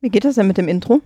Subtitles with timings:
[0.00, 1.00] Wie geht das denn mit dem Intro?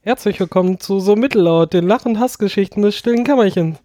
[0.00, 3.78] Herzlich willkommen zu So Mittellaut, den Lach- und Hassgeschichten des stillen Kämmerchens.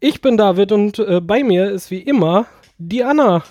[0.00, 2.46] Ich bin David und äh, bei mir ist wie immer
[2.78, 3.44] die Anna.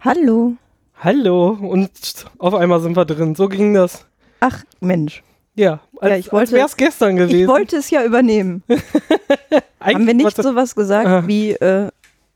[0.00, 0.54] Hallo.
[1.00, 1.90] Hallo und
[2.38, 3.34] auf einmal sind wir drin.
[3.34, 4.06] So ging das.
[4.40, 5.22] Ach, Mensch.
[5.54, 7.40] Ja, als, Ja, ich wollte- als wäre es gestern gewesen.
[7.42, 8.62] Ich wollte es ja übernehmen.
[9.80, 11.26] Haben wir nicht was- sowas gesagt Ah.
[11.26, 11.90] wie, äh,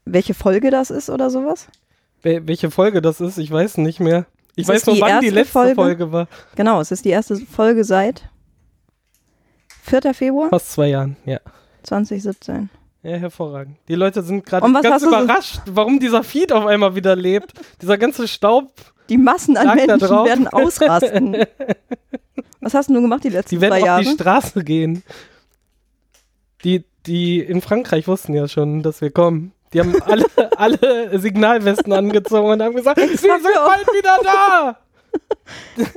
[0.04, 1.68] welche Folge das ist oder sowas?
[2.22, 4.26] Wel- welche Folge das ist, ich weiß nicht mehr.
[4.54, 5.74] Ich Es weiß die wann die letzte Folge?
[5.74, 6.12] Folge.
[6.12, 6.28] war.
[6.56, 8.28] Genau, es ist die erste Folge seit
[9.84, 10.14] 4.
[10.14, 11.40] Februar Fast zwei Jahren, ja.
[11.84, 12.68] 2017.
[13.02, 13.76] Ja, hervorragend.
[13.88, 17.52] Die Leute sind gerade ganz du so- überrascht, warum dieser Feed auf einmal wieder lebt.
[17.80, 18.70] Dieser ganze Staub,
[19.08, 20.26] Die Massen an Menschen drauf?
[20.28, 21.36] werden ausrasten.
[22.60, 24.02] Was hast du nun gemacht die letzten die werden zwei auf Jahre?
[24.04, 25.02] die Straße gehen.
[26.62, 29.50] Die, die in Frankreich wussten ja schon, dass wir kommen.
[29.72, 30.24] Die haben alle,
[30.58, 34.78] alle Signalwesten angezogen und haben gesagt, wir sind bald wieder da.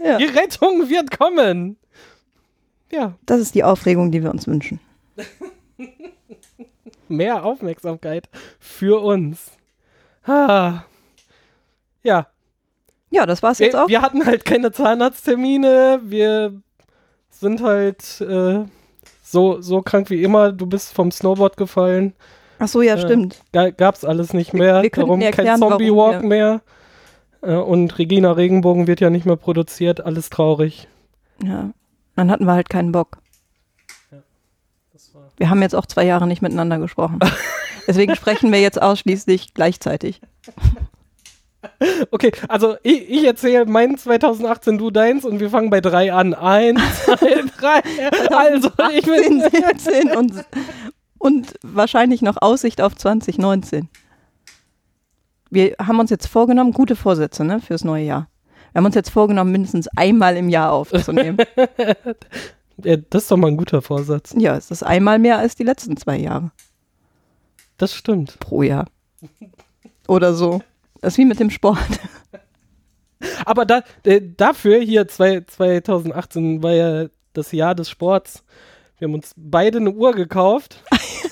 [0.03, 0.17] Ja.
[0.17, 1.77] Die Rettung wird kommen.
[2.91, 4.79] Ja, Das ist die Aufregung, die wir uns wünschen.
[7.07, 9.51] mehr Aufmerksamkeit für uns.
[10.25, 10.83] Ah.
[12.03, 12.27] Ja,
[13.11, 13.87] Ja, das war's jetzt wir, auch.
[13.87, 16.01] wir hatten halt keine Zahnarzttermine.
[16.03, 16.61] Wir
[17.29, 18.63] sind halt äh,
[19.23, 20.51] so, so krank wie immer.
[20.51, 22.13] Du bist vom Snowboard gefallen.
[22.59, 23.41] Ach so, ja, äh, stimmt.
[23.51, 24.81] Ga gab's alles nicht mehr.
[24.81, 26.61] wir könnten Darum erklären, kein Zombie warum Walk wir- mehr.
[27.41, 30.05] Äh, und Regina Regenbogen wird ja nicht mehr produziert.
[30.05, 30.87] Alles traurig.
[31.43, 31.71] Ja.
[32.15, 33.17] Dann hatten wir halt keinen Bock.
[35.37, 37.19] Wir haben jetzt auch zwei Jahre nicht miteinander gesprochen.
[37.87, 40.21] Deswegen sprechen wir jetzt ausschließlich gleichzeitig.
[42.11, 46.35] Okay, also ich, ich erzähle mein 2018, du deins und wir fangen bei drei an.
[46.35, 47.81] Eins, zwei, drei.
[48.31, 50.45] Also, ich bin 18, 17 und,
[51.25, 53.89] und wahrscheinlich noch Aussicht auf 2019.
[55.49, 58.27] Wir haben uns jetzt vorgenommen, gute Vorsätze ne, fürs neue Jahr.
[58.71, 61.37] Wir haben uns jetzt vorgenommen, mindestens einmal im Jahr aufzunehmen.
[62.83, 64.35] Ja, das ist doch mal ein guter Vorsatz.
[64.37, 66.51] ja, es ist einmal mehr als die letzten zwei Jahre
[67.77, 68.37] Das stimmt.
[68.41, 68.87] pro Jahr.
[70.09, 70.61] Oder so.
[70.99, 71.79] Das ist wie mit dem Sport.
[73.45, 78.43] Aber da, äh, dafür hier zwei, 2018 war ja das Jahr des Sports.
[78.97, 80.81] Wir haben uns beide eine Uhr gekauft.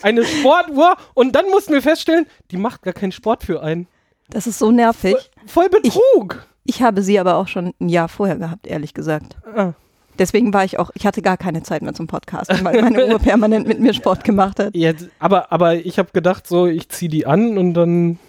[0.02, 0.96] Eine Sportuhr.
[1.14, 3.88] Und dann mussten wir feststellen, die macht gar keinen Sport für einen.
[4.30, 5.16] Das ist so nervig.
[5.46, 6.46] Voll Betrug.
[6.66, 9.38] Ich habe sie aber auch schon ein Jahr vorher gehabt, ehrlich gesagt.
[9.56, 9.74] Ah,
[10.20, 13.18] Deswegen war ich auch, ich hatte gar keine Zeit mehr zum Podcasten, weil meine Uhr
[13.20, 14.76] permanent mit mir Sport gemacht hat.
[14.76, 18.20] ja, aber, aber ich habe gedacht, so, ich ziehe die an und dann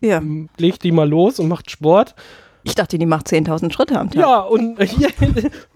[0.00, 0.20] Ja.
[0.56, 2.14] leg ich die mal los und macht Sport.
[2.62, 4.22] Ich dachte, die macht 10.000 Schritte am Tag.
[4.22, 4.78] Ja, und,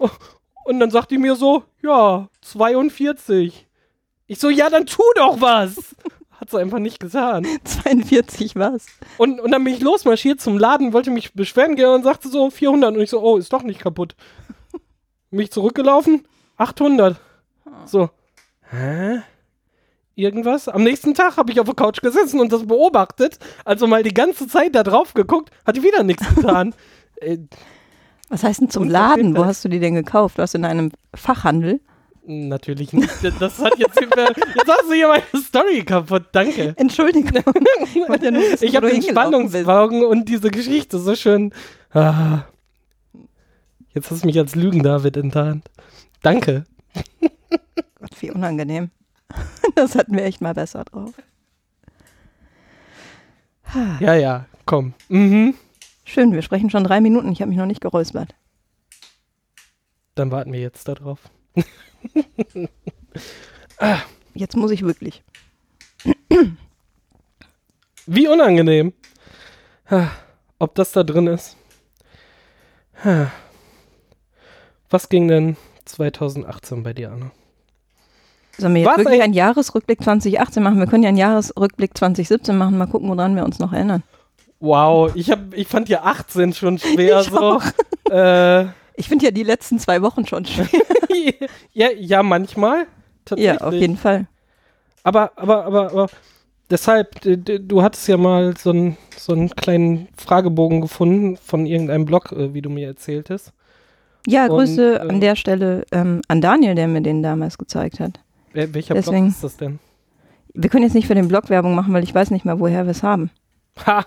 [0.63, 3.67] und dann sagt die mir so, ja, 42.
[4.27, 5.95] Ich so, ja, dann tu doch was.
[6.39, 7.45] Hat sie einfach nicht getan.
[7.63, 8.85] 42 was?
[9.17, 12.49] Und, und dann bin ich losmarschiert zum Laden, wollte mich beschweren gehen und sagte so
[12.49, 12.95] 400.
[12.95, 14.15] Und ich so, oh, ist doch nicht kaputt.
[15.31, 16.25] Mich zurückgelaufen,
[16.57, 17.19] 800.
[17.85, 18.09] So,
[18.71, 19.21] hä?
[20.15, 20.67] Irgendwas?
[20.67, 23.39] Am nächsten Tag habe ich auf der Couch gesessen und das beobachtet.
[23.63, 26.73] Also mal die ganze Zeit da drauf geguckt, hat wieder nichts getan.
[27.15, 27.37] äh,
[28.29, 29.17] Was heißt denn zum Unverschämtheit.
[29.17, 29.35] Laden?
[29.37, 30.37] Wo hast du die denn gekauft?
[30.37, 31.79] Du hast in einem Fachhandel.
[32.25, 33.09] natürlich nicht.
[33.39, 34.07] Das hat jetzt, hier-
[34.55, 36.25] jetzt hast du hier meine Story kaputt.
[36.31, 36.73] Danke.
[36.77, 37.43] Entschuldigung.
[37.83, 39.01] Ich, ja nur Ich habe den.
[39.01, 41.51] Spannungsbogen und diese Geschichte so schön.
[41.91, 42.43] Ah.
[43.95, 45.65] Jetzt hast du mich als Lügen-David enttarnt.
[46.21, 46.65] Danke.
[47.99, 48.91] Gott, wie unangenehm.
[49.75, 51.11] Das hatten wir echt mal besser drauf.
[53.99, 54.93] Ja, ja, komm.
[55.07, 55.53] Mhm.
[56.09, 57.31] Schön, wir sprechen schon drei Minuten.
[57.31, 58.33] Ich habe mich noch nicht geräuspert.
[60.15, 61.19] Dann warten wir jetzt darauf.
[64.33, 65.21] Jetzt muss ich wirklich.
[68.07, 68.93] Wie unangenehm.
[69.87, 70.07] Ah,
[70.57, 71.55] Ob das da drin ist.
[73.03, 73.27] Ah.
[74.89, 77.31] Was ging denn 2018 bei dir, Anna?
[78.57, 80.79] Sollen wir jetzt Was wirklich eigentlich- einen Jahresrückblick 2018 machen?
[80.79, 82.77] Wir können ja einen Jahresrückblick 2017 machen.
[82.79, 84.01] Mal gucken, woran wir uns noch erinnern.
[84.59, 87.61] Wow, ich, hab, ich fand ja 18 schon schwer Ich so.
[88.11, 88.65] Äh,
[88.95, 90.67] Ich finde ja die letzten zwei Wochen schon schwer.
[91.73, 92.79] ja, ja, manchmal.
[93.37, 93.81] ja, auf Tatsächlich.
[93.81, 94.27] jeden Fall.
[95.03, 96.07] Aber, aber, aber, aber
[96.69, 102.31] deshalb, du hattest ja mal so einen so einen kleinen Fragebogen gefunden von irgendeinem Blog,
[102.33, 103.53] äh, wie du mir erzähltest.
[104.27, 107.99] Ja, Und, Grüße äh, an der Stelle ähm, an Daniel, der mir den damals gezeigt
[108.01, 108.19] hat.
[108.53, 109.79] Welcher Deswegen- Blog ist das denn?
[110.53, 112.83] Wir können jetzt nicht für den Blog Werbung machen, weil ich weiß nicht mehr, woher
[112.85, 113.29] wir es haben.
[113.85, 114.05] Ha!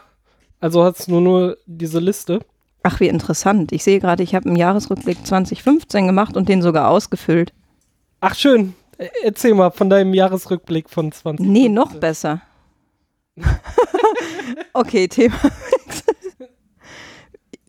[0.62, 2.38] Also hast du nur, nur diese Liste.
[2.84, 3.72] Ach, wie interessant.
[3.72, 7.52] Ich sehe gerade, ich habe einen Jahresrückblick 2015 gemacht und den sogar ausgefüllt.
[8.20, 8.74] Ach, schön.
[8.96, 11.44] Äh, Erzähl mal von deinem Jahresrückblick von 20.
[11.44, 12.42] Nee, noch besser.
[14.72, 15.34] okay, Thema.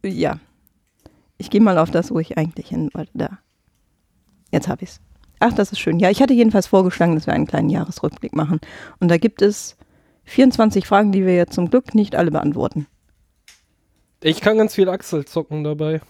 [0.05, 0.37] ja.
[1.39, 3.11] gehe mal auf das, wo ich eigentlich hin wollte.
[3.15, 3.39] Da.
[4.51, 4.99] Jetzt habe ich's.
[5.39, 5.97] Ach, das ist schön.
[5.97, 8.59] Ja, ich hatte jedenfalls vorgeschlagen, dass wir einen kleinen Jahresrückblick machen.
[8.99, 9.77] Und da gibt es
[10.25, 12.87] 24 Fragen, die wir jetzt zum Glück nicht alle beantworten.
[14.21, 16.01] Ich kann ganz viel Axel zocken dabei.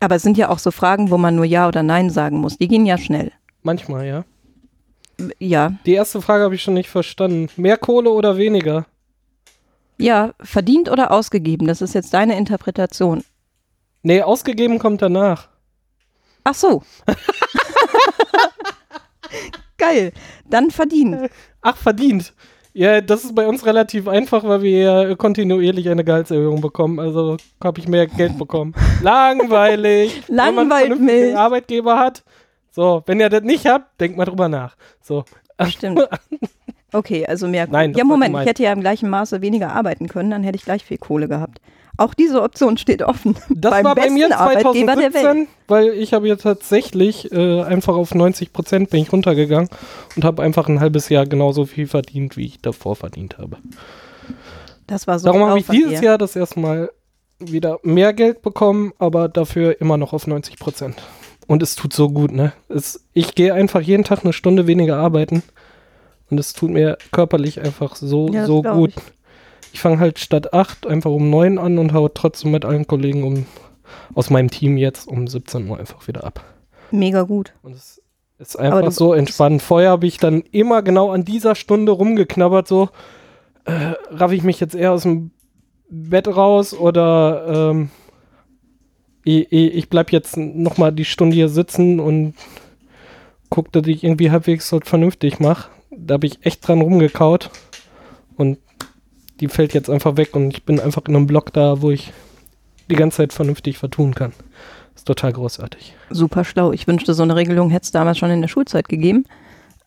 [0.00, 2.58] Aber es sind ja auch so Fragen, wo man nur Ja oder Nein sagen muss.
[2.58, 3.32] Die gehen ja schnell.
[3.62, 4.24] Manchmal, ja.
[5.38, 7.48] Ja, Die erste Frage habe ich schon nicht verstanden.
[7.56, 8.86] Mehr Kohle oder weniger?
[9.96, 11.68] ja, verdient oder ausgegeben.
[11.68, 13.22] Das ist jetzt deine Interpretation.
[14.02, 15.48] Nee, ausgegeben kommt danach.
[16.42, 16.82] Ach so.
[19.78, 20.12] Geil.
[20.50, 21.30] Dann verdient.
[21.62, 22.34] Ach, verdient.
[22.76, 26.98] Ja, das ist bei uns relativ einfach, weil wir ja kontinuierlich eine Gehaltserhöhung bekommen.
[26.98, 28.74] Also habe ich mehr Geld bekommen.
[29.02, 30.22] Langweilig.
[30.26, 31.36] Wenn man einen.
[31.36, 32.24] Arbeitgeber hat.
[32.72, 34.76] So, wenn ihr das nicht habt, denkt mal drüber nach.
[35.00, 35.24] So.
[35.68, 36.00] Stimmt.
[36.94, 37.66] Okay, also mehr.
[37.68, 40.64] Nein, ja, Moment, ich hätte ja im gleichen Maße weniger arbeiten können, dann hätte ich
[40.64, 41.60] gleich viel Kohle gehabt.
[41.96, 43.36] Auch diese Option steht offen.
[43.50, 45.22] Das Beim war bei mir Arbeitgeber der Welt.
[45.22, 49.68] 2017, weil ich habe jetzt tatsächlich äh, einfach auf 90 Prozent bin ich runtergegangen
[50.16, 53.58] und habe einfach ein halbes Jahr genauso viel verdient, wie ich davor verdient habe.
[54.86, 56.00] Das war so Darum habe ich dieses.
[56.00, 56.90] Jahr das erste Mal
[57.38, 60.96] wieder mehr Geld bekommen, aber dafür immer noch auf 90 Prozent.
[61.46, 62.52] Und es tut so gut, ne?
[62.68, 65.42] Es, ich gehe einfach jeden Tag eine Stunde weniger arbeiten
[66.30, 68.92] und es tut mir körperlich einfach so, Ja, so gut.
[68.96, 69.02] ich.
[69.74, 73.24] Ich fange halt statt 8 einfach um 9 an und haue trotzdem mit allen Kollegen
[73.24, 73.44] um,
[74.14, 76.44] aus meinem Team jetzt um 17 Uhr einfach wieder ab.
[76.92, 77.54] Mega gut.
[77.60, 78.00] Und es
[78.38, 79.62] ist einfach so entspannt.
[79.62, 82.88] Vorher habe ich dann immer genau an dieser Stunde rumgeknabbert, so
[83.64, 85.32] äh, raff ich mich jetzt eher aus dem
[85.90, 87.90] Bett raus oder ähm,
[89.24, 92.34] ich, ich bleib jetzt noch mal die Stunde hier sitzen und
[93.50, 95.68] guck, dass ich irgendwie halbwegs so vernünftig mache.
[95.90, 97.50] Da habe ich echt dran rumgekaut
[98.36, 98.58] und
[99.40, 102.12] die fällt jetzt einfach weg und ich bin einfach in einem Block da, wo ich
[102.90, 104.32] die ganze Zeit vernünftig vertun kann.
[104.94, 105.94] Ist total großartig.
[106.10, 106.72] Super schlau.
[106.72, 109.24] Ich wünschte, so eine Regelung hätte es damals schon in der Schulzeit gegeben.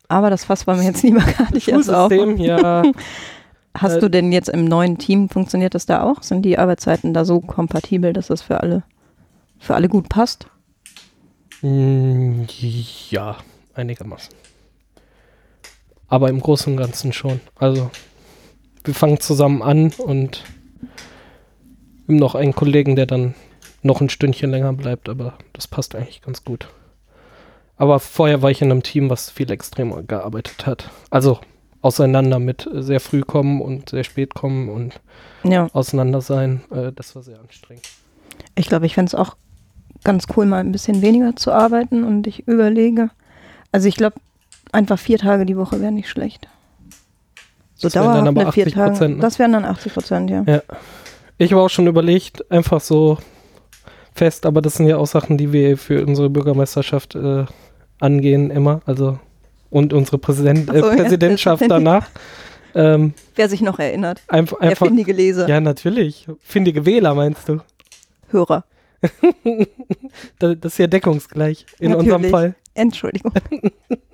[0.10, 2.12] Aber das Fass wollen wir jetzt lieber gar nicht erst auf.
[2.12, 2.84] Ja.
[3.78, 6.24] Hast äh, du denn jetzt im neuen Team, funktioniert das da auch?
[6.24, 8.84] Sind die Arbeitszeiten da so kompatibel, dass das für alle,
[9.60, 10.48] für alle gut passt?
[11.62, 12.44] Mm,
[13.10, 13.38] Ja,
[13.76, 14.34] einigermaßen.
[16.08, 17.40] Aber im Großen und Ganzen schon.
[17.56, 17.92] Also,
[18.84, 20.44] wir fangen zusammen an und
[22.08, 23.36] haben noch einen Kollegen, der dann
[23.84, 26.68] noch ein Stündchen länger bleibt, aber das passt eigentlich ganz gut.
[27.78, 30.90] Aber vorher war ich in einem Team, was viel extremer gearbeitet hat.
[31.12, 31.40] Also
[31.82, 35.00] auseinander mit sehr früh kommen und sehr spät kommen und
[35.44, 36.64] Ja, auseinander sein.
[36.72, 37.88] Äh, das war sehr anstrengend.
[38.56, 39.36] ich glaube, ich fände es auch
[40.04, 43.10] ganz cool, mal ein bisschen weniger zu arbeiten und ich überlege.
[43.72, 44.16] Also ich glaube,
[44.72, 46.48] einfach vier Tage die Woche wäre nicht schlecht.
[47.78, 48.92] So Das wären dann dauerhaft eine vier 80 Tage.
[48.92, 49.22] Prozent, ne?
[49.22, 50.44] Das wären dann 80 Prozent, ja.
[50.48, 50.62] Ja.
[51.38, 53.18] Ich habe auch schon überlegt, einfach so
[54.16, 57.46] fest, aber das sind ja auch Sachen, die wir für unsere Bürgermeisterschaft äh,
[58.00, 59.20] angehen immer, also
[59.70, 61.86] und unsere Präsident, so, äh, ja, Präsidentschaft Präsident.
[61.86, 62.08] danach.
[62.74, 64.22] Ähm, Wer sich noch erinnert.
[64.28, 66.28] einfach, Der findige Leser, ja, natürlich.
[66.42, 67.60] Findige Wähler, meinst du?
[68.30, 68.64] Hörer.
[70.40, 72.14] Da- Das ist ja deckungsgleich in Natürlich.
[72.14, 72.56] unserem Fall.
[72.74, 73.32] Entschuldigung.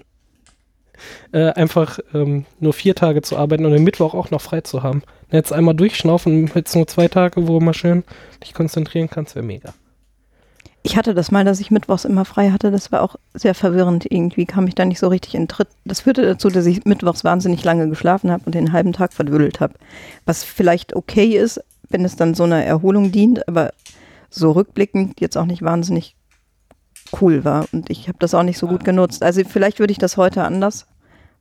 [1.31, 4.83] Äh, einfach ähm, nur vier Tage zu arbeiten und den Mittwoch auch noch frei zu
[4.83, 5.03] haben.
[5.31, 8.03] Jetzt einmal durchschnaufen, jetzt nur zwei Tage, wo mal schön
[8.43, 9.73] dich konzentrieren kannst, wäre mega.
[10.85, 12.69] Ich hatte das mal, dass ich mittwochs immer frei hatte.
[12.69, 14.05] Das war auch sehr verwirrend.
[14.09, 15.69] Irgendwie kam ich da nicht so richtig in Tritt.
[15.85, 19.61] Das führte dazu, dass ich mittwochs wahnsinnig lange geschlafen habe und den halben Tag verdödelt
[19.61, 19.75] habe.
[20.25, 23.71] Was vielleicht okay ist, wenn es dann so einer Erholung dient, aber
[24.29, 26.17] so rückblickend jetzt auch nicht wahnsinnig
[27.21, 27.65] cool war.
[27.71, 29.23] Und ich habe das auch nicht so gut genutzt.
[29.23, 30.85] Also vielleicht würde ich das heute anders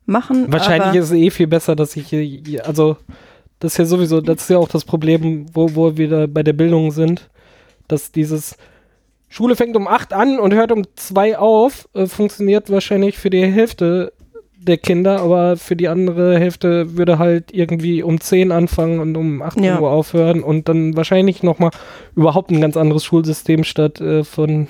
[0.05, 0.51] machen.
[0.51, 2.97] Wahrscheinlich ist es eh viel besser, dass ich hier, also
[3.59, 6.43] das ist ja sowieso, das ist ja auch das Problem, wo, wo wir wieder bei
[6.43, 7.29] der Bildung sind,
[7.87, 8.57] dass dieses
[9.29, 13.45] Schule fängt um 8 an und hört um 2 auf, äh, funktioniert wahrscheinlich für die
[13.45, 14.13] Hälfte
[14.67, 19.41] der Kinder, aber für die andere Hälfte würde halt irgendwie um 10 anfangen und um
[19.41, 19.79] 18 Ja.
[19.79, 21.71] Uhr aufhören und dann wahrscheinlich nochmal
[22.15, 24.67] überhaupt ein ganz anderes Schulsystem statt äh, von,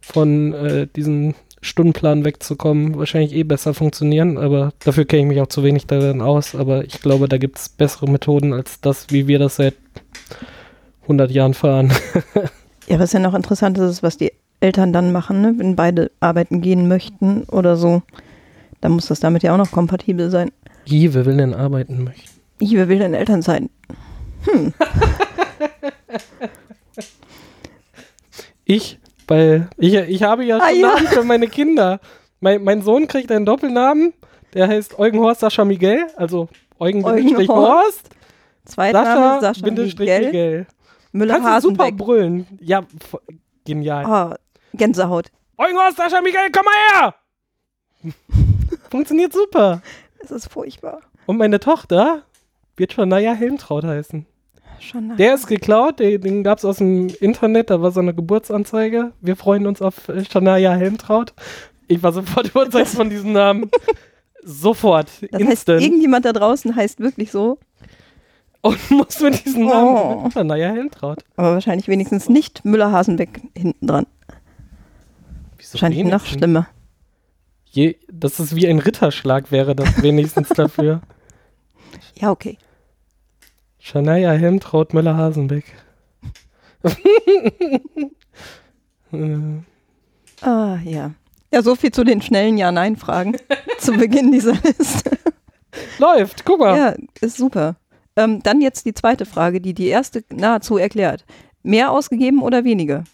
[0.00, 5.46] von äh, diesen Stundenplan wegzukommen, wahrscheinlich eh besser funktionieren, aber dafür kenne ich mich auch
[5.46, 9.28] zu wenig darin aus, aber ich glaube, da gibt es bessere Methoden als das, wie
[9.28, 9.74] wir das seit
[11.02, 11.92] 100 Jahren fahren.
[12.88, 15.54] Ja, was ja noch interessant ist, ist, was die Eltern dann machen, ne?
[15.56, 18.02] wenn beide arbeiten gehen möchten oder so.
[18.80, 20.50] Dann muss das damit ja auch noch kompatibel sein.
[20.86, 22.40] Wie, wer will denn arbeiten möchten?
[22.58, 23.70] Ich, wer will denn Eltern sein?
[28.64, 28.98] Ich,
[29.28, 30.88] weil ich, ich habe ja Ah, schon ja.
[30.94, 32.00] Namen für meine Kinder.
[32.40, 34.12] Mein, mein Sohn kriegt einen Doppelnamen,
[34.54, 36.48] der heißt Eugen Horst Sascha Miguel, also
[36.78, 38.10] Eugen, Eugen Horst, Horst,
[38.64, 40.66] Zweitname Sascha, Sascha Miguel.
[41.12, 41.28] Miguel.
[41.28, 42.46] Kannst du super brüllen.
[42.60, 42.82] Ja,
[43.64, 44.04] genial.
[44.32, 44.34] Oh,
[44.76, 45.30] Gänsehaut.
[45.58, 47.14] Eugen Ostascher, Michael, komm mal her!
[48.90, 49.82] Funktioniert super.
[50.18, 51.00] Es ist furchtbar.
[51.26, 52.22] Und meine Tochter
[52.76, 54.26] wird schon Naya Helmtraut heißen.
[54.82, 58.14] Schon Der ist geklaut, den, den gab es aus dem Internet, da war so eine
[58.14, 59.12] Geburtsanzeige.
[59.20, 61.32] Wir freuen uns auf äh, Shania Helmtraut.
[61.88, 63.70] Ich war sofort überzeugt von diesem Namen.
[64.44, 65.82] Sofort, das heißt, instant.
[65.82, 67.58] irgendjemand da draußen heißt wirklich so,
[68.60, 70.30] Und muss mit diesem Namen Oh.
[70.32, 71.24] Shania Helmtraut.
[71.36, 74.06] aber wahrscheinlich wenigstens nicht Müller-Hasenbeck hinten dran.
[75.58, 76.32] Wieso Wahrscheinlich noch wenigstens?
[76.38, 76.66] schlimmer.
[77.70, 81.00] Je, das ist wie ein Ritterschlag, wäre das wenigstens dafür.
[82.14, 82.56] Ja, okay.
[83.82, 85.64] Shania Helmtraut Müller-Hasenbeck.
[90.40, 91.12] Ah, ja.
[91.52, 93.36] Ja, so viel zu den schnellen Ja-Nein-Fragen
[93.78, 95.18] zu Beginn dieser Liste.
[95.98, 96.76] Läuft, guck mal.
[96.76, 97.76] Ja, ist super.
[98.16, 101.26] Ähm, dann jetzt die zweite Frage, die die erste nahezu erklärt.
[101.62, 103.04] Mehr ausgegeben oder weniger?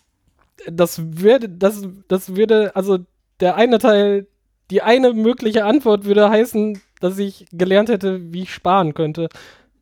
[0.67, 2.99] das würde, das, das würde, also
[3.41, 4.27] der eine Teil,
[4.71, 9.29] die eine mögliche Antwort würde heißen, dass ich gelernt hätte, wie ich sparen könnte.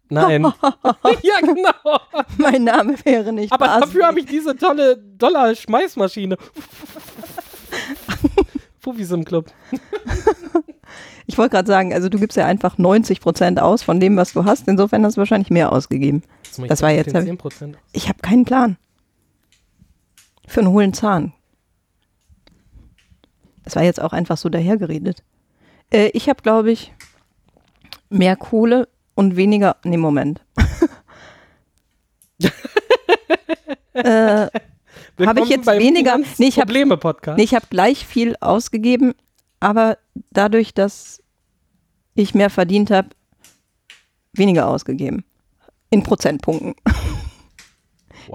[0.09, 0.43] Nein.
[1.23, 1.99] ja, genau.
[2.39, 3.81] Mein Name wäre nicht Aber Basi.
[3.81, 6.37] dafür habe ich diese tolle Dollar-Schmeißmaschine.
[8.81, 9.51] Fufis im Club.
[11.29, 14.33] Ich wollte gerade sagen, also du gibst ja einfach 90 Prozent aus von dem, was
[14.33, 14.69] du hast.
[14.69, 16.23] Insofern hast du wahrscheinlich mehr ausgegeben.
[16.69, 17.75] Das war jetzt- 10%.
[17.93, 18.77] Ich habe keinen Plan.
[20.47, 21.33] Für einen hohlen Zahn.
[23.65, 25.25] Das war jetzt auch einfach so dahergeredet.
[25.93, 26.95] Äh, ich habe, glaube ich,
[28.09, 29.77] mehr Kohle und weniger.
[29.83, 30.41] Nee, Moment.
[33.95, 34.47] äh,
[35.25, 37.39] Habe ich jetzt weniger- Nee, ich hab- Probleme-Podcast.
[37.39, 39.15] nee, ich habe gleich viel ausgegeben,
[39.61, 39.99] aber
[40.31, 41.23] dadurch, dass
[42.15, 43.09] ich mehr verdient habe,
[44.33, 45.25] weniger ausgegeben.
[45.91, 46.75] In Prozentpunkten.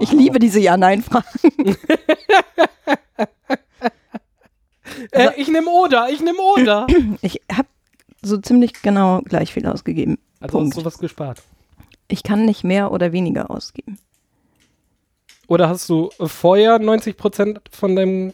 [0.00, 0.18] Ich Wow.
[0.20, 1.26] liebe diese Ja-Nein-Fragen.
[5.10, 6.86] Äh, ich nehme Oder, ich nehme Oder.
[7.22, 7.68] Ich habe
[8.22, 10.16] so ziemlich genau gleich viel ausgegeben.
[10.42, 10.74] Also Punkt.
[10.74, 11.42] hast du was gespart.
[12.08, 13.98] Ich kann nicht mehr oder weniger ausgeben.
[15.48, 18.32] Oder hast du vorher 90% von deinem,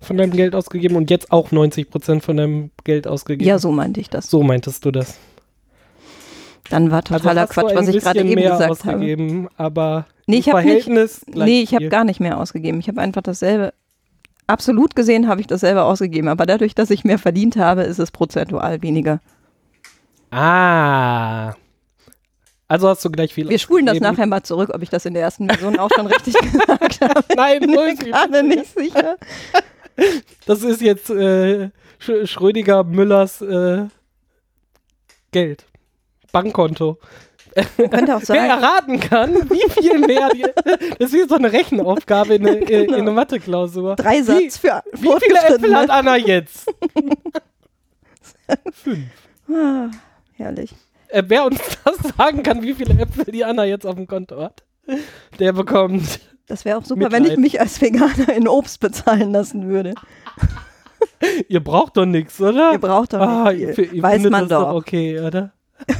[0.00, 3.48] von deinem Geld ausgegeben und jetzt auch 90% von deinem Geld ausgegeben?
[3.48, 4.30] Ja, so meinte ich das.
[4.30, 5.18] So meintest du das.
[6.70, 8.94] Dann war totaler also Quatsch, was ich gerade eben gesagt habe.
[8.94, 10.88] ausgegeben, aber Nee, ich hab nicht-
[11.34, 12.80] Nee, ich habe gar nicht mehr ausgegeben.
[12.80, 13.74] Ich habe einfach dasselbe.
[14.46, 18.10] Absolut gesehen habe ich dasselbe ausgegeben, aber dadurch, dass ich mehr verdient habe, ist es
[18.10, 19.20] prozentual weniger.
[20.34, 21.54] Ah.
[22.66, 25.14] Also hast du gleich viel Wir spulen das nachher mal zurück, ob ich das in
[25.14, 27.22] der ersten Version auch schon richtig gesagt habe.
[27.36, 29.16] Nein, Ich bin mir gerade nicht sicher.
[30.46, 31.68] Das ist jetzt äh,
[32.00, 33.84] Sch Schrödinger Müllers äh,
[35.30, 35.66] Geld.
[36.32, 36.98] Bankkonto.
[37.76, 40.42] Könnte auch Wer sagen, erraten kann, wie viel mehr, die,
[40.98, 43.94] das ist wie so eine Rechenaufgabe in, eine- in, in eine Mathe-Klausur.
[43.94, 46.66] Dreisatz für Wie viele Äpfel hat Anna jetzt?
[48.72, 49.06] Fünf.
[50.36, 50.74] Herrlich.
[51.08, 54.40] Äh, wer uns das sagen kann, wie viele Äpfel die Anna jetzt auf dem Konto
[54.40, 54.64] hat,
[55.38, 56.20] der bekommt.
[56.46, 57.24] Das wäre auch super, Mitleid.
[57.24, 59.94] wenn ich mich als Veganer in Obst bezahlen lassen würde.
[61.48, 62.72] Ihr braucht doch nichts, oder?
[62.72, 63.88] Ihr braucht doch ah, nicht ihr, viel.
[63.88, 64.74] fi- ihr Weiß man das doch.
[64.74, 65.52] okay, oder?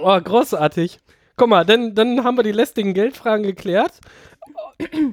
[0.00, 0.98] oh, großartig.
[1.36, 4.00] Guck mal, dann, dann haben wir die lästigen Geldfragen geklärt.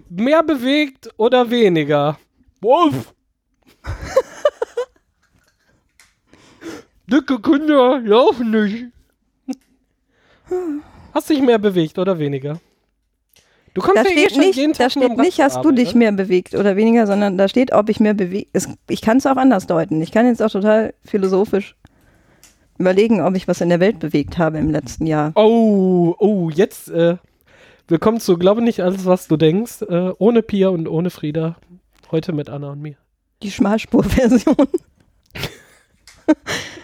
[0.10, 2.18] Mehr bewegt oder weniger?
[2.62, 3.13] Wolf!
[7.07, 8.86] Dicke Kinder laufen nicht.
[11.13, 12.60] Hast dich mehr bewegt oder weniger?
[13.74, 15.63] Du kommst Da ja eh steht schon nicht, jeden da Tag dem steht nicht, hast
[15.65, 15.98] du dich oder?
[15.98, 18.55] mehr bewegt oder weniger, sondern da steht, ob ich mehr bewegt.
[18.89, 20.01] Ich kann es auch anders deuten.
[20.01, 21.75] Ich kann jetzt auch total philosophisch
[22.77, 25.31] überlegen, ob ich was in der Welt bewegt habe im letzten Jahr.
[25.36, 27.17] Oh, oh, jetzt äh,
[27.88, 29.81] willkommen zu Glaube nicht alles, was du denkst.
[29.83, 31.55] Äh, ohne Pia und ohne Frieda.
[32.12, 32.95] Heute mit Anna und mir.
[33.41, 34.67] Die Schmalspur-Version.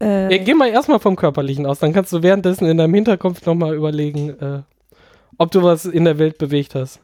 [0.00, 3.44] Ja, äh, geh mal erstmal vom Körperlichen aus, dann kannst du währenddessen in deinem Hinterkopf
[3.46, 4.62] nochmal überlegen, äh,
[5.38, 7.00] ob du was in der Welt bewegt hast.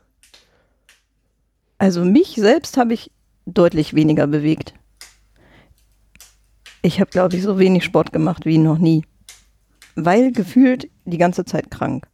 [1.78, 3.10] also mich selbst habe ich
[3.46, 4.74] deutlich weniger bewegt.
[6.82, 9.04] Ich habe, glaube ich, so wenig Sport gemacht wie noch nie.
[9.94, 12.08] Weil gefühlt die ganze Zeit krank.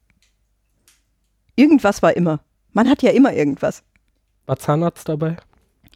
[1.57, 2.41] Irgendwas war immer.
[2.73, 3.83] Man hat ja immer irgendwas.
[4.47, 5.37] War Zahnarzt dabei?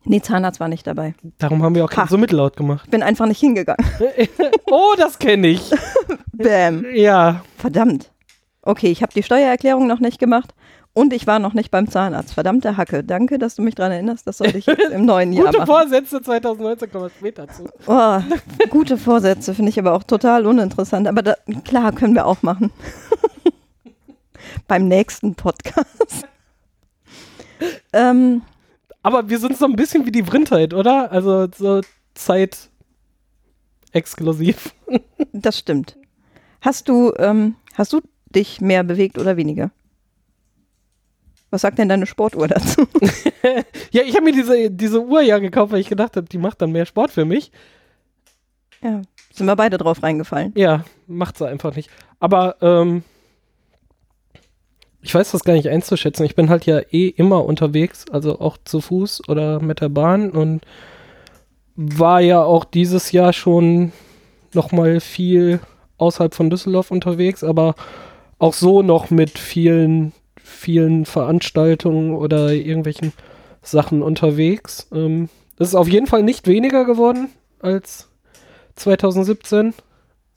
[0.04, 1.14] Nee, Zahnarzt war nicht dabei.
[1.38, 2.06] Darum haben wir auch Ha.
[2.08, 2.82] so mittellaut gemacht.
[2.86, 3.84] Ich bin einfach nicht hingegangen.
[4.70, 5.70] oh, das kenne ich.
[6.32, 6.84] Bäm.
[6.94, 7.42] Ja.
[7.56, 8.10] Verdammt.
[8.62, 10.54] Okay, ich habe die Steuererklärung noch nicht gemacht
[10.92, 12.34] Und ich war noch nicht beim Zahnarzt.
[12.34, 13.02] Verdammte Hacke.
[13.04, 14.26] Danke, dass du mich daran erinnerst.
[14.26, 15.66] Das sollte ich jetzt im neuen Jahr Gute machen.
[15.68, 17.68] Vorsätze 2019 kommen wir später zu.
[17.86, 18.18] Oh,
[18.70, 21.06] gute Vorsätze finde ich aber auch total uninteressant.
[21.08, 22.70] Aber da, klar, können wir auch machen.
[24.68, 26.26] beim nächsten Podcast.
[27.92, 28.42] ähm,
[29.02, 31.10] Aber wir sind so ein bisschen wie die Vrindheit, oder?
[31.10, 31.80] Also so
[32.14, 32.70] Zeit
[33.92, 34.74] exklusiv.
[35.32, 35.96] das stimmt.
[36.60, 38.00] Hast du, ähm, hast du
[38.34, 39.70] dich mehr bewegt oder weniger?
[41.50, 42.86] Was sagt denn deine Sportuhr dazu?
[43.90, 46.62] Ja, ich habe mir diese, diese Uhr ja gekauft, weil ich gedacht habe, die macht
[46.62, 47.52] dann mehr Sport für mich.
[48.82, 50.52] ja, sind wir beide drauf reingefallen.
[50.56, 51.90] Ja, macht sie einfach nicht.
[52.20, 53.02] Aber ähm,
[55.02, 56.24] ich weiß das gar nicht einzuschätzen.
[56.24, 60.30] Ich bin halt ja eh immer unterwegs, also auch zu Fuß oder mit der Bahn
[60.30, 60.62] und
[61.74, 63.92] war ja auch dieses Jahr schon
[64.54, 65.60] noch mal viel
[65.98, 67.74] außerhalb von Düsseldorf unterwegs, aber
[68.38, 73.12] auch so noch mit vielen, vielen Veranstaltungen oder irgendwelchen
[73.62, 74.88] Sachen unterwegs.
[74.92, 77.28] Ähm, das ist auf jeden Fall nicht weniger geworden
[77.60, 78.08] als
[78.76, 79.74] 2017,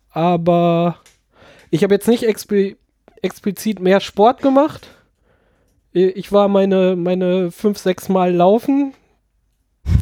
[0.09, 0.97] aber
[1.71, 2.77] ich habe jetzt nicht expli
[3.25, 4.87] explizit mehr Sport gemacht.
[5.91, 8.93] Ich war meine, meine fünf, sechs Mal laufen,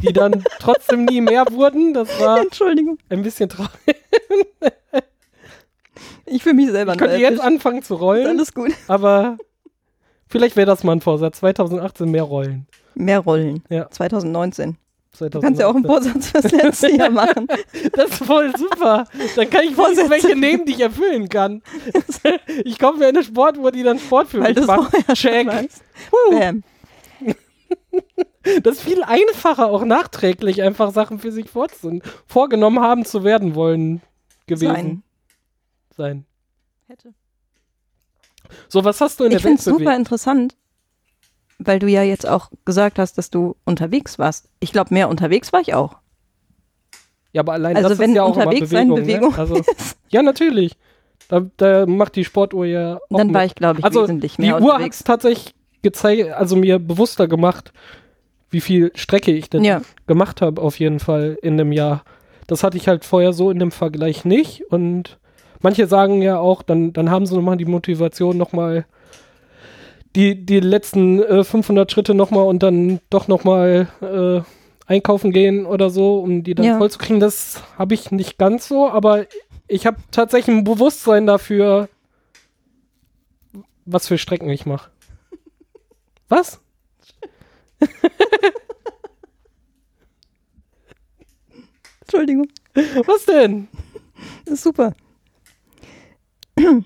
[0.02, 1.94] die dann trotzdem nie mehr wurden.
[1.94, 2.98] Das war Entschuldigung.
[3.08, 3.70] ein bisschen traurig.
[6.26, 8.72] Ich fühle mich selber Ich könnte jetzt anfangen zu rollen, Alles gut.
[8.88, 9.36] aber
[10.26, 11.38] vielleicht wäre das mal ein Vorsatz.
[11.40, 12.66] 2018 mehr rollen.
[12.94, 13.62] Mehr Rollen.
[13.70, 13.90] Ja.
[13.90, 14.76] 2019.
[15.18, 15.40] Du 2018.
[15.42, 17.46] kannst ja auch einen Vorsatz fürs letzte Jahr machen.
[17.92, 19.06] Das ist voll super.
[19.36, 20.10] Dann kann ich Vorsätze.
[20.10, 21.62] Welche nehmen, die ich erfüllen kann.
[22.64, 24.92] Ich komme mir in eine Sportuhr, die dann Sport für Weil mich du macht.
[25.14, 25.48] Check.
[26.30, 26.62] Bam.
[28.62, 31.46] Das ist viel einfacher, auch nachträglich einfach Sachen für sich
[32.26, 34.02] vorgenommen haben zu werden wollen
[34.46, 35.02] gewesen Sein.
[35.96, 36.26] sein.
[36.88, 37.14] Hätte.
[38.68, 40.56] So, was hast du in Ich der finde Welt es super interessant,
[41.58, 44.48] weil du ja jetzt auch gesagt hast, dass du unterwegs warst.
[44.60, 45.96] Ich glaube, mehr unterwegs war ich auch.
[47.32, 49.06] Ja, aber allein Also das wenn ist ja auch immer unterwegs sein Bewegung.
[49.06, 49.38] Bewegung ne?
[49.38, 49.62] also,
[50.08, 50.76] ja, natürlich.
[51.28, 53.34] Da, da macht die Sportuhr ja auch Dann mit.
[53.36, 54.98] war ich, glaube ich, Also, wesentlich Die mehr Uhr hat unterwegs.
[54.98, 57.72] es tatsächlich gezeigt, also mir bewusster gemacht,
[58.50, 59.80] wie viel Strecke ich denn Ja.
[60.06, 62.04] gemacht habe, auf jeden Fall in dem Jahr.
[62.46, 64.62] Das hatte ich halt vorher so in dem Vergleich nicht.
[64.70, 65.18] Und
[65.60, 68.84] manche sagen ja auch, dann, dann haben sie nochmal die Motivation, nochmal
[70.16, 74.40] die, die letzten äh, 500 Schritte nochmal und dann doch nochmal äh,
[74.90, 76.78] einkaufen gehen oder so, um die dann Ja.
[76.78, 77.20] voll zu kriegen.
[77.20, 79.26] Das habe ich nicht ganz so, aber
[79.66, 81.88] ich habe tatsächlich ein Bewusstsein dafür,
[83.86, 84.90] was für Strecken ich mache.
[86.28, 86.60] Was?
[92.02, 92.48] Entschuldigung,
[93.06, 93.68] Was denn?
[94.44, 94.94] das ist super.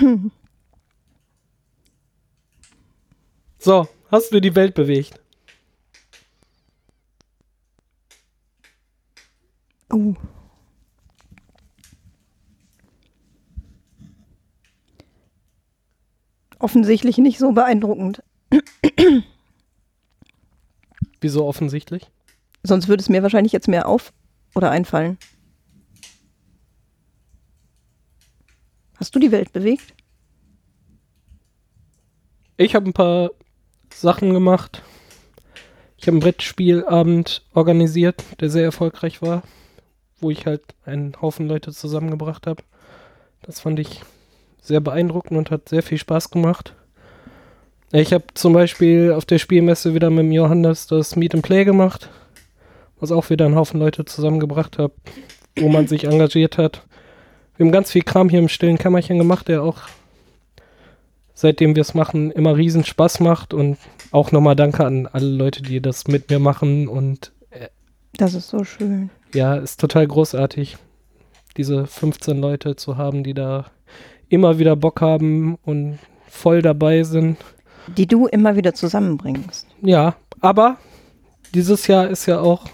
[3.60, 5.20] So, hast du die Welt bewegt?
[9.92, 10.14] Uh.
[16.60, 18.22] Offensichtlich nicht so beeindruckend.
[21.20, 22.10] Wieso offensichtlich?
[22.62, 24.12] Sonst würde es mir wahrscheinlich jetzt mehr auf
[24.54, 25.18] oder einfallen.
[28.98, 29.94] Hast du die Welt bewegt?
[32.56, 33.30] Ich habe ein paar
[33.94, 34.82] Sachen gemacht.
[35.96, 39.42] Ich habe einen Brettspielabend organisiert, der sehr erfolgreich war,
[40.20, 42.64] wo ich halt einen Haufen Leute zusammengebracht habe.
[43.42, 44.02] Das fand ich
[44.60, 46.74] sehr beeindruckend und hat sehr viel Spaß gemacht.
[47.92, 51.64] Ich habe zum Beispiel auf der Spielmesse wieder mit dem Johannes das Meet and Play
[51.64, 52.10] gemacht,
[52.98, 54.90] was auch wieder einen Haufen Leute zusammengebracht hat,
[55.56, 56.87] wo man sich engagiert hat.
[57.58, 59.78] Wir haben ganz viel Kram hier im stillen Kämmerchen gemacht, der auch
[61.34, 63.78] seitdem wir es machen, immer riesen Spaß macht und
[64.12, 67.32] auch nochmal danke an alle Leute, die das mit mir machen und
[68.16, 69.10] Das ist so schön.
[69.34, 70.76] ja, ist total großartig,
[71.56, 73.66] diese 15 Leute zu haben, die da
[74.28, 77.38] immer wieder Bock haben und voll dabei sind.
[77.88, 79.66] Die du immer wieder zusammenbringst.
[79.82, 80.76] Ja, aber
[81.54, 82.66] dieses Jahr ist ja auch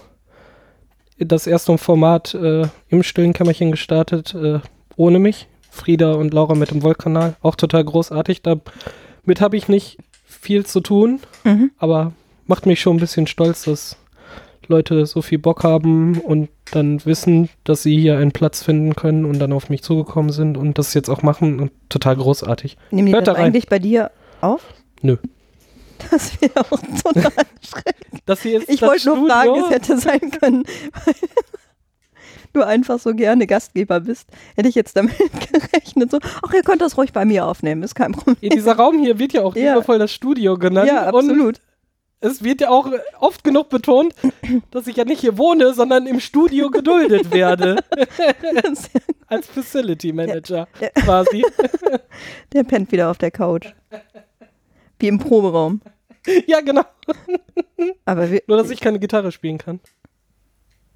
[1.19, 4.61] das erste Format äh, im stillen Kämmerchen gestartet, äh,
[4.97, 5.49] ohne mich.
[5.71, 7.35] Frieda und Laura mit dem Wollkanal.
[7.43, 8.43] Auch total großartig.
[8.43, 11.71] Damit habe ich nicht viel zu tun, Mhm.
[11.79, 12.13] aber
[12.47, 13.97] macht mich schon ein bisschen stolz, dass
[14.69, 19.25] Leute so viel Bock haben und dann wissen, dass sie hier einen Platz finden können
[19.25, 22.77] und dann auf mich zugekommen sind und das jetzt auch machen und total großartig.
[22.91, 24.63] Nehmen die Hört das da eigentlich bei dir auf?
[25.03, 25.17] Nö.
[26.11, 28.23] Das wäre auch total schrecklich.
[28.27, 30.65] Das hier ist Ich wollte nur fragen, es hätte sein können.
[32.55, 35.15] Du einfach so gerne Gastgeber bist, hätte ich jetzt damit
[35.53, 36.11] gerechnet.
[36.11, 38.37] So, ach, ihr könnt das ruhig bei mir aufnehmen, ist kein Problem.
[38.41, 39.75] Ja, dieser Raum hier wird ja auch Ja.
[39.75, 40.89] liebevoll das Studio genannt.
[40.89, 41.61] Ja, absolut.
[42.21, 42.91] es wird ja auch
[43.21, 44.15] oft genug betont,
[44.71, 47.77] dass ich ja nicht hier wohne, sondern im Studio geduldet werde.
[49.27, 50.89] Als Facility Manager Ja.
[50.91, 51.45] quasi.
[52.53, 53.69] Der pennt wieder auf der Couch.
[54.99, 55.81] Wie im Proberaum.
[56.47, 56.85] Ja, genau.
[58.07, 59.81] Aber Nur, dass ich keine Gitarre spielen kann.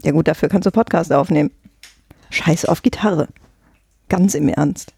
[0.03, 1.51] Ja gut, dafür kannst du Podcast aufnehmen.
[2.31, 3.29] Scheiß auf Gitarre.
[4.09, 4.95] Ganz im Ernst.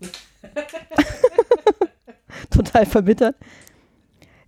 [2.50, 3.36] total verbittert.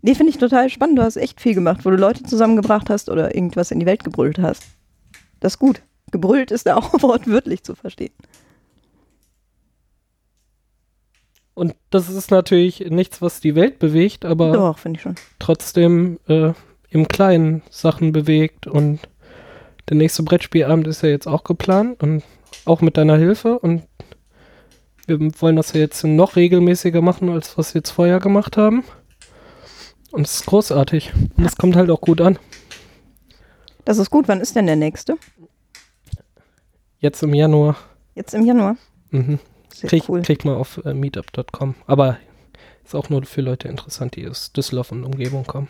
[0.02, 0.98] Nee, finde ich total spannend.
[0.98, 4.04] Du hast echt viel gemacht, wo du Leute zusammengebracht hast oder irgendwas in die Welt
[4.04, 4.64] gebrüllt hast.
[5.40, 5.82] Das ist gut.
[6.10, 8.12] Gebrüllt ist da auch wortwörtlich zu verstehen.
[11.54, 14.78] Und das ist natürlich nichts, was die Welt bewegt, aber Doch,
[15.40, 16.52] trotzdem äh,
[16.90, 18.68] im Kleinen Sachen bewegt.
[18.68, 19.00] Und
[19.88, 22.22] der nächste Brettspielabend ist ja jetzt auch geplant und
[22.64, 23.58] auch mit deiner Hilfe.
[23.58, 23.82] Und
[25.06, 28.84] wir wollen das ja jetzt noch regelmäßiger machen, als was wir jetzt vorher gemacht haben.
[30.10, 31.12] Und es ist großartig.
[31.36, 32.38] Und es kommt halt auch gut an.
[33.84, 34.28] Das ist gut.
[34.28, 35.16] Wann ist denn der nächste?
[37.00, 37.76] Jetzt im Januar.
[38.14, 38.76] Jetzt im Januar.
[39.10, 39.38] Mhm.
[39.72, 40.22] Sehr Krieg, cool.
[40.22, 41.74] kriegt man auf äh, meetup.com.
[41.86, 42.18] Aber
[42.84, 45.68] ist auch nur für Leute interessant, die aus Düsseldorf und Umgebung kommen.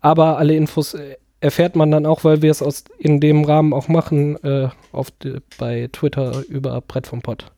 [0.00, 3.72] Aber alle Infos äh, erfährt man dann auch, weil wir es aus in dem Rahmen
[3.72, 7.50] auch machen, äh, auf die, bei Twitter über Brett vom Pott.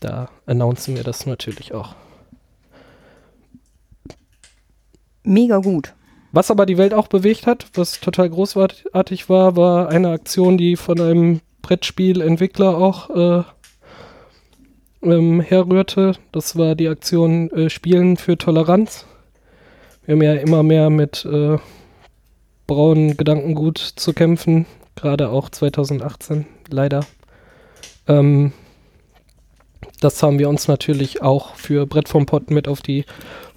[0.00, 1.94] Da announcen wir das natürlich auch.
[5.22, 5.94] Mega gut.
[6.32, 10.76] Was aber die Welt auch bewegt hat, was total großartig war, war eine Aktion, die
[10.76, 13.42] von einem Brettspielentwickler auch äh,
[15.02, 16.14] ähm, herrührte.
[16.32, 19.06] Das war die Aktion äh, Spielen für Toleranz.
[20.04, 21.58] Wir haben ja immer mehr mit äh,
[22.66, 27.04] braunen Gedankengut zu kämpfen, gerade auch 2018, leider.
[28.08, 28.52] Ähm,
[30.00, 33.04] das haben wir uns natürlich auch für Brett vom Pott mit auf die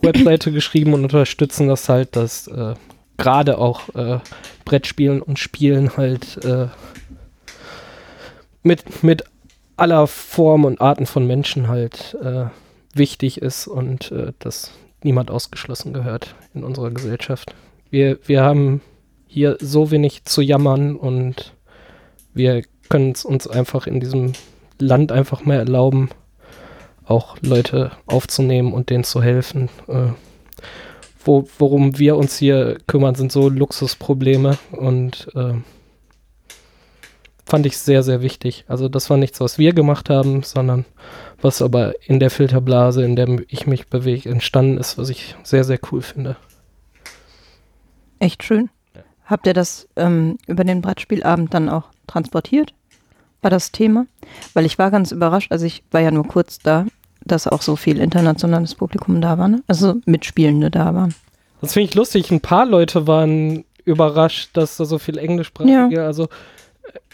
[0.01, 2.75] Webseite geschrieben und unterstützen das halt, dass äh,
[3.17, 4.19] gerade auch äh,
[4.63, 6.67] Brettspielen und Spielen halt äh,
[8.63, 9.23] mit, mit
[9.77, 12.45] aller Form und Arten von Menschen halt äh,
[12.93, 14.71] wichtig ist und äh, dass
[15.03, 17.53] niemand ausgeschlossen gehört in unserer Gesellschaft.
[17.89, 18.81] Wir, wir haben
[19.35, 21.53] hier so wenig zu jammern und
[22.33, 24.31] wir können es uns einfach in diesem
[24.79, 26.07] Land einfach mal erlauben,
[27.03, 29.67] auch Leute aufzunehmen und denen zu helfen.
[29.89, 30.13] Äh,
[31.25, 35.55] wo, worum wir uns hier kümmern, sind so Luxusprobleme und äh,
[37.45, 38.63] fand ich sehr, sehr wichtig.
[38.69, 40.85] Also das war nichts, was wir gemacht haben, sondern
[41.41, 45.65] was aber in der Filterblase, in der ich mich bewege, entstanden ist, was ich sehr,
[45.65, 46.37] sehr cool finde.
[48.19, 48.69] Echt schön.
[49.25, 52.73] Habt ihr das ähm, über den Brettspielabend dann auch transportiert?
[53.41, 54.05] War das Thema?
[54.53, 56.85] Weil ich war ganz überrascht, also ich war ja nur kurz da,
[57.25, 59.63] dass auch so viel internationales Publikum da war, ne?
[59.67, 61.13] also Mitspielende da waren.
[61.61, 62.31] Das finde ich lustig.
[62.31, 66.27] Ein paar Leute waren überrascht, dass da so viel Englischsprachige, also äh,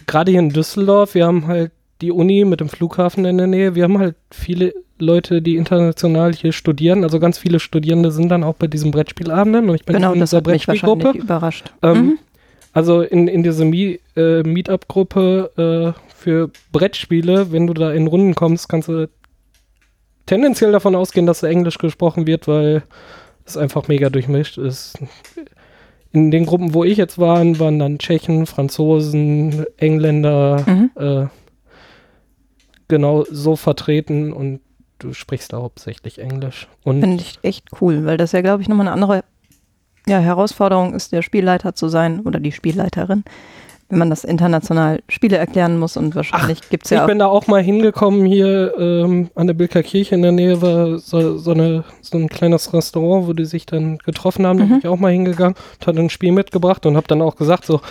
[0.08, 1.72] gerade hier in Düsseldorf, wir haben halt
[2.02, 6.34] die Uni mit dem Flughafen in der Nähe, wir haben halt viele Leute, die international
[6.34, 9.96] hier studieren, also ganz viele Studierende sind dann auch bei diesen Brettspielabenden und ich bin
[9.96, 11.12] genau, in dieser Brettspielgruppe.
[11.18, 11.74] überrascht.
[11.82, 12.20] Ähm, Mhm.
[12.74, 18.34] Also in, in diese Mie äh, Meetup-Gruppe äh, für Brettspiele, wenn du da in Runden
[18.34, 19.10] kommst, kannst du
[20.26, 22.84] tendenziell davon ausgehen, dass da Englisch gesprochen wird, weil
[23.46, 24.98] es einfach mega durchmischt ist.
[26.14, 30.92] In den Gruppen, wo ich jetzt war, waren dann Tschechen, Franzosen, Engländer, Mhm.
[30.96, 31.26] äh,
[32.88, 34.60] genau so vertreten und
[35.02, 36.68] du sprichst da hauptsächlich Englisch.
[36.84, 39.24] Und Finde ich echt cool, weil das ja, glaube ich, nochmal eine andere
[40.08, 43.24] ja, Herausforderung ist, der Spielleiter zu sein oder die Spielleiterin,
[43.90, 47.08] wenn man das international Spiele erklären muss und wahrscheinlich gibt es Ich ja auch.
[47.08, 50.98] bin da auch mal hingekommen hier ähm, an der Bilker Kirche in der Nähe war
[50.98, 54.60] so, so, eine, so ein kleines Restaurant, wo die sich dann getroffen haben.
[54.60, 54.70] Da Mhm.
[54.70, 57.66] bin ich auch mal hingegangen und hatte ein Spiel mitgebracht und habe dann auch gesagt
[57.66, 57.82] so,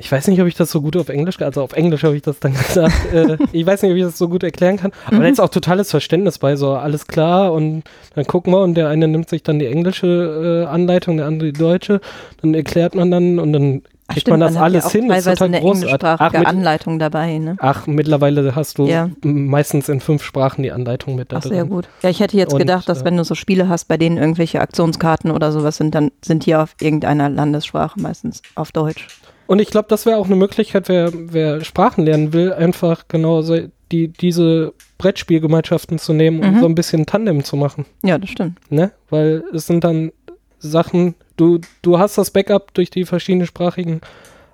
[0.00, 2.22] ich weiß nicht, ob ich das so gut auf Englisch, also auf Englisch habe ich
[2.22, 3.12] das dann gesagt.
[3.12, 4.92] äh, ich weiß nicht, ob ich das so gut erklären kann.
[5.06, 5.22] Aber Mhm.
[5.22, 7.84] da ist auch totales Verständnis bei, so alles klar und
[8.14, 11.52] dann gucken wir und der eine nimmt sich dann die englische äh, Anleitung, der andere
[11.52, 12.00] die deutsche.
[12.42, 15.08] Dann erklärt man dann und dann Ach, kriegt stimmt, man das hat alles ja hin.
[15.08, 15.82] Das ist Teilweise total eine großartig.
[15.92, 17.56] englischsprachige mit- Anleitung dabei, ne?
[17.60, 19.08] Ach, mittlerweile hast du Ja.
[19.22, 21.88] meistens in fünf Sprachen die Anleitung mit da Ach, sehr gut.
[22.02, 24.16] Ja, ich hätte jetzt Und, gedacht, dass äh, wenn du so Spiele hast, bei denen
[24.16, 29.06] irgendwelche Aktionskarten oder sowas sind, dann sind die auf irgendeiner Landessprache, meistens auf Deutsch.
[29.50, 33.42] Und ich glaube, das wäre auch eine Möglichkeit, wer, wer Sprachen lernen will, einfach genau
[33.42, 33.58] so
[33.90, 36.60] die, diese Brettspielgemeinschaften zu nehmen und Mhm.
[36.60, 37.84] so ein bisschen Tandem zu machen.
[38.04, 38.60] Ja, das stimmt.
[38.70, 38.92] Ne?
[39.08, 40.12] Weil es sind dann
[40.60, 44.02] Sachen, du, du hast das Backup durch die verschiedenen sprachigen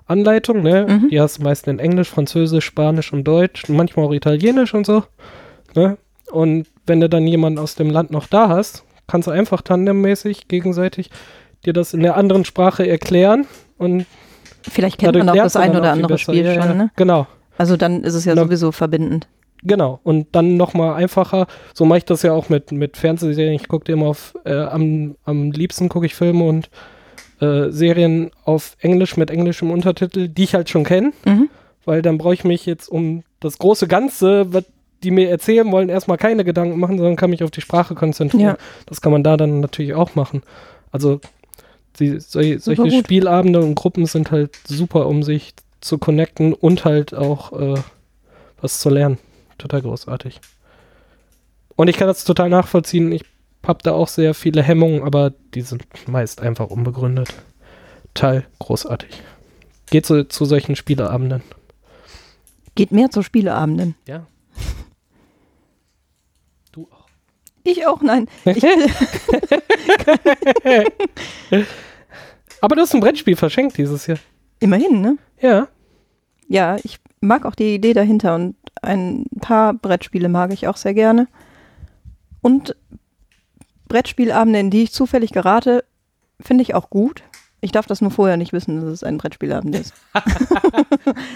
[0.07, 0.87] Anleitung, ne?
[0.89, 1.09] Mhm.
[1.09, 5.03] Die hast du meist in Englisch, Französisch, Spanisch und Deutsch, manchmal auch Italienisch und so.
[5.75, 5.99] Ne?
[6.31, 10.47] Und wenn du dann jemanden aus dem Land noch da hast, kannst du einfach tandemmäßig
[10.47, 11.11] gegenseitig
[11.67, 13.45] dir das in der anderen Sprache erklären
[13.77, 14.07] und
[14.69, 16.17] Vielleicht kennt dadurch man auch das ein oder andere.
[16.17, 16.91] Spiel ja, schon, ne?
[16.95, 17.27] Genau.
[17.57, 19.27] Also dann ist es ja Na- sowieso verbindend.
[19.63, 23.67] Genau, und dann nochmal einfacher, so mache ich das ja auch mit, mit Fernsehserien, ich
[23.67, 26.69] gucke immer auf, äh, am, am liebsten gucke ich Filme und
[27.41, 31.49] äh, Serien auf Englisch mit englischem Untertitel, die ich halt schon kenne, Mhm.
[31.85, 34.65] weil dann brauche ich mich jetzt um das große Ganze, was
[35.03, 38.43] die mir erzählen wollen, erstmal keine Gedanken machen, sondern kann mich auf die Sprache konzentrieren.
[38.43, 38.57] Ja.
[38.85, 40.43] Das kann man da dann natürlich auch machen.
[40.91, 41.19] Also
[41.99, 42.93] die, sol solche gut.
[42.93, 47.81] Spielabende und Gruppen sind halt super, um sich zu connecten und halt auch äh,
[48.61, 49.17] was zu lernen.
[49.57, 50.39] Total großartig.
[51.75, 53.11] Und ich kann das total nachvollziehen.
[53.11, 53.23] Ich
[53.65, 57.33] habe da auch sehr viele Hemmungen, aber die sind meist einfach unbegründet.
[58.13, 59.09] Total großartig.
[59.89, 61.41] Geht so zu solchen Spieleabenden.
[62.75, 63.95] Geht mehr zu Spieleabenden.
[64.07, 64.27] Ja.
[66.71, 67.07] Du auch.
[67.63, 68.27] Ich auch, nein.
[68.45, 68.63] Ich,
[72.61, 74.17] Aber du hast ein Brettspiel verschenkt dieses Jahr.
[74.59, 75.17] immerhin, ne?
[75.39, 75.67] Ja.
[76.47, 80.93] Ja, ich mag auch die Idee dahinter und ein paar Brettspiele mag ich auch sehr
[80.93, 81.27] gerne.
[82.41, 82.75] Und
[83.87, 85.83] Brettspielabende, in die ich zufällig gerate,
[86.39, 87.23] finde ich auch gut.
[87.59, 89.93] Ich darf das nur vorher nicht wissen, dass es ein Brettspielabend ist.
[90.13, 90.21] Ah.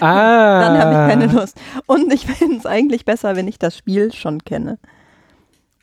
[0.00, 1.60] Dann habe ich keine Lust.
[1.86, 4.78] Und ich finde es eigentlich besser, wenn ich das Spiel schon kenne.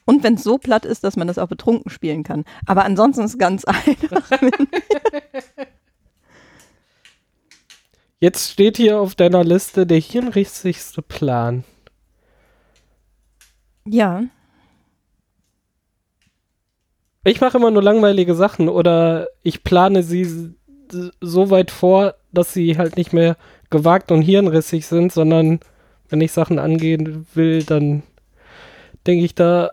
[0.09, 2.43] Und wenn es so platt ist, dass man das auch betrunken spielen kann.
[2.65, 4.27] Aber ansonsten ist es ganz einfach.
[8.19, 11.63] Jetzt steht hier auf deiner Liste der hirnrichtigste Plan.
[13.85, 14.23] ja,
[17.23, 20.55] Ich mache immer nur langweilige Sachen oder ich plane sie
[21.21, 23.37] so weit vor, dass sie halt nicht mehr
[23.69, 25.59] gewagt und hirnrissig sind, sondern
[26.09, 28.01] wenn ich Sachen angehen will, dann
[29.05, 29.69] denke ich da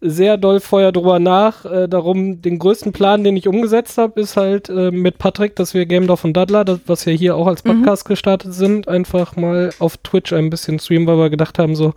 [0.00, 1.64] sehr doll vorher drüber nach.
[1.64, 5.74] Äh, darum, den größten Plan, den ich umgesetzt habe, ist halt äh, mit Patrick, dass
[5.74, 7.80] wir Game Dorf und Daddler, das, was wir hier auch als Mhm.
[7.80, 11.94] Podcast gestartet sind, einfach mal auf Twitch ein bisschen streamen, weil wir gedacht haben, so,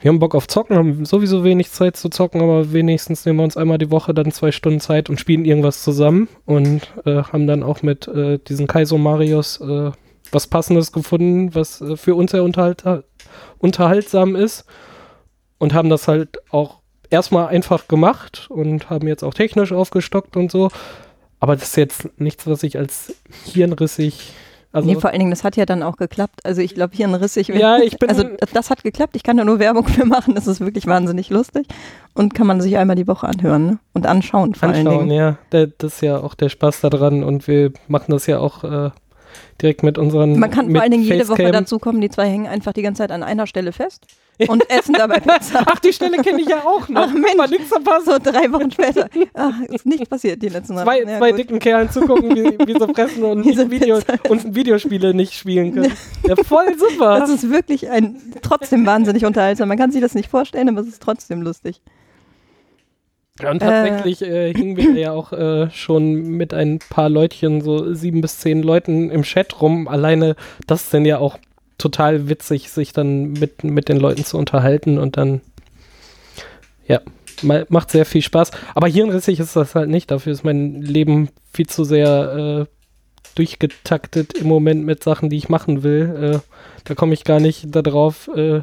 [0.00, 3.44] wir haben Bock auf Zocken, haben sowieso wenig Zeit zu zocken, aber wenigstens nehmen wir
[3.44, 7.46] uns einmal die Woche dann zwei Stunden Zeit und spielen irgendwas zusammen und äh, haben
[7.46, 9.92] dann auch mit äh, diesen Kaiso Marios äh,
[10.32, 12.84] was Passendes gefunden, was äh, für uns sehr unterhalt
[13.58, 14.64] unterhaltsam ist
[15.58, 16.81] und haben das halt auch
[17.12, 20.68] erstmal einfach gemacht und haben jetzt auch technisch aufgestockt und so.
[21.40, 24.32] Aber das ist jetzt nichts, was ich als hirnrissig.
[24.74, 26.40] Also, nee, vor allen Dingen, das hat ja dann auch geklappt.
[26.44, 27.48] Also ich glaube, hier ein Rissig.
[27.48, 29.14] Ja, ich bin- Also das hat geklappt.
[29.16, 30.34] Ich kann da nur Werbung für machen.
[30.34, 31.66] Das ist wirklich wahnsinnig lustig.
[32.14, 33.78] Und kann man sich einmal die Woche anhören ne?
[33.92, 35.18] und anschauen vor allen anschauen, Dingen.
[35.18, 35.36] ja.
[35.50, 38.90] Das ist ja auch der Spaß daran und wir machen das ja auch äh,
[39.60, 40.38] direkt mit unseren.
[40.38, 41.52] Man kann vor allen Dingen jede Woche Facecam.
[41.52, 44.06] dazu kommen, die zwei hängen einfach die ganze Zeit an einer Stelle fest
[44.48, 45.62] und essen dabei Pizza.
[45.66, 47.02] Ach, die Stelle kenne ich ja auch noch.
[47.02, 47.36] Ach, Mensch.
[47.36, 48.06] Mal nichts verpasst.
[48.06, 49.08] So drei Wochen später.
[49.34, 50.84] Ach, ist nichts passiert die letzten Mal.
[50.84, 55.34] Zwei, Ja, zwei dicken Kerlen zugucken, wie, wie sie fressen und, Video, und Videospiele nicht
[55.34, 55.92] spielen können.
[56.26, 57.18] Ja, voll super.
[57.18, 59.68] Das ist wirklich ein trotzdem wahnsinnig unterhaltsam.
[59.68, 61.80] Man kann sich das nicht vorstellen, aber es ist trotzdem lustig.
[63.40, 67.92] Ja, und tatsächlich äh, hingen wir ja auch äh, schon mit ein paar Leutchen, so
[67.94, 69.88] sieben bis zehn Leuten im Chat rum.
[69.88, 71.38] Alleine das dann ja auch
[71.82, 75.40] total witzig, sich dann mit, mit den Leuten zu unterhalten und dann,
[76.86, 77.00] ja,
[77.42, 78.50] ma- macht sehr viel Spaß.
[78.74, 80.10] Aber hirnrissig ist das halt nicht.
[80.10, 82.72] Dafür ist mein Leben viel zu sehr äh,
[83.34, 86.34] durchgetaktet im Moment mit Sachen, die ich machen will.
[86.34, 86.38] Äh,
[86.84, 88.62] da komme ich gar nicht darauf, äh,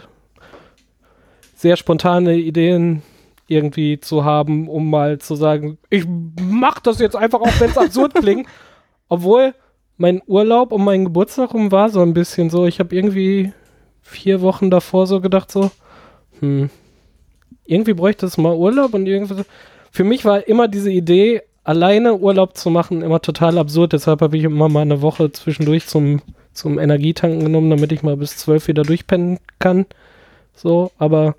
[1.55, 3.01] sehr spontane Ideen
[3.47, 7.77] irgendwie zu haben, um mal zu sagen, ich mach das jetzt einfach auch, wenn es
[7.77, 8.47] absurd klingt.
[9.09, 9.53] Obwohl
[9.99, 13.51] mein Urlaub um meinen Geburtstag rum war so ein bisschen so, ich habe irgendwie
[14.01, 15.71] vier Wochen davor so gedacht so,
[16.39, 16.69] hm,
[17.65, 19.43] irgendwie bräuchte es mal Urlaub und irgendwie.
[19.91, 23.93] Für mich war immer diese Idee, alleine Urlaub zu machen, immer total absurd.
[23.93, 26.21] Deshalb habe ich immer mal eine Woche zwischendurch zum,
[26.53, 29.85] zum Energietanken genommen, damit ich mal bis zwölf wieder durchpennen kann.
[30.55, 31.35] So, aber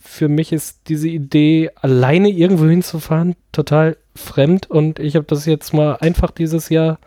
[0.00, 5.74] für mich ist diese Idee, alleine irgendwo hinzufahren, total fremd und ich habe das jetzt
[5.74, 6.98] mal einfach dieses Jahr,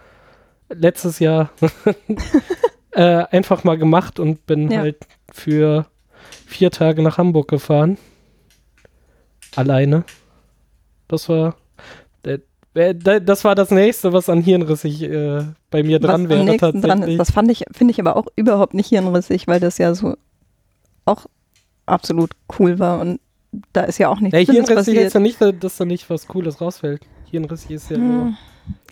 [0.73, 1.49] letztes Jahr,
[2.91, 4.79] äh, einfach mal gemacht und bin Ja.
[4.79, 4.97] halt
[5.31, 5.85] für
[6.45, 7.97] vier Tage nach Hamburg gefahren.
[9.55, 10.03] Alleine.
[11.07, 11.55] Das war,
[12.73, 16.81] das war das nächste, was an Hirnrissig äh, bei mir dran was wäre am nächsten
[16.81, 17.17] dran ist.
[17.17, 20.15] Das fand ich, finde ich aber auch überhaupt nicht hirnrissig, weil das ja so
[21.05, 21.25] auch
[21.85, 23.19] absolut cool war und
[23.73, 25.13] da ist ja auch nichts Ja, Hirnrissig ist passiert.
[25.13, 27.01] ja nicht, dass da nicht was Cooles rausfällt.
[27.29, 28.33] Hirnrissig ist ja nur.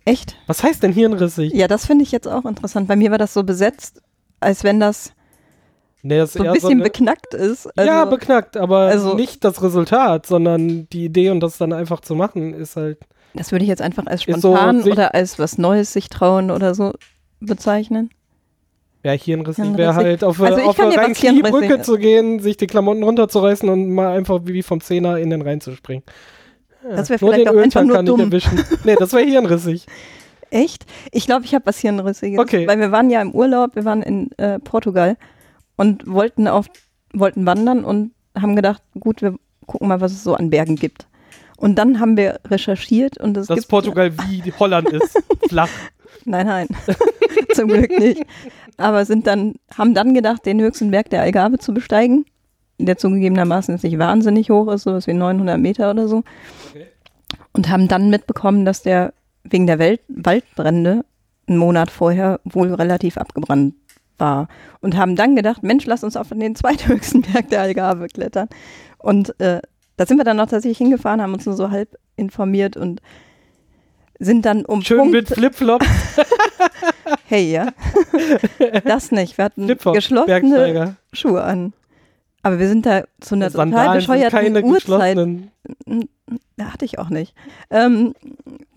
[0.10, 0.36] Echt?
[0.48, 1.54] Was heißt denn hirnrissig?
[1.54, 2.88] Ja, das finde ich jetzt auch interessant.
[2.88, 4.02] Bei mir war das so besetzt,
[4.39, 5.13] als wenn das
[6.02, 7.67] Nee, das so ein bisschen eine- beknackt ist.
[7.78, 12.00] Also, ja, beknackt, aber also- nicht das Resultat, sondern die Idee und das dann einfach
[12.02, 13.00] zu machen, ist halt.
[13.36, 16.50] das würde ich jetzt einfach als so spontan sich- oder als was Neues sich trauen
[16.52, 16.93] oder so
[17.41, 18.10] bezeichnen.
[19.04, 22.58] Ja, hirnrissig wäre halt auf, Also ich auf kann eine Rhein-Brücke hirnrissig- zu gehen, sich
[22.58, 26.04] die Klamotten runterzureißen und mal einfach wie vom Zehner in den Rhein zu springen.
[26.84, 28.20] Ja, Das wäre vielleicht auch einfach nur dumm.
[28.20, 28.63] erwischen.
[28.84, 29.86] Nee, das wäre hirnrissig.
[30.52, 30.86] Echt?
[31.12, 32.39] Ich glaube, ich habe was Hirnrissiges.
[32.39, 32.68] Okay.
[32.68, 35.15] Weil wir waren ja im Urlaub, wir waren in äh, Portugal
[35.76, 36.68] und wollten auf
[37.13, 41.08] wollten wandern und haben gedacht, gut, wir gucken mal, was es so an Bergen gibt.
[41.58, 45.22] Und dann haben wir recherchiert und es Dass Portugal wie Holland ist.
[45.48, 45.70] Flach.
[46.26, 46.68] Nein, nein.
[47.54, 48.24] Zum Glück nicht.
[48.78, 52.26] Aber sind dann, haben dann gedacht, den höchsten Berg der Algarve zu besteigen,
[52.80, 56.24] der zugegebenermaßen jetzt nicht wahnsinnig hoch ist, sowas wie 900 Meter oder so.
[56.70, 56.88] Okay.
[57.54, 59.13] Und haben dann mitbekommen, dass der
[59.44, 61.04] wegen der Welt Waldbrände
[61.48, 63.76] einen Monat vorher wohl relativ abgebrannt
[64.18, 64.48] war.
[64.82, 68.50] Und haben dann gedacht, Mensch, lass uns auf den zweithöchsten Berg der Algarve klettern.
[68.98, 69.62] Und äh,
[69.98, 73.02] da sind wir dann noch tatsächlich hingefahren, haben uns nur so halb informiert und
[74.20, 75.84] sind dann um Schön Punkt mit Flipflop.
[77.26, 77.74] Hey, ja.
[78.86, 79.38] das nicht.
[79.38, 80.96] Wir hatten geschlossene.
[81.13, 81.74] Schuhe an.
[82.43, 85.17] Aber wir sind da zu einer total Sandalen sind bescheuerten keine Uhrzeit.
[86.58, 87.34] Da hatte ich auch nicht.
[87.69, 88.13] Ähm,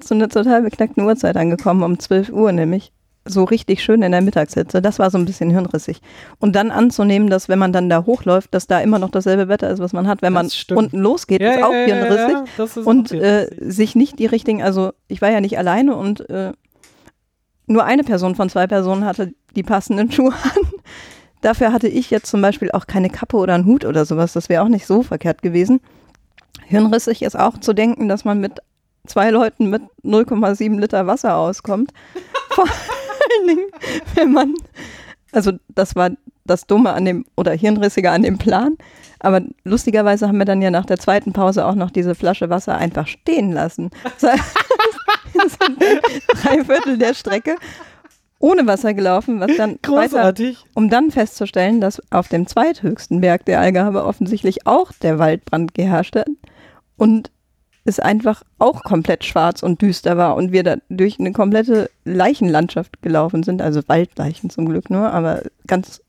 [0.00, 2.92] zu einer total beknackten Uhrzeit angekommen, um 12 Uhr nämlich.
[3.24, 4.82] So richtig schön in der Mittagshitze.
[4.82, 6.00] Das war so ein bisschen hirnrissig.
[6.40, 9.70] Und dann anzunehmen, dass wenn man dann da hochläuft, dass da immer noch dasselbe Wetter
[9.70, 12.36] ist, was man hat, wenn man unten losgeht, Ja, ist auch ja, hirnrissig.
[12.58, 15.94] ja, ist und auch äh, sich nicht die richtigen, also ich war ja nicht alleine
[15.94, 16.52] und äh,
[17.68, 20.72] nur eine Person von zwei Personen hatte die passenden Schuhe an.
[21.42, 24.32] Dafür hatte ich jetzt zum Beispiel auch keine Kappe oder einen Hut oder sowas.
[24.32, 25.80] Das wäre auch nicht so verkehrt gewesen.
[26.64, 28.60] Hirnrissig ist auch zu denken, dass man mit
[29.06, 31.92] zwei Leuten mit 0,7 Liter Wasser auskommt.
[32.50, 33.66] Vor allen Dingen,
[34.14, 34.54] wenn man,
[35.32, 36.10] also das war
[36.44, 38.76] das Dumme an dem, oder Hirnrissige an dem Plan.
[39.18, 42.76] Aber lustigerweise haben wir dann ja nach der zweiten Pause auch noch diese Flasche Wasser
[42.76, 43.90] einfach stehen lassen.
[44.20, 44.54] Das heißt,
[45.32, 45.82] wir sind
[46.28, 47.56] drei Viertel der Strecke
[48.42, 50.58] ohne Wasser gelaufen, was dann weiter, Großartig.
[50.74, 56.16] um dann festzustellen, dass auf dem zweithöchsten Berg der Algarve offensichtlich auch der Waldbrand geherrscht
[56.16, 56.26] hat
[56.96, 57.30] und
[57.84, 63.00] es einfach auch komplett schwarz und düster war und wir da durch eine komplette Leichenlandschaft
[63.00, 66.02] gelaufen sind, also Waldleichen zum Glück nur, aber ganz,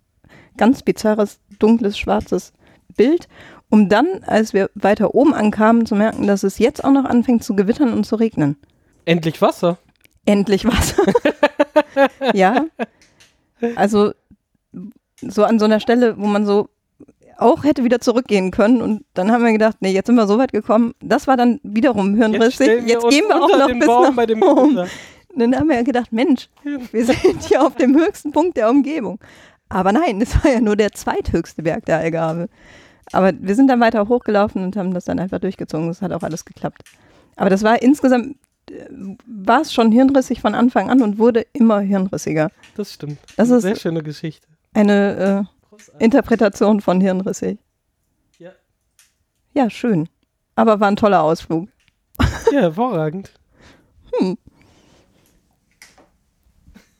[0.57, 2.51] ganz bizarres, dunkles, schwarzes
[2.95, 3.27] Bild,
[3.69, 7.43] um dann, als wir weiter oben ankamen, zu merken, dass es jetzt auch noch anfängt
[7.43, 8.55] zu gewittern und zu regnen.
[9.05, 9.77] Endlich Wasser.
[10.25, 11.03] Endlich Wasser.
[12.33, 12.65] ja.
[13.75, 14.13] Also
[15.21, 16.69] so an so einer Stelle, wo man so
[17.37, 20.37] auch hätte wieder zurückgehen können und dann haben wir gedacht, nee, jetzt sind wir so
[20.37, 20.93] weit gekommen.
[21.01, 22.83] Das war dann wiederum hirnrissig.
[22.85, 24.87] Jetzt, uns gehen wir auch noch bis Baum nach bei dem oben.
[25.35, 29.19] Dann haben wir gedacht, Mensch, wir sind hier auf dem höchsten Punkt der Umgebung.
[29.67, 32.49] Aber nein, es war ja nur der zweithöchste Berg der Algarve.
[33.11, 35.87] Aber wir sind dann weiter hochgelaufen und haben das dann einfach durchgezogen.
[35.87, 36.83] Das hat auch alles geklappt.
[37.35, 38.37] Aber das war insgesamt,
[39.27, 42.49] war es schon hirnrissig von Anfang an und wurde immer hirnrissiger.
[42.75, 43.17] Das stimmt.
[43.35, 44.47] Das Eine ist- sehr schöne Geschichte.
[44.73, 45.47] Eine
[45.99, 47.59] äh, Interpretation von hirnrissig.
[48.39, 48.51] Ja.
[49.53, 50.09] Ja, schön.
[50.55, 51.69] Aber war ein toller Ausflug.
[52.51, 53.31] Ja, hervorragend.
[54.19, 54.37] Hm.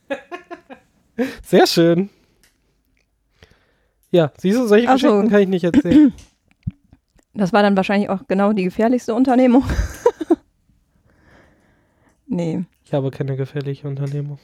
[1.43, 2.09] Sehr schön.
[4.11, 5.07] Ja, siehst du, solche Ach so.
[5.07, 6.13] Geschichten kann ich nicht erzählen.
[7.35, 9.63] Das war dann wahrscheinlich auch genau die gefährlichste Unternehmung.
[12.27, 12.63] nee.
[12.85, 14.39] Ich habe keine gefährliche Unternehmung.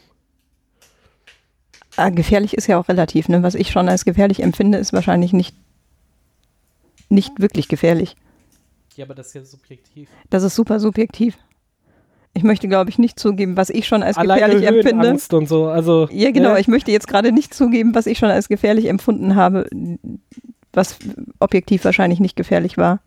[1.97, 3.27] Ah, gefährlich ist ja auch relativ.
[3.27, 3.43] Ne?
[3.43, 5.55] Was ich schon als gefährlich empfinde, ist wahrscheinlich nicht,
[7.09, 8.15] nicht wirklich gefährlich.
[8.95, 10.09] Ja, aber das ist ja subjektiv.
[10.29, 11.37] Das ist super subjektiv.
[12.33, 15.03] Ich möchte, glaube ich, nicht zugeben, was ich schon als Alleine gefährlich empfinde.
[15.03, 15.65] Höhenangst und so.
[15.67, 16.53] Also, Ja, genau.
[16.53, 16.59] ne?
[16.59, 19.67] Ich möchte jetzt gerade nicht zugeben, was ich schon als gefährlich empfunden habe,
[20.71, 20.99] was
[21.39, 22.99] objektiv wahrscheinlich nicht gefährlich war.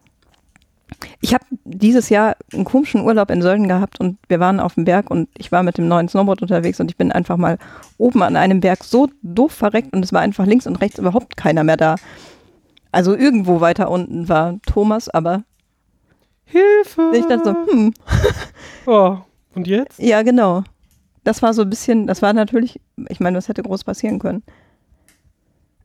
[1.20, 4.84] Ich habe dieses Jahr einen komischen Urlaub in Sölden gehabt und wir waren auf dem
[4.84, 7.58] Berg und ich war mit dem neuen Snowboard unterwegs und ich bin einfach mal
[7.98, 11.36] oben an einem Berg so doof verreckt und es war einfach links und rechts überhaupt
[11.36, 11.96] keiner mehr da.
[12.90, 15.44] Also irgendwo weiter unten war Thomas, aber
[16.44, 17.12] Hilfe!
[17.14, 17.94] ich dachte so, hm,
[18.86, 19.18] Oh,
[19.55, 19.98] und jetzt?
[19.98, 20.64] ja genau.
[21.24, 24.42] Das war so ein bisschen, das war natürlich, ich meine, das hätte groß passieren können.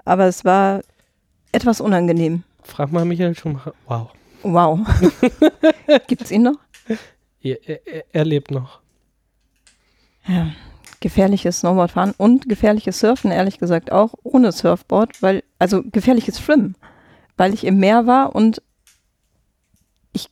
[0.04, 0.82] Aber es war
[1.52, 2.44] etwas unangenehm.
[2.64, 3.74] Frag mal Michael Schumacher.
[3.88, 4.10] Wow.
[4.44, 4.80] Wow.
[6.08, 6.58] Gibt's ihn noch?
[7.42, 8.80] Er, er, er- lebt noch.
[10.28, 10.50] Ja.
[11.00, 16.76] Gefährliches Snowboardfahren und gefährliches Surfen, ehrlich gesagt auch, ohne Surfboard, weil, also gefährliches Schwimmen,
[17.38, 18.62] weil ich im Meer war und
[20.14, 20.30] ich,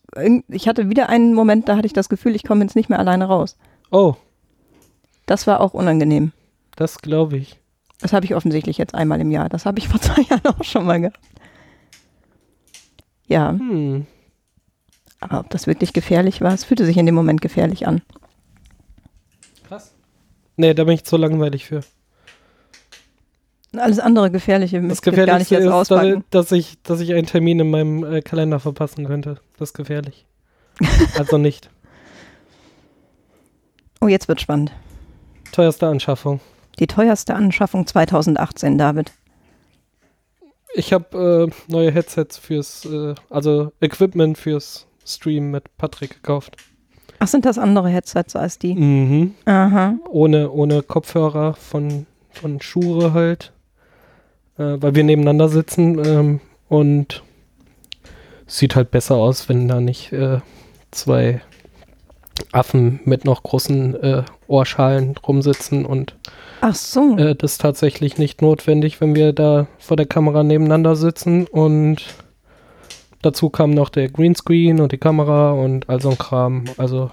[0.47, 2.97] ich hatte wieder einen Moment, da hatte ich das Gefühl, ich komme jetzt nicht mehr
[2.99, 3.57] alleine raus.
[3.91, 4.15] Oh,
[5.27, 6.31] Das war auch unangenehm.
[6.75, 7.59] Das glaube ich.
[8.01, 9.47] Das habe ich offensichtlich jetzt einmal im Jahr.
[9.49, 11.19] Das habe ich vor zwei Jahren auch schon mal gehabt.
[13.27, 14.05] Ja, Hm.
[15.19, 18.01] aber ob das wirklich gefährlich war, es fühlte sich in dem Moment gefährlich an.
[19.67, 19.93] Krass.
[20.57, 21.81] Nee, da bin ich zu langweilig für.
[23.75, 26.23] Alles andere Gefährliche Das ich gar nicht jetzt ist, auspacken.
[26.29, 29.35] dass ich, dass ich einen Termin in meinem äh, Kalender verpassen könnte.
[29.57, 30.25] Das ist gefährlich.
[31.17, 31.69] also nicht.
[34.01, 34.71] Oh, jetzt wird spannend.
[35.51, 36.39] Teuerste Anschaffung.
[36.79, 39.11] Die teuerste Anschaffung 2018, David.
[40.77, 46.57] Ich habe äh, neue Headsets fürs, äh, also Equipment fürs Stream mit Patrick gekauft.
[47.19, 48.75] Ach, sind das andere Headsets als die?
[48.75, 49.35] Mhm.
[49.45, 49.95] Aha.
[50.09, 53.53] Ohne, ohne Kopfhörer von, von Shure halt.
[54.57, 57.23] Äh, weil wir nebeneinander sitzen ähm, und
[58.47, 60.39] sieht halt besser aus, wenn da nicht äh,
[60.91, 61.41] zwei
[62.51, 66.15] Affen mit noch großen äh, Ohrschalen rumsitzen und
[66.67, 67.15] Ach so.
[67.17, 71.97] äh, das ist tatsächlich nicht notwendig, wenn wir da vor der Kamera nebeneinander sitzen und
[73.21, 76.65] dazu kam noch der Greenscreen und die Kamera und all so ein Kram.
[76.77, 77.11] Also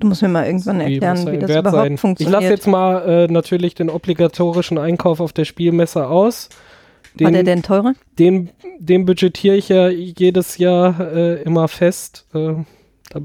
[0.00, 1.94] Du musst mir mal irgendwann erklären, wie ein das überhaupt sein.
[1.94, 2.32] Ich funktioniert.
[2.32, 6.48] lasse jetzt mal äh, natürlich den obligatorischen Einkauf auf der Spielmesse aus.
[7.18, 7.94] War der Den, denn teurer?
[8.18, 8.50] den,
[8.80, 12.26] den budgetiere ich ja jedes Jahr äh, immer fest.
[12.34, 12.54] Äh,
[13.10, 13.20] da,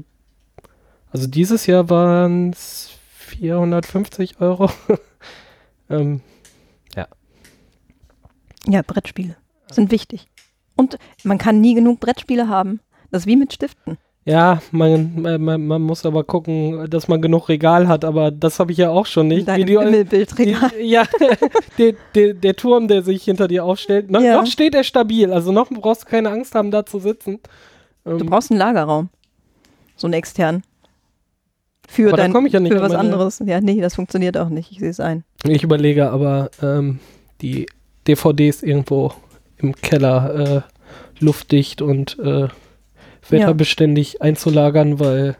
[1.10, 2.90] also dieses Jahr waren es
[3.38, 4.70] 450 Euro.
[5.90, 6.20] ähm,
[8.68, 9.36] Ja, Brettspiele
[9.70, 10.26] sind wichtig.
[10.74, 12.80] Und man kann nie genug Brettspiele haben.
[13.10, 13.96] Das ist wie mit Stiften.
[14.24, 18.72] Ja, man, man, man muss aber gucken, dass man genug Regal hat, aber das habe
[18.72, 19.46] ich ja auch schon nicht.
[19.46, 20.72] Dein Himmelbildregal.
[20.80, 21.04] ja,
[21.78, 24.40] der, der, der Turm, der sich hinter dir aufstellt, noch, Ja.
[24.40, 27.38] noch steht er stabil, also noch brauchst du keine Angst haben, da zu sitzen.
[28.04, 29.10] Ähm, Du brauchst einen Lagerraum.
[29.94, 30.64] So einen externen.
[31.88, 33.42] Für, Aber dein, ich ja nicht für was meine- anderes.
[33.44, 34.72] Ja, nee, das funktioniert auch nicht.
[34.72, 35.24] Ich sehe es ein.
[35.46, 36.98] ich überlege aber, ähm,
[37.40, 37.66] die
[38.08, 39.12] DVDs irgendwo
[39.58, 42.48] im Keller äh, luftdicht und äh,
[43.28, 45.36] wetterbeständig einzulagern, weil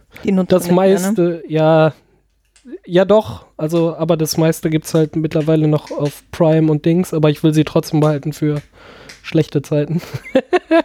[0.49, 0.73] das ne?
[0.73, 1.93] meiste, ja,
[2.85, 7.15] ja doch, also, aber das meiste gibt es halt mittlerweile noch auf Prime und Dings,
[7.15, 8.61] aber ich will sie trotzdem behalten für
[9.27, 10.01] schlechte Zeiten.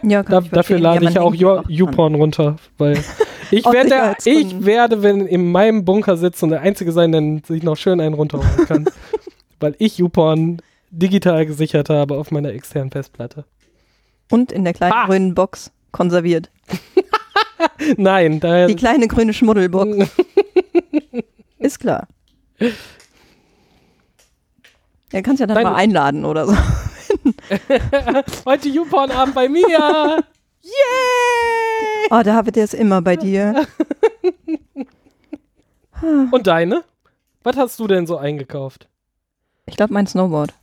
[0.02, 1.34] Ja, kann Da, ich dafür lade ja, ich auch.
[1.68, 2.98] YouPorn runter, weil
[3.50, 7.62] ich werde, ich werde, wenn in meinem Bunker sitze und der Einzige sein, der sich
[7.62, 8.84] noch schön einen runterholen kann,
[9.60, 13.44] weil ich YouPorn digital gesichert habe auf meiner externen Festplatte.
[14.30, 15.06] Und in der kleinen Ha!
[15.06, 16.50] grünen Box konserviert.
[17.96, 20.08] Nein, daher Die kleine grüne Schmuddelbox.
[21.58, 22.08] Ist klar.
[25.12, 26.56] Ja, kannst ja dann Deine- mal einladen oder so.
[28.46, 30.24] heute YouPorn-Abend bei mir.
[30.62, 30.72] Yay!
[32.10, 33.66] Oh, David, der ist immer bei dir.
[36.30, 36.84] Und deine?
[37.42, 38.88] Was hast du denn so eingekauft?
[39.66, 40.54] Ich glaube, mein Snowboard.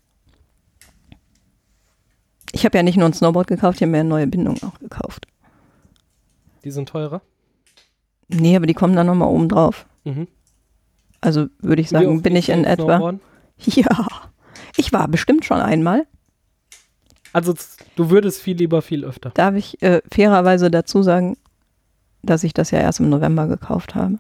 [2.52, 4.80] Ich habe ja nicht nur ein Snowboard gekauft, ich habe mir eine neue Bindung auch
[4.80, 5.28] gekauft.
[6.64, 7.22] Die sind teurer.
[8.28, 9.86] Nee, aber die kommen dann nochmal oben drauf.
[10.04, 10.28] Mhm.
[11.22, 13.14] Also würde ich sagen, bin ich in etwa.
[13.66, 14.08] Ja.
[14.78, 16.08] Ich war bestimmt schon einmal.
[17.34, 17.54] Also
[17.96, 19.32] du würdest viel lieber viel öfter.
[19.32, 21.38] Darf ich äh, fairerweise dazu sagen,
[22.22, 24.20] dass ich das ja erst im November gekauft habe.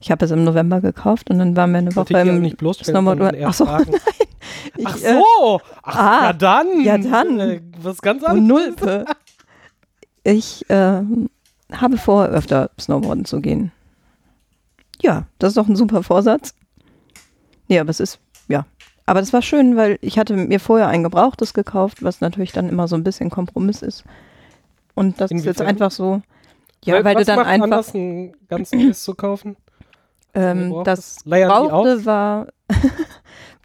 [0.00, 3.00] Ich habe es im November gekauft und dann waren wir eine Woche im nicht bloßstellen,
[3.00, 3.36] Snowboard.
[3.44, 3.92] Ach so, fragen.
[4.76, 5.60] ich, Ach äh, so!
[5.82, 6.80] Ach, ah, ja dann!
[6.82, 7.38] ja dann.
[7.38, 8.48] Äh, was ganz anderes.
[8.48, 9.04] Nulpe.
[10.24, 11.30] Ich ähm,
[11.70, 13.70] habe vor, öfter Snowboarden zu gehen.
[15.00, 16.54] Ja, das ist doch ein super Vorsatz.
[17.68, 18.31] Nee, aber es ist, ja.
[19.06, 22.68] Aber das war schön, weil ich hatte mir vorher ein Gebrauchtes gekauft, was natürlich dann
[22.68, 24.04] immer so ein bisschen Kompromiss ist.
[24.94, 25.66] Und das ist jetzt Inwiefern?
[25.66, 26.22] einfach so,
[26.84, 29.56] ja, Weil- weil, du dann macht einfach, anders, ein ganz neues zu kaufen?
[30.34, 32.46] ähm, das Gebrauchte war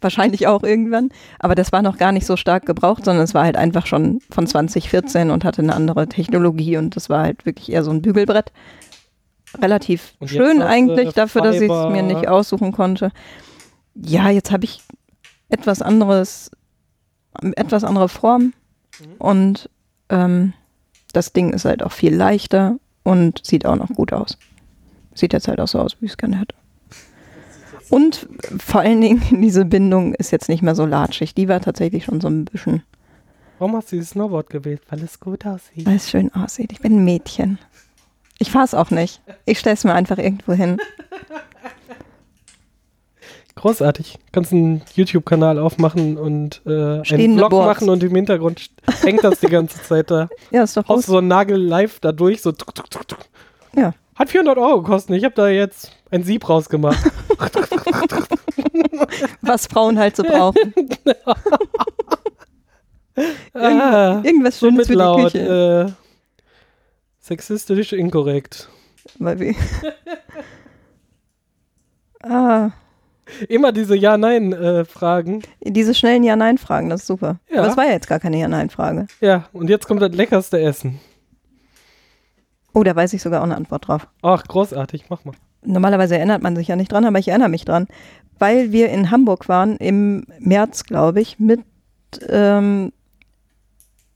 [0.00, 3.44] wahrscheinlich auch irgendwann, aber das war noch gar nicht so stark gebraucht, sondern es war
[3.44, 7.72] halt einfach schon von 2014 und hatte eine andere Technologie und das war halt wirklich
[7.72, 8.52] eher so ein Bügelbrett.
[9.60, 13.12] Relativ schön eigentlich dafür, dass ich es mir nicht aussuchen konnte.
[13.94, 14.82] Ja, jetzt habe ich
[15.48, 16.50] etwas anderes,
[17.56, 18.52] etwas andere Form
[19.00, 19.06] Mhm.
[19.18, 19.70] und
[20.08, 20.52] ähm,
[21.12, 24.36] das Ding ist halt auch viel leichter und sieht auch noch gut aus.
[25.14, 26.54] Sieht jetzt halt auch so aus, wie ich es gerne hätte.
[27.90, 28.28] Und
[28.58, 31.34] vor allen Dingen, diese Bindung ist jetzt nicht mehr so latschig.
[31.34, 32.82] Die war tatsächlich schon so ein bisschen,
[33.58, 34.82] Warum hast du dieses Snowboard gewählt?
[34.88, 35.84] Weil es gut aussieht.
[35.86, 36.70] weil es schön aussieht.
[36.72, 37.58] Ich bin ein Mädchen.
[38.38, 39.20] Ich fahre es auch nicht.
[39.46, 40.78] Ich stelle es mir einfach irgendwo hin.
[43.58, 44.18] Großartig.
[44.30, 47.80] Kannst einen YouTube-Kanal aufmachen und äh, einen Vlog Boards.
[47.80, 48.70] machen und im Hintergrund
[49.02, 50.28] hängt das die ganze Zeit da.
[50.52, 53.18] Ja, ist doch Haust so einen Nagel live da durch, so tuk, tuk, tuk.
[53.74, 53.94] Ja.
[54.14, 55.16] Hat 400 Euro gekostet.
[55.16, 57.04] Ich habe da jetzt ein Sieb rausgemacht.
[59.42, 60.72] Was Frauen halt so brauchen.
[63.52, 65.32] Ah, Irgendwas so Schönes mit für die laut.
[65.32, 65.88] Küche.
[65.88, 65.92] Äh,
[67.18, 68.68] sexistisch inkorrekt.
[69.18, 69.54] Weil wir
[72.22, 72.70] ah,
[73.48, 75.42] Immer diese Ja-Nein-Fragen.
[75.62, 77.38] diese schnellen Ja-Nein-Fragen, das ist super.
[77.50, 77.60] Ja.
[77.60, 79.06] Aber es war ja jetzt gar keine Ja-Nein-Frage.
[79.20, 81.00] ja, und jetzt kommt das leckerste Essen.
[82.74, 84.06] Oh, da weiß ich sogar auch eine Antwort drauf.
[84.22, 85.34] Ach, großartig, mach mal.
[85.64, 87.88] Normalerweise erinnert man sich ja nicht dran, aber ich erinnere mich dran.
[88.38, 91.60] Weil wir in Hamburg waren im März, glaube ich, mit
[92.28, 92.92] ähm,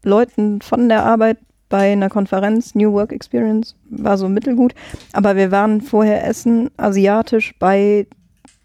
[0.05, 1.39] Leuten von der Arbeit
[1.69, 4.75] bei einer Konferenz, New Work Experience, war so mittelgut.
[5.13, 8.07] Aber wir waren vorher essen, asiatisch, bei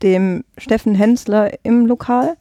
[0.01, 2.37] dem Steffen Hensler im Lokal.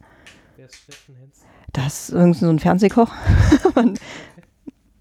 [0.56, 1.40] Wer ist Steffen Hens?
[1.72, 3.10] Das ist irgendwie so ein Fernsehkoch.
[3.74, 4.00] Und,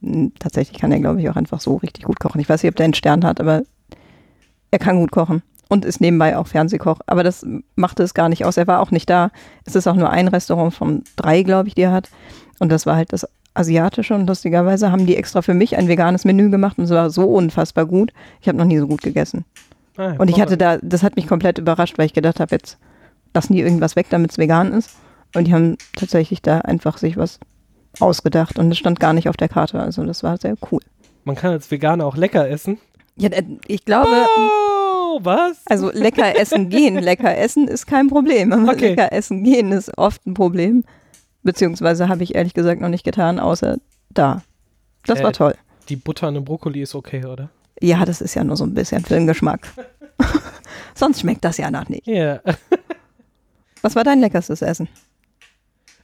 [0.02, 2.40] m, tatsächlich kann er, glaube ich, auch einfach so richtig gut kochen.
[2.42, 3.64] Ich weiß nicht, ob der einen Stern hat, aber
[4.72, 7.00] er kann gut kochen und ist nebenbei auch Fernsehkoch.
[7.08, 7.46] Aber das
[7.76, 8.58] machte es gar nicht aus.
[8.58, 9.32] Er war auch nicht da.
[9.66, 12.10] Es ist auch nur ein Restaurant von drei, glaube ich, die er hat.
[12.60, 14.14] Und das war halt das Asiatische.
[14.14, 17.26] Und lustigerweise haben die extra für mich ein veganes Menü gemacht und es war so
[17.26, 18.14] unfassbar gut.
[18.42, 19.46] Ich habe noch nie so gut gegessen.
[19.98, 22.78] Ah, Und ich hatte da, das hat mich komplett überrascht, weil ich gedacht habe, jetzt
[23.34, 24.92] lassen die irgendwas weg, damit es vegan ist.
[25.36, 27.40] Und die haben tatsächlich da einfach sich was
[28.00, 29.80] ausgedacht und es stand gar nicht auf der Karte.
[29.80, 30.82] Also das war sehr cool.
[31.24, 32.78] Man kann als Veganer auch lecker essen.
[33.18, 35.62] Ja, äh, ich glaube, Oh, was?
[35.68, 38.52] also lecker essen gehen, lecker essen ist kein Problem.
[38.52, 38.90] Aber Okay.
[38.90, 40.84] lecker essen gehen ist oft ein Problem.
[41.44, 43.78] Beziehungsweise habe ich ehrlich gesagt noch nicht getan, außer
[44.10, 44.42] da.
[45.06, 45.24] Das Äh.
[45.24, 45.56] war toll.
[45.90, 47.50] Die Butter an dem Brokkoli ist okay, oder?
[47.82, 49.68] Ja, das ist ja nur so ein bisschen für den Geschmack.
[50.96, 52.08] Sonst schmeckt das ja noch nicht.
[52.08, 52.40] Ja.
[53.82, 54.88] Was war dein leckerstes Essen?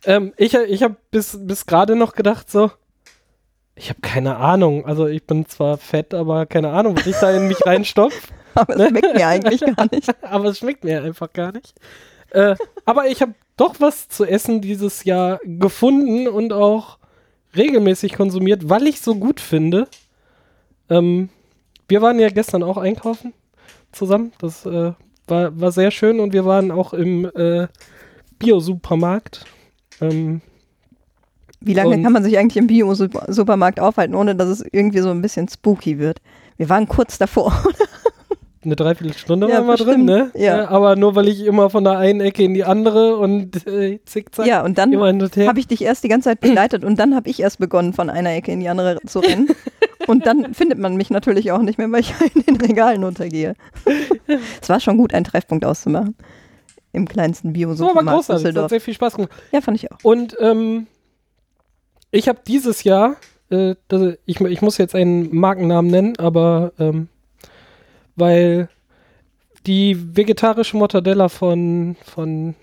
[0.06, 2.72] Ähm, ich ich habe bis, bis gerade noch gedacht, so,
[3.76, 4.86] ich habe keine Ahnung.
[4.86, 8.32] Also ich bin zwar fett, aber keine Ahnung, was ich da in mich reinstopf.
[8.54, 10.24] Aber es schmeckt mir eigentlich gar nicht.
[10.24, 11.74] aber es schmeckt mir einfach gar nicht.
[12.32, 12.56] Äh,
[12.86, 16.98] aber ich habe doch was zu essen dieses Jahr gefunden und auch
[17.56, 19.88] regelmäßig konsumiert, weil ich so gut finde.
[20.90, 21.30] Ähm,
[21.92, 23.34] wir waren ja gestern auch einkaufen
[23.92, 24.32] zusammen.
[24.40, 24.94] Das äh,
[25.28, 27.68] war, war sehr schön und wir waren auch im äh,
[28.40, 29.44] Bio-Supermarkt.
[30.00, 30.42] Ähm,
[31.60, 35.22] Wie lange kann man sich eigentlich im Bio-Supermarkt aufhalten, ohne dass es irgendwie so ein
[35.22, 36.22] bisschen spooky wird?
[36.56, 37.54] Wir waren kurz davor.
[38.64, 40.32] eine Dreiviertelstunde Ja, waren wir drin, ne?
[40.36, 40.70] Ja.
[40.70, 44.46] aber nur weil ich immer von der einen Ecke in die andere und äh, zickzack
[44.46, 47.42] ja, und dann habe ich dich erst die ganze Zeit begleitet und dann habe ich
[47.42, 49.50] erst begonnen, von einer Ecke in die andere zu rennen.
[50.08, 53.56] Und dann findet man mich natürlich auch nicht mehr, weil ich in den Regalen untergehe.
[54.62, 56.16] es war schon gut, einen Treffpunkt auszumachen.
[56.94, 58.28] Im kleinsten das war aber Bio-Supermarkt großartig.
[58.28, 58.70] Das hat Düsseldorf.
[58.70, 59.32] sehr viel Spaß gemacht.
[59.52, 59.98] Ja, fand ich auch.
[60.04, 60.88] Und ähm,
[62.12, 63.16] ich habe dieses Jahr,
[63.50, 67.08] äh, das, ich, ich muss jetzt einen Markennamen nennen, aber ähm,
[68.16, 68.70] weil
[69.66, 72.56] die vegetarische Mortadella von, von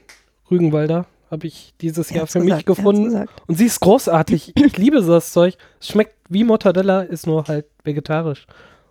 [0.51, 3.26] Rügenwalder habe ich dieses Jahr für mich gesagt, hat's gefunden.
[3.47, 4.55] Und sie ist großartig.
[4.57, 5.57] Ich liebe das Zeug.
[5.80, 8.47] Es schmeckt wie Mortadella, ist nur halt vegetarisch.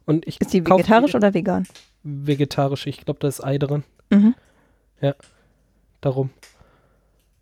[0.06, 1.68] Und ich Ist die vegetarisch oder vegan?
[2.04, 2.88] vegetarisch.
[2.88, 3.84] Ich glaube, da ist Ei drin.
[4.10, 4.34] Mhm.
[6.02, 6.30] Darum.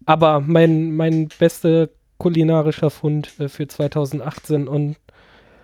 [0.05, 4.95] Aber mein, mein bester kulinarischer Fund äh, für 2018 und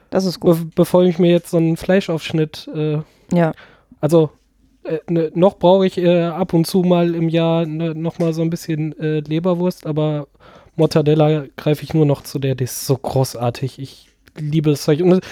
[0.10, 0.58] Das ist gut.
[0.60, 3.00] be bevor ich mir jetzt so einen Fleischaufschnitt, äh,
[3.34, 3.54] Ja.
[4.02, 4.32] also
[4.84, 8.34] äh, ne, noch brauche ich äh, ab und zu mal im Jahr ne, noch mal
[8.34, 10.28] so ein bisschen äh, Leberwurst, aber
[10.76, 13.80] Mortadella greife ich nur noch zu der, die ist so großartig.
[13.80, 15.02] Ich liebe das Zeug.
[15.02, 15.24] Und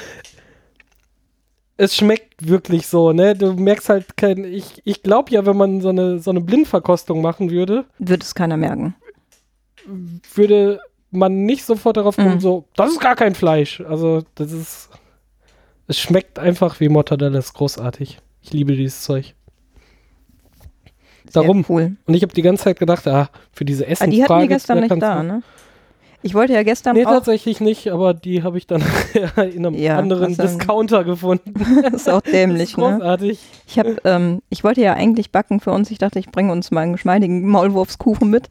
[1.78, 3.36] es, schmeckt wirklich so, ne?
[3.36, 7.22] Du merkst halt kein, ich, ich glaube ja, wenn man so eine, so eine Blindverkostung
[7.22, 8.96] machen würde, Wird es keiner merken.
[10.36, 10.80] würde
[11.12, 12.40] man nicht sofort darauf kommen, Mhm.
[12.42, 13.82] so, das ist gar kein Fleisch.
[13.82, 14.90] Also, das ist,
[15.88, 18.20] es schmeckt einfach wie Mortadella, ist großartig.
[18.42, 19.34] Ich liebe dieses Zeug.
[21.32, 21.66] Sehr Darum.
[21.70, 21.96] cool.
[22.06, 24.16] Und ich habe die ganze Zeit gedacht, ah, für diese Ah, Essensfrage.
[24.16, 25.42] die hatten wir gestern nicht da, ne?
[26.22, 28.84] Ich wollte ja gestern Nee, auch, tatsächlich nicht, aber die habe ich dann
[29.38, 31.54] in einem Ja, anderen Discounter gefunden.
[31.84, 32.92] das ist auch dämlich, ist ne?
[32.98, 33.40] großartig.
[33.68, 35.90] Ich habe, ähm, ich wollte ja eigentlich backen für uns.
[35.92, 38.50] Ich dachte, ich bringe uns mal einen geschmeidigen Maulwurfskuchen mit.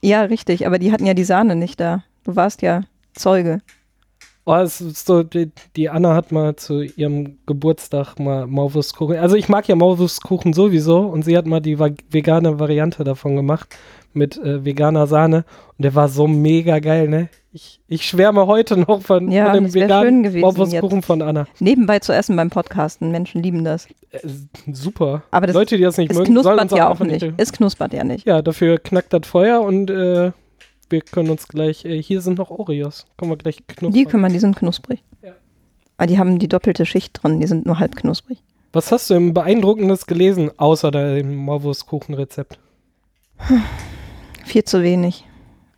[0.00, 2.04] Ja, richtig, aber die hatten ja die Sahne nicht da.
[2.24, 2.82] Du warst ja
[3.14, 3.60] Zeuge.
[4.48, 9.16] Oh, es ist so, die, die Anna hat mal zu ihrem Geburtstag mal Maulwurstkuchen.
[9.16, 13.76] Also ich mag ja Maulwurstkuchen sowieso und sie hat mal die vegane Variante davon gemacht
[14.12, 15.44] mit äh, veganer Sahne
[15.76, 17.28] und der war so mega geil, ne?
[17.52, 21.46] Ich, ich schwärme heute noch von, Ja, von dem veganen Maulwurstkuchen von Anna.
[21.58, 23.10] Nebenbei zu essen beim Podcasten.
[23.10, 23.86] Menschen lieben das.
[24.12, 24.20] Äh,
[24.72, 25.24] super.
[25.32, 27.32] Aber das- Leute, die das nicht Es mögen, sollen knuspert uns ja auch auch nicht.
[27.36, 28.24] Es knuspert ja nicht.
[28.26, 30.30] Ja, dafür knackt das Feuer und äh,
[30.88, 33.06] wir können uns gleich, äh, hier sind noch Oreos.
[33.18, 33.92] Können wir gleich knuspern.
[33.92, 35.02] Die können wir, die sind knusprig.
[35.22, 35.32] Ja.
[35.96, 37.40] Aber die haben die doppelte Schicht drin.
[37.40, 38.38] Die sind nur halb knusprig.
[38.72, 42.58] Was hast du im Beeindruckendes gelesen, außer dem Maulwurfskuchenrezept?
[44.44, 45.24] Viel zu wenig.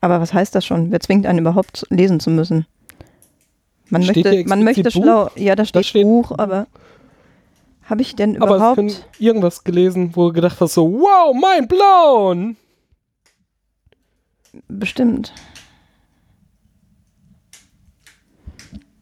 [0.00, 0.90] Aber was heißt das schon?
[0.90, 2.66] Wer zwingt einen überhaupt lesen zu müssen?
[3.88, 5.30] Man Steht möchte, man möchte schlau.
[5.36, 6.66] Ja, da steht, steht- Buch, aber
[7.84, 8.76] habe ich denn Aber überhaupt?
[8.76, 12.56] können irgendwas gelesen, wo du gedacht hast, so, wow, mind blown!
[14.68, 15.32] Bestimmt.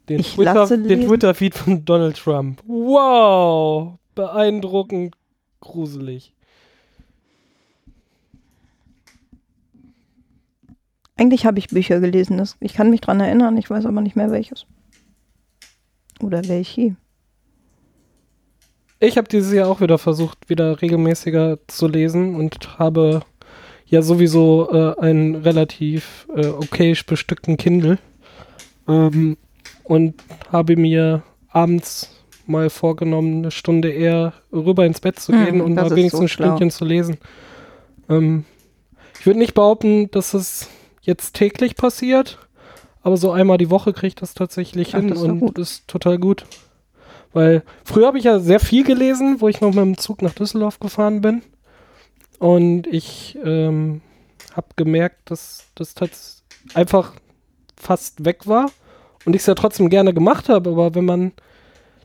[0.09, 0.67] Den Ich Twitter-.
[0.67, 2.63] Twitter-Feed von Donald Trump.
[2.67, 3.99] Wow!
[4.15, 5.17] Beeindruckend
[5.61, 6.33] gruselig.
[11.17, 12.39] Eigentlich habe ich Bücher gelesen.
[12.39, 14.67] Das, ich kann mich dran erinnern, ich weiß aber nicht mehr welches.
[16.23, 16.97] Oder welche.
[19.01, 23.23] Ich habe dieses Jahr auch wieder versucht, wieder regelmäßiger zu lesen und habe
[23.87, 27.99] ja sowieso äh, einen relativ äh, okayisch bestückten Kindle
[28.89, 29.37] ähm,
[29.85, 30.15] und
[30.53, 32.13] habe mir abends
[32.47, 35.97] mal vorgenommen, eine Stunde eher rüber ins Bett zu Hm, gehen und das mal ist
[35.97, 36.29] wenigstens so ein.
[36.29, 37.19] Stündchen zu lesen.
[38.09, 38.45] Ähm,
[39.19, 40.69] ich würde nicht behaupten, dass es
[41.03, 42.39] jetzt täglich passiert,
[43.03, 45.59] aber so einmal die Woche kriege ich das tatsächlich Ach, hin das und gut.
[45.59, 46.45] ist total gut.
[47.33, 50.33] Weil früher habe ich ja sehr viel gelesen, wo ich noch mit dem Zug nach
[50.33, 51.43] Düsseldorf gefahren bin.
[52.39, 54.01] Und ich ähm,
[54.55, 56.43] habe gemerkt, dass das
[56.75, 57.13] einfach
[57.77, 58.71] fast weg war.
[59.25, 60.71] Und ich es ja trotzdem gerne gemacht habe.
[60.71, 61.33] Aber wenn man,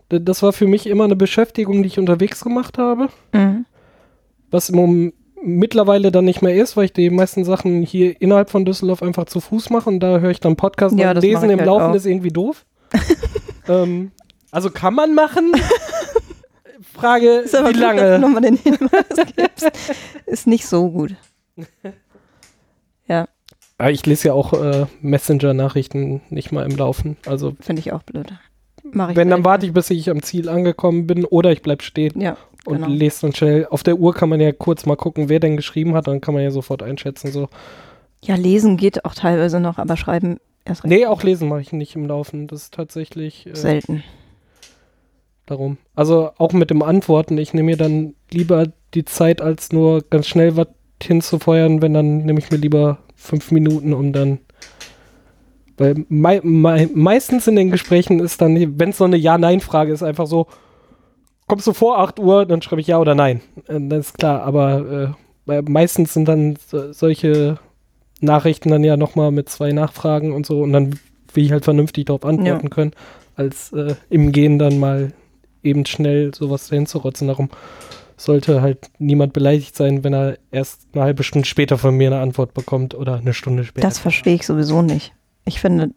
[0.09, 3.09] das war für mich immer eine Beschäftigung, die ich unterwegs gemacht habe.
[3.33, 3.65] Mhm.
[4.49, 5.13] Was im Moment
[5.43, 9.25] mittlerweile dann nicht mehr ist, weil ich die meisten Sachen hier innerhalb von Düsseldorf einfach
[9.25, 11.91] zu Fuß mache und da höre ich dann Podcast Ja, und lesen im halt Laufen
[11.91, 11.95] auch.
[11.95, 12.65] ist irgendwie doof.
[13.67, 14.11] ähm,
[14.51, 15.51] also kann man machen.
[16.81, 18.19] Frage, Ist aber wie gut, dass du lange?
[18.19, 19.71] nochmal den Hinweis gibst.
[20.25, 21.15] Ist nicht so gut.
[23.07, 23.27] Ja,
[23.81, 27.17] Ah, ich lese ja auch äh, Messenger-Nachrichten nicht mal im Laufen.
[27.25, 28.31] Also finde ich auch blöd.
[28.83, 31.81] Mach ich wenn, dann warte ich, bis ich am Ziel angekommen bin oder ich bleib
[31.81, 32.21] stehen.
[32.21, 32.87] Ja, und genau.
[32.89, 33.65] lese dann schnell.
[33.65, 36.35] Auf der Uhr kann man ja kurz mal gucken, wer denn geschrieben hat, dann kann
[36.35, 37.31] man ja sofort einschätzen.
[37.31, 37.49] So.
[38.23, 41.73] Ja, lesen geht auch teilweise noch, aber schreiben erst recht Nee, auch lesen mache ich
[41.73, 42.45] nicht im Laufen.
[42.45, 44.03] Das ist tatsächlich äh, selten.
[45.51, 45.77] Darum.
[45.95, 47.37] Also auch mit dem Antworten.
[47.37, 50.67] Ich nehme mir dann lieber die Zeit, als nur ganz schnell was
[51.01, 54.39] hinzufeuern, wenn dann nehme ich mir lieber fünf Minuten, um dann.
[55.77, 60.03] Weil mei mei meistens in den Gesprächen ist dann, wenn es so eine Ja-Nein-Frage ist,
[60.03, 60.47] einfach so,
[61.47, 63.41] kommst du vor 8 Uhr, dann schreibe ich Ja oder Nein.
[63.67, 65.07] Äh, Das ist klar, aber äh,
[65.45, 67.57] weil meistens sind dann so, solche
[68.19, 70.99] Nachrichten dann ja nochmal mit zwei Nachfragen und so und dann
[71.33, 72.91] will ich halt vernünftig darauf antworten können,
[73.35, 75.13] als äh, im Gehen dann mal
[75.63, 77.27] eben schnell sowas dahin zu rotzen.
[77.27, 77.49] Darum
[78.17, 82.21] sollte halt niemand beleidigt sein, wenn er erst eine halbe Stunde später von mir eine
[82.21, 83.87] Antwort bekommt oder eine Stunde später.
[83.87, 85.13] Das verstehe ich sowieso nicht.
[85.45, 85.91] Ich finde,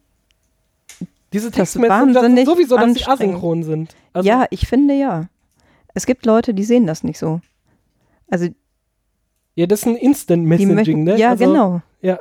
[1.32, 2.14] Diese Textmessages
[2.46, 3.94] sowieso, dass sie asynchron sind.
[4.12, 5.28] Also, ja, ich finde ja.
[5.92, 7.40] Es gibt Leute, die sehen das nicht so.
[8.30, 8.48] Also,
[9.54, 11.16] ja, das ist ein Instant Messaging, ne?
[11.18, 11.82] ja, also, genau.
[12.02, 12.18] Ja.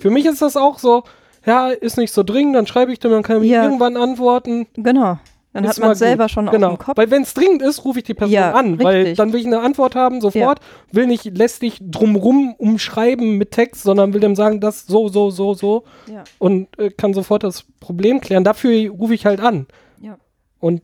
[0.00, 1.04] Für mich ist das auch so,
[1.44, 3.64] ja, ist nicht so dringend, dann schreibe ich dem, dann kann ich Ja.
[3.64, 4.66] irgendwann antworten.
[4.74, 5.18] genau.
[5.52, 6.30] Dann hat man es selber gut.
[6.30, 6.68] schon auf genau.
[6.68, 6.96] dem Kopf.
[6.96, 9.16] Weil wenn es dringend ist, rufe ich die Person Ja, an, weil richtig.
[9.16, 10.60] dann will ich eine Antwort haben, sofort.
[10.92, 15.54] Will nicht lästig drumrum umschreiben mit Text, sondern will dem sagen, das so, so, so,
[15.54, 16.22] so Ja.
[16.38, 18.44] und äh, kann sofort das Problem klären.
[18.44, 19.66] Dafür rufe ich halt an.
[20.00, 20.18] Ja.
[20.60, 20.82] Und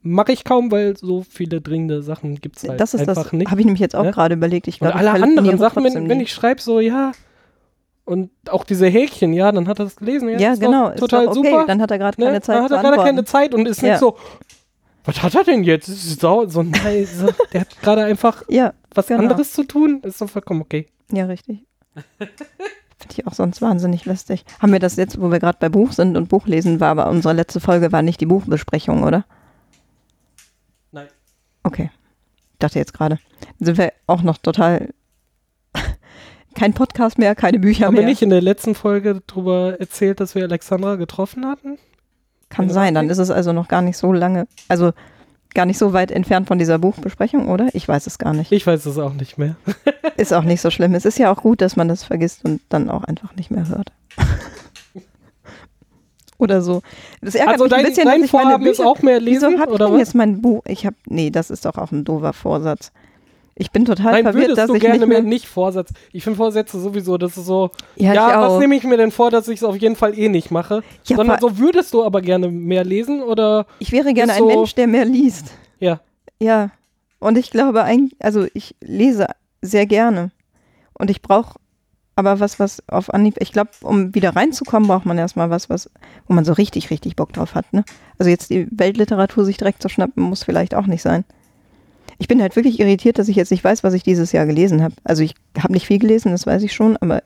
[0.00, 3.32] mache ich kaum, weil so viele dringende Sachen gibt es halt das ist einfach das,
[3.32, 3.50] nicht.
[3.50, 4.12] habe ich nämlich jetzt auch ne?
[4.12, 4.66] gerade überlegt.
[4.68, 7.12] Ich Und glaube, alle anderen Sachen, wenn, wenn ich schreibe, so, ja,
[8.04, 10.28] und auch diese Häkchen, ja, dann hat er das gelesen.
[10.28, 10.88] Ja, Ja, genau.
[10.90, 11.34] Ist total okay.
[11.34, 11.64] super.
[11.66, 12.26] Dann hat er gerade ne?
[12.26, 13.90] keine Zeit dann hat er gerade keine Zeit und ist Ja.
[13.90, 14.16] nicht so,
[15.04, 15.88] was hat er denn jetzt?
[15.88, 19.20] Das ist so, so nein, so, der hat gerade einfach Ja, was Genau.
[19.22, 20.00] anderes zu tun.
[20.02, 20.86] Ist doch vollkommen okay.
[21.12, 21.64] ja, richtig.
[22.18, 24.44] Finde ich auch sonst wahnsinnig lästig.
[24.60, 27.34] Haben wir das jetzt, wo wir gerade bei Buch sind und Buchlesen war, aber unsere
[27.34, 29.24] letzte Folge war nicht die Buchbesprechung, oder?
[30.92, 31.08] Nein.
[31.64, 31.90] Okay.
[32.52, 33.18] Ich dachte jetzt gerade.
[33.58, 34.94] Dann sind wir auch noch total.
[36.54, 38.02] Kein Podcast mehr, keine Bücher Haben mehr.
[38.02, 41.78] wir nicht in der letzten Folge darüber erzählt, dass wir Alexandra getroffen hatten?
[42.48, 44.92] Kann sein, dann ist es also noch gar nicht so lange, also
[45.54, 47.68] gar nicht so weit entfernt von dieser Buchbesprechung, oder?
[47.72, 48.52] Ich weiß es gar nicht.
[48.52, 49.56] Ich weiß es auch nicht mehr.
[50.16, 50.94] Ist auch nicht so schlimm.
[50.94, 53.66] Es ist ja auch gut, dass man das vergisst und dann auch einfach nicht mehr
[53.68, 53.92] hört.
[56.38, 56.82] oder so.
[57.20, 59.02] Das ärgert Also mich ein dein, bisschen, dein dass ich meine Vorhaben ist Bücher, auch
[59.02, 60.00] mehr Wieso lesen, habe ich oder denn was?
[60.00, 60.62] jetzt mein Buch?
[60.66, 62.92] Ich habe, nee, das ist doch auch ein doofer Vorsatz.
[63.56, 65.28] Ich bin total Nein, verwirrt, würdest dass du ich gerne nicht mehr mehr.
[65.28, 65.92] nicht Vorsatz.
[66.12, 69.30] Ich finde Vorsätze sowieso, das ist so, Ja, ja, was nehme ich mir denn vor,
[69.30, 70.82] dass ich es auf jeden Fall eh nicht mache?
[71.04, 74.46] Ja, Sondern so würdest du aber gerne mehr lesen oder ich wäre gerne ein so-
[74.48, 75.52] Mensch, der mehr liest.
[75.78, 76.00] ja.
[76.40, 76.70] Ja.
[77.20, 79.28] Und ich glaube eigentlich, also ich lese
[79.62, 80.30] sehr gerne.
[80.98, 81.58] Und ich brauche
[82.16, 85.90] aber was, was auf Anhieb, ich glaube, um wieder reinzukommen, braucht man erstmal was, was,
[86.26, 87.72] wo man so richtig, richtig Bock drauf hat.
[87.72, 87.84] Ne?
[88.18, 91.24] Also jetzt die Weltliteratur sich direkt zu schnappen, muss vielleicht auch nicht sein.
[92.18, 94.82] Ich bin halt wirklich irritiert, dass ich jetzt nicht weiß, was ich dieses Jahr gelesen
[94.82, 94.94] habe.
[95.04, 97.22] Also ich habe nicht viel gelesen, das weiß ich schon, aber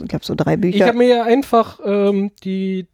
[0.00, 0.76] ich glaube so drei Bücher.
[0.76, 2.86] Ich habe mir ja einfach ähm, die,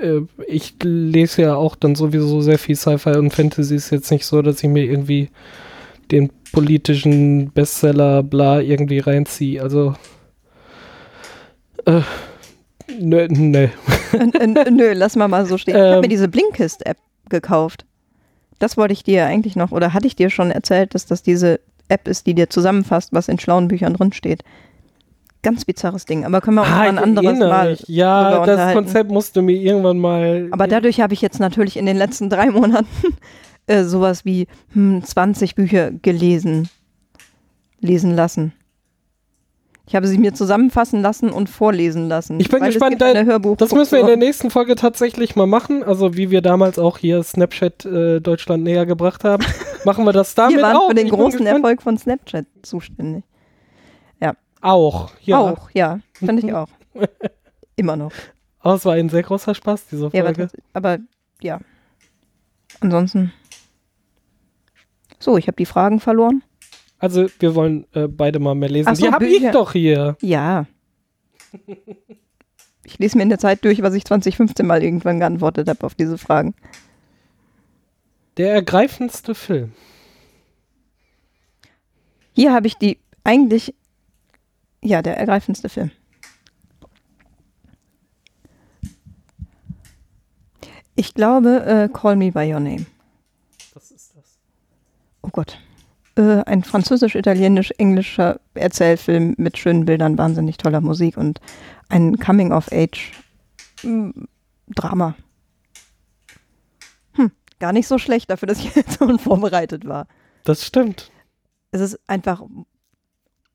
[0.00, 3.74] äh, ich lese ja auch dann sowieso sehr viel Sci-Fi und Fantasy.
[3.74, 5.30] Ist jetzt nicht so, dass ich mir irgendwie
[6.10, 9.62] den politischen Bestseller bla irgendwie reinziehe.
[9.62, 9.94] Also
[11.84, 12.00] äh,
[12.98, 13.68] nö, nö.
[14.12, 15.74] N nö, lass mal mal so stehen.
[15.76, 16.00] ich habe Ähm.
[16.00, 16.98] mir diese Blinkist-App
[17.28, 17.84] gekauft.
[18.58, 21.60] Das wollte ich dir eigentlich noch, oder hatte ich dir schon erzählt, dass das diese
[21.88, 24.42] App ist, die dir zusammenfasst, was in schlauen Büchern drin steht.
[25.42, 27.70] Ganz bizarres Ding, aber können wir uns mal ein anderes Mal.
[27.70, 27.84] mich.
[27.86, 28.72] Ja, das.
[28.72, 30.48] Konzept musste mir irgendwann mal.
[30.50, 32.86] Aber dadurch habe ich jetzt natürlich in den letzten drei Monaten
[33.66, 36.68] äh, sowas wie hm, 20 Bücher gelesen,
[37.80, 38.54] lesen lassen.
[39.88, 42.40] Ich habe sie mir zusammenfassen lassen und vorlesen lassen.
[42.40, 45.84] Ich bin gespannt, da- Das müssen wir in der nächsten Folge tatsächlich mal machen.
[45.84, 49.44] Also wie wir damals auch hier Snapchat äh, Deutschland näher gebracht haben,
[49.84, 50.88] machen wir das damit Wir waren auch.
[50.88, 51.46] für den Ich großen.
[51.46, 53.22] Erfolg von Snapchat zuständig.
[54.62, 55.38] Auch, ja.
[55.38, 56.00] Auch, ja.
[56.14, 56.66] Finde ich auch.
[57.76, 58.10] Immer noch.
[58.58, 60.48] Aber es war ein sehr großer Spaß, diese Ja, Folge.
[60.72, 60.98] aber
[61.40, 61.60] ja.
[62.80, 63.32] Ansonsten.
[65.20, 66.42] So, ich habe die Fragen verloren.
[66.98, 68.88] Also wir wollen äh, beide mal mehr lesen.
[68.88, 70.16] Ach so, die habe ich doch hier.
[70.20, 70.66] Ja.
[72.84, 75.94] Ich lese mir in der Zeit durch, was ich 2015 mal irgendwann geantwortet habe auf
[75.94, 76.54] diese Fragen.
[78.36, 79.72] Der ergreifendste Film.
[82.32, 83.74] Hier habe ich die eigentlich,
[84.82, 85.90] ja, der ergreifendste Film.
[90.94, 92.86] Ich glaube, äh, Call Me By Your Name.
[93.74, 94.38] Was ist das?
[95.22, 95.58] Oh Gott.
[96.16, 101.42] Äh, ein französisch-italienisch-englischer Erzählfilm mit schönen Bildern, wahnsinnig toller Musik und
[101.90, 105.14] ein Coming-of-Age-Drama.
[107.12, 110.06] Hm, gar nicht so schlecht dafür, dass ich jetzt so unvorbereitet war.
[110.44, 111.10] Das stimmt.
[111.70, 112.42] Es ist einfach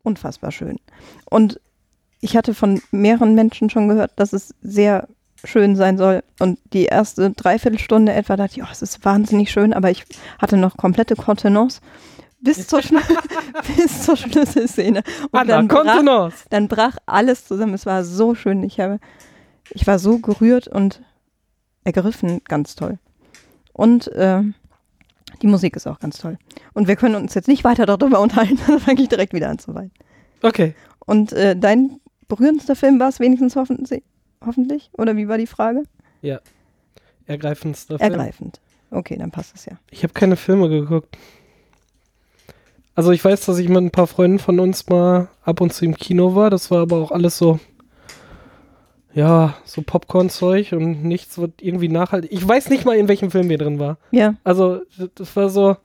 [0.03, 0.77] unfassbar schön.
[1.25, 1.59] Und
[2.19, 5.07] ich hatte von mehreren Menschen schon gehört, dass es sehr
[5.43, 6.21] schön sein soll.
[6.39, 10.05] Und die erste Dreiviertelstunde etwa dachte ich, oh, es ist wahnsinnig schön, aber ich
[10.39, 11.81] hatte noch komplette Kontenance
[12.41, 12.99] bis zur, Schlu
[13.77, 15.03] bis zur Schlüsselszene.
[15.31, 17.73] Und Anna, dann brach, dann brach alles zusammen.
[17.73, 18.63] Es war so schön.
[18.63, 18.99] Ich, habe,
[19.71, 21.01] ich war so gerührt und
[21.83, 22.41] ergriffen.
[22.45, 22.99] Ganz toll.
[23.73, 24.43] Und äh,
[25.41, 26.37] die Musik ist auch ganz toll.
[26.73, 29.59] Und wir können uns jetzt nicht weiter darüber unterhalten, dann fange ich direkt wieder an
[29.59, 29.91] zu weinen.
[30.41, 30.75] Okay.
[31.05, 34.03] Und äh, dein berührendster Film war es wenigstens hoffentlich,
[34.45, 34.89] hoffentlich?
[34.93, 35.83] Oder wie war die Frage?
[37.25, 38.11] Ergreifendster Film.
[38.11, 38.61] Ergreifend.
[38.89, 39.73] Okay, dann passt es ja.
[39.89, 41.17] Ich habe keine Filme geguckt.
[42.95, 45.85] Also ich weiß, dass ich mit ein paar Freunden von uns mal ab und zu
[45.85, 46.49] im Kino war.
[46.49, 47.59] Das war aber auch alles so,
[49.13, 52.31] ja, so Popcorn-Zeug und nichts wird irgendwie nachhaltig.
[52.33, 53.97] Ich weiß nicht mal, in welchem Film wir drin war.
[54.11, 54.81] Ja, Also
[55.15, 55.77] das war so.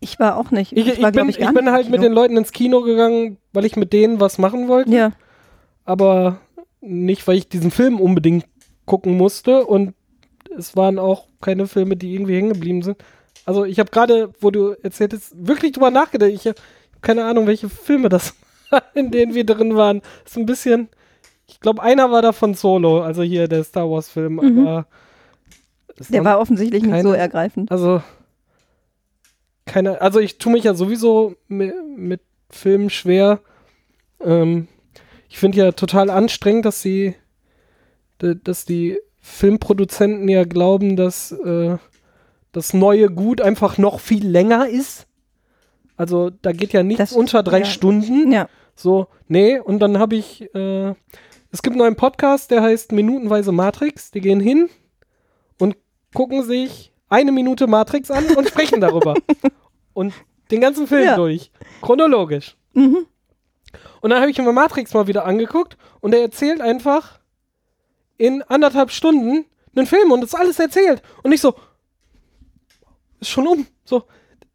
[0.00, 0.72] ich war auch nicht.
[0.72, 2.10] Ich, ich, war, glaub bin, ich, ich, bin halt im mit Kino.
[2.10, 4.90] den Leuten ins Kino gegangen, weil ich mit denen was machen wollte.
[4.90, 5.12] Ja,
[5.84, 6.38] aber
[6.80, 8.44] nicht, weil ich diesen Film unbedingt
[8.84, 9.94] gucken musste und
[10.56, 12.98] es waren auch keine Filme, die irgendwie hängen geblieben sind.
[13.48, 16.30] Also ich habe gerade, wo du erzähltest, wirklich drüber nachgedacht.
[16.30, 16.56] Ich habe
[17.00, 18.34] keine Ahnung, welche Filme das
[18.70, 20.02] waren, in denen wir drin waren.
[20.26, 20.88] ist ein bisschen,
[21.46, 24.66] ich glaube, einer war davon Solo, also hier der Star Wars Film, Mhm.
[24.66, 24.86] aber
[26.10, 27.72] der war offensichtlich nicht so keine- ergreifend.
[27.72, 28.02] also
[29.64, 32.20] keine, also ich tue mich ja sowieso mit, mit
[32.50, 33.40] Filmen schwer.
[34.20, 34.68] Ähm,
[35.28, 37.14] ich finde ja total anstrengend, dass sie,
[38.22, 41.76] d- dass die Filmproduzenten ja glauben, dass äh,
[42.52, 45.06] das neue Gut einfach noch viel länger ist.
[45.96, 47.64] Also da geht ja nichts Das- unter drei ja.
[47.64, 48.30] Stunden.
[48.32, 50.94] Ja, So, nee, und dann habe ich, äh,
[51.50, 54.10] es gibt noch einen Podcast, der heißt Minutenweise Matrix.
[54.12, 54.68] Die gehen hin
[55.58, 55.76] und
[56.14, 59.14] gucken sich eine Minute Matrix an und sprechen darüber.
[59.94, 60.14] Und
[60.50, 61.16] den ganzen Film Ja.
[61.16, 61.50] durch.
[61.82, 62.56] Chronologisch.
[62.74, 63.06] mhm.
[64.00, 67.18] Und dann habe ich mir Matrix mal wieder angeguckt und er erzählt einfach
[68.16, 69.44] in anderthalb Stunden
[69.74, 71.02] einen Film und das ist alles erzählt.
[71.24, 71.54] Und ich so,
[73.20, 73.66] ist schon um.
[73.84, 74.04] So,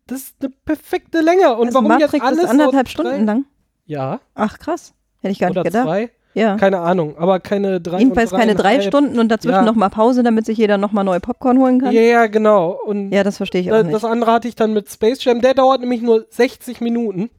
[0.07, 1.55] das ist eine perfekte Länge.
[1.55, 3.45] Und also warum Matrix jetzt alles ist anderthalb drei- Stunden lang.
[3.86, 5.86] Ja, Ach krass, hätte ich gar oder nicht gedacht.
[5.86, 6.09] zwei.
[6.36, 6.55] Ja.
[6.57, 7.99] Keine Ahnung, aber keine drei.
[7.99, 8.82] Jedenfalls und keine drei.
[8.82, 9.61] Stunden und dazwischen Ja.
[9.61, 11.91] noch mal Pause, damit sich jeder noch mal neue Popcorn holen kann.
[11.93, 12.72] Ja, ja, genau.
[12.86, 13.93] Und Ja, das verstehe ich da, auch nicht.
[13.93, 15.41] das andere hatte ich dann mit Space Jam.
[15.41, 17.30] Der dauert nämlich nur 60 Minuten.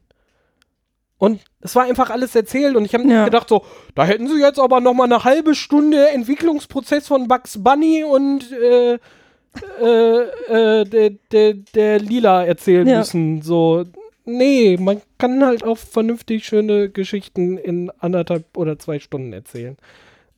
[1.17, 3.25] Und es war einfach alles erzählt und ich habe nicht Ja.
[3.25, 3.63] gedacht so,
[3.95, 8.51] da hätten sie jetzt aber noch mal eine halbe Stunde Entwicklungsprozess von Bugs Bunny und
[8.51, 8.99] äh,
[9.81, 12.99] äh, äh, der, der, der Lila erzählen Ja.
[12.99, 13.41] müssen.
[13.41, 13.83] So,
[14.25, 19.77] nee, man kann halt auch vernünftig schöne Geschichten in anderthalb oder zwei Stunden erzählen.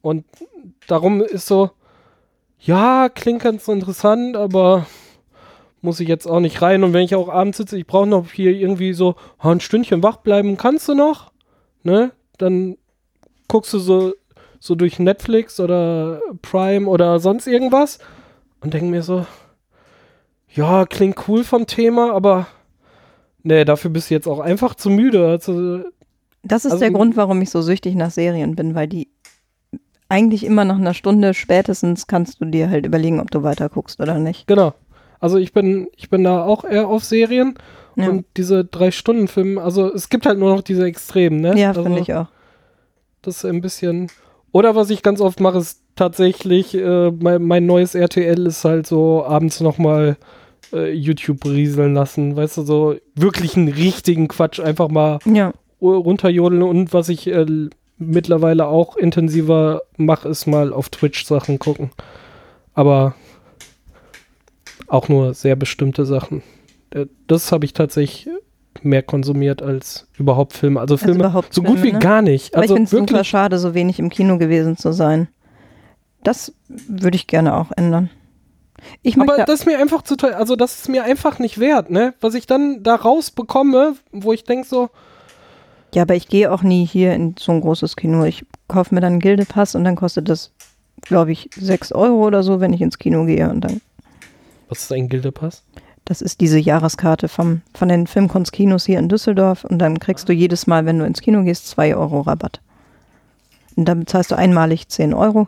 [0.02, 0.26] Und
[0.88, 1.72] darum ist so,
[2.60, 4.88] ja, klingt ganz interessant, aber
[5.82, 6.84] muss ich jetzt auch nicht rein.
[6.84, 10.04] Und wenn ich auch abends sitze, ich brauche noch hier irgendwie so oh, ein Stündchen
[10.04, 11.32] wach bleiben, kannst du noch?
[11.84, 12.12] Ne?
[12.38, 12.78] Dann
[13.48, 14.14] guckst du so,
[14.60, 18.00] so durch Netflix oder Prime oder sonst irgendwas
[18.62, 19.26] und denk mir so,
[20.54, 22.48] ja, klingt cool vom Thema, aber
[23.44, 25.28] nee, dafür bist du jetzt auch einfach zu müde.
[25.28, 25.82] Also,
[26.44, 29.10] Das ist Also- der Grund, warum ich so süchtig nach Serien bin, weil die
[30.10, 34.00] eigentlich immer nach einer Stunde spätestens kannst du dir halt überlegen, ob du weiter guckst
[34.00, 34.48] oder nicht.
[34.48, 34.74] genau.
[35.20, 37.56] Also ich bin, ich bin da auch eher auf Serien
[37.96, 41.60] Ja, und diese drei Stunden Filme, also es gibt halt nur noch diese Extremen, ne?
[41.60, 42.28] ja also, finde ich auch.
[43.24, 44.12] Das ist ein bisschen.
[44.52, 48.88] Oder was ich ganz oft mache, ist tatsächlich, äh, mein, mein neues RTL ist halt
[48.88, 50.18] so abends nochmal
[50.72, 52.36] äh, YouTube rieseln lassen.
[52.36, 56.64] Weißt du, so wirklich einen richtigen Quatsch einfach mal Ja, runterjodeln.
[56.64, 57.46] Und was ich äh,
[57.98, 61.92] mittlerweile auch intensiver mache, ist mal auf Twitch Sachen gucken.
[62.74, 63.16] Aber
[64.88, 66.44] auch nur sehr bestimmte Sachen.
[66.92, 68.30] Äh, Das habe ich tatsächlich
[68.84, 70.80] mehr konsumiert als überhaupt Filme.
[70.80, 72.00] Also Filme überhaupt so gut Filme, wie ne?
[72.00, 72.54] gar nicht.
[72.54, 75.28] aber also ich finde es super wirklich schade, so wenig im Kino gewesen zu sein.
[76.28, 78.10] Das würde ich gerne auch ändern.
[79.18, 80.36] Aber das ist mir einfach zu teuer.
[80.36, 82.16] Also, das ist mir einfach nicht wert, ne?
[82.20, 84.90] Was ich dann da rausbekomme, wo ich denke so,
[85.94, 88.26] ja, aber ich gehe auch nie hier in so ein großes Kino.
[88.26, 90.52] Ich kaufe mir dann einen Gildepass und dann kostet das,
[91.02, 93.50] glaube ich, 6 Euro oder so, wenn ich ins Kino gehe.
[93.50, 93.80] Und dann,
[94.68, 95.64] was ist ein Gildepass?
[96.04, 99.64] das ist diese Jahreskarte vom, von den Filmkunstkinos hier in Düsseldorf.
[99.64, 102.60] Und dann kriegst du jedes Mal, wenn du ins Kino gehst, 2 Euro Rabatt.
[103.78, 105.48] Und dann bezahlst du einmalig 10 Euro.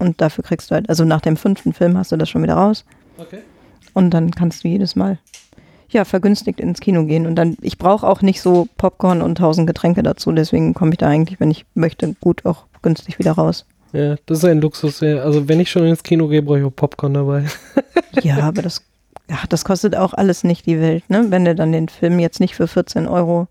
[0.00, 2.54] Und dafür kriegst du halt, also nach dem fünften Film hast du das schon wieder
[2.54, 2.84] raus.
[3.18, 3.40] Okay.
[3.92, 5.18] Und dann kannst du jedes Mal
[5.90, 7.26] ja vergünstigt ins Kino gehen.
[7.26, 10.32] Und dann, ich brauche auch nicht so Popcorn und tausend Getränke dazu.
[10.32, 13.66] Deswegen komme ich da eigentlich, wenn ich möchte, gut auch günstig wieder raus.
[13.92, 15.02] Ja, das ist ein Luxus.
[15.02, 17.44] Also, wenn ich schon ins Kino gehe, brauche ich auch Popcorn dabei.
[18.22, 18.82] Ja, aber das,
[19.30, 21.26] ach, das kostet auch alles nicht die Welt, ne?
[21.28, 23.46] Wenn du dann den Film jetzt nicht für 14 Euro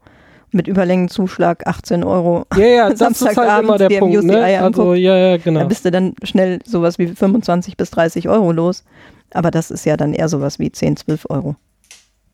[0.52, 4.44] mit Überlängenzuschlag 18 Euro, Ja, ja, das ist halt immer der Punkt, ne?
[4.62, 5.66] Also, ja, ja, da genau.
[5.66, 8.84] bist du dann schnell sowas wie 25 bis 30 Euro los.
[9.32, 11.56] Aber das ist ja dann eher sowas wie 10, 12 Euro.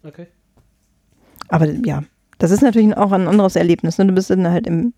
[0.03, 0.27] Okay.
[1.49, 2.03] Aber ja,
[2.37, 3.97] das ist natürlich auch ein anderes Erlebnis.
[3.97, 4.07] Ne?
[4.07, 4.93] Du bist dann halt im,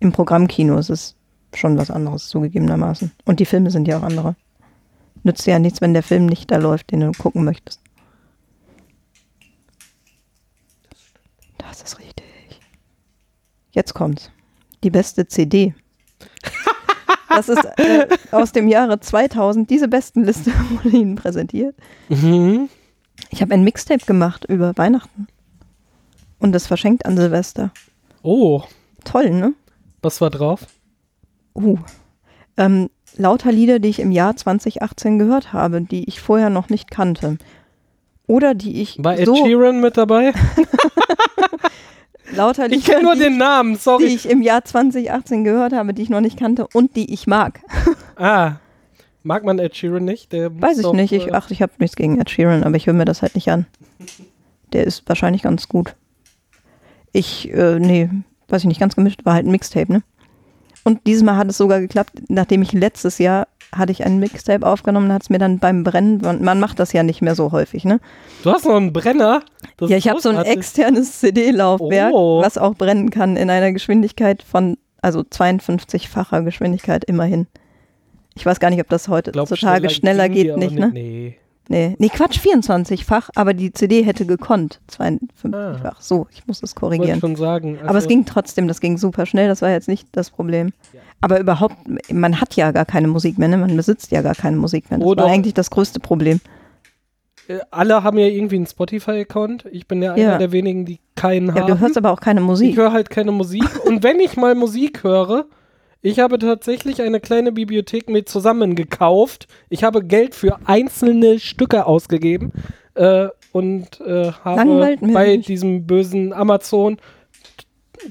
[0.00, 0.76] im Programmkino.
[0.78, 1.16] Es ist
[1.54, 3.12] schon was anderes, zugegebenermaßen.
[3.24, 4.34] Und die Filme sind ja auch andere.
[5.22, 7.80] Nützt ja nichts, wenn der Film nicht da läuft, den du gucken möchtest.
[11.58, 12.19] Das ist richtig.
[13.72, 14.30] Jetzt kommt's.
[14.82, 15.74] Die beste CD.
[17.28, 19.70] Das ist äh, aus dem Jahre 2000.
[19.70, 21.76] Diese Bestenliste wurde Ihnen präsentiert.
[22.08, 22.68] Mhm.
[23.30, 25.28] Ich habe ein Mixtape gemacht über Weihnachten.
[26.38, 27.70] Und das verschenkt an Silvester.
[28.22, 28.62] Oh,
[29.04, 29.54] Toll, ne?
[30.02, 30.66] was war drauf?
[31.54, 31.78] Uh.
[32.56, 36.90] Ähm, lauter Lieder, die ich im Jahr 2018 gehört habe, die ich vorher noch nicht
[36.90, 37.38] kannte.
[38.26, 40.32] Oder die ich War Ed so Sheeran mit dabei?
[42.32, 44.04] lauter Lieder, Ich kenne nur die, den Namen, die sorry.
[44.06, 47.60] ich im Jahr 2018 gehört habe, die ich noch nicht kannte und die ich mag.
[48.22, 48.56] Ah,
[49.22, 50.30] mag man Ed Sheeran nicht?
[50.32, 51.10] Der Weiß ich doch, nicht.
[51.12, 53.34] Ich, äh, ach, ich habe nichts gegen Ed Sheeran, aber ich höre mir das halt
[53.34, 53.64] nicht an.
[54.74, 55.96] Der ist wahrscheinlich ganz gut.
[57.12, 58.10] Ich, äh, nee,
[58.48, 60.02] weiß ich nicht, ganz gemischt, war halt ein Mixtape, ne?
[60.84, 64.66] Und dieses Mal hat es sogar geklappt, nachdem ich letztes Jahr hatte ich ein Mixtape
[64.66, 67.84] aufgenommen, hat es mir dann beim Brennen, man macht das ja nicht mehr so häufig,
[67.84, 68.00] ne?
[68.42, 69.42] Du hast noch einen Brenner?
[69.76, 72.42] Das ja, ich habe so ein externes CD-Laufwerk, Oh.
[72.42, 77.46] was auch brennen kann in einer Geschwindigkeit von, also 52-facher Geschwindigkeit immerhin.
[78.34, 80.90] Ich weiß gar nicht, ob das glaub, heutzutage schneller, die geht, nicht, ne?
[80.92, 81.36] Nee.
[81.72, 84.80] Nee, nee, Quatsch, 24-fach, aber die CD hätte gekonnt.
[84.90, 86.00] 52-fach.
[86.00, 86.80] So, ich muss das Ah.
[86.80, 87.20] Korrigieren.
[87.20, 87.78] schon sagen.
[87.80, 90.72] aber es also- ging trotzdem, das ging super schnell, das war jetzt nicht das Problem.
[91.20, 91.76] Aber überhaupt,
[92.12, 93.56] man hat ja gar keine Musik mehr, ne?
[93.56, 94.98] man besitzt ja gar keine Musik mehr.
[94.98, 96.40] Das Oder- war eigentlich das größte Problem.
[97.46, 99.66] Äh, Alle haben ja irgendwie einen Spotify-Account.
[99.70, 100.38] Ich bin ja einer Ja.
[100.38, 101.66] der wenigen, die keinen Ja, haben.
[101.68, 102.76] du hörst aber auch keine ich Musik.
[102.76, 103.62] höre halt keine Musik.
[103.86, 105.46] Und wenn ich mal Musik höre,
[106.02, 109.46] ich habe tatsächlich eine kleine Bibliothek mit zusammengekauft.
[109.68, 112.52] Ich habe Geld für einzelne Stücke ausgegeben
[112.94, 115.48] äh, und äh, habe bei nicht.
[115.48, 116.96] diesem bösen Amazon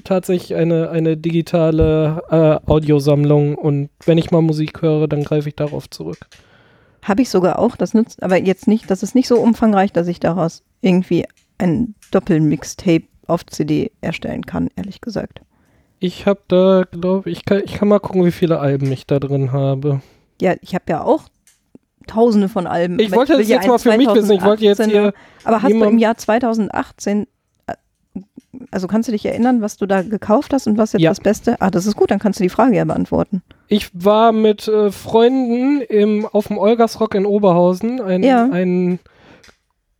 [0.04, 5.56] tatsächlich eine, eine digitale äh, Audiosammlung und wenn ich mal Musik höre, dann greife ich
[5.56, 6.18] darauf zurück.
[7.02, 10.06] Habe ich sogar auch, das nützt aber jetzt nicht, das ist nicht so umfangreich, dass
[10.06, 11.26] ich daraus irgendwie
[11.58, 15.40] ein Doppelmixtape auf CD erstellen kann, ehrlich gesagt.
[16.00, 19.18] Ich habe da, glaube ich, kann, ich kann mal gucken, wie viele Alben ich da
[19.20, 20.00] drin habe.
[20.40, 21.24] Ja, ich habe ja auch
[22.06, 22.98] tausende von Alben.
[22.98, 24.32] Ich wollte das jetzt mal für mich wissen.
[24.32, 25.12] Ich wollte jetzt 2018er hier
[25.44, 27.26] Aber hast du im Jahr 2018,
[27.66, 27.74] äh,
[28.70, 31.10] also kannst du dich erinnern, was du da gekauft hast und was jetzt Ja.
[31.10, 31.60] das Beste?
[31.60, 33.42] Ah, das ist gut, dann kannst du die Frage ja beantworten.
[33.68, 38.48] Ich war mit äh, Freunden im, auf dem Olgasrock in Oberhausen, ein, Ja.
[38.50, 38.98] ein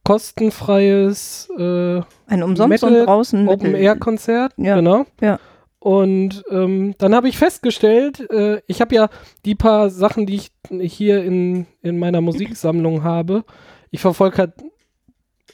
[0.05, 5.05] kostenfreies äh, Ein umsonst Metal- und draußen Open Mittel- Air Konzert, Ja, genau.
[5.20, 5.38] ja.
[5.81, 9.09] Und ähm, dann habe ich festgestellt, äh, ich habe ja
[9.47, 13.45] die paar Sachen, die ich hier in, in meiner Musiksammlung habe.
[13.91, 14.53] Ich verfolge halt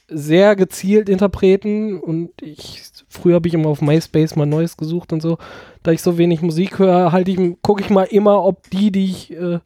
[0.08, 5.22] sehr gezielt Interpreten und ich früher habe ich immer auf MySpace mal Neues gesucht und
[5.22, 5.38] so.
[5.84, 9.04] Da ich so wenig Musik höre, halte ich gucke ich mal immer, ob die, die
[9.04, 9.60] ich äh,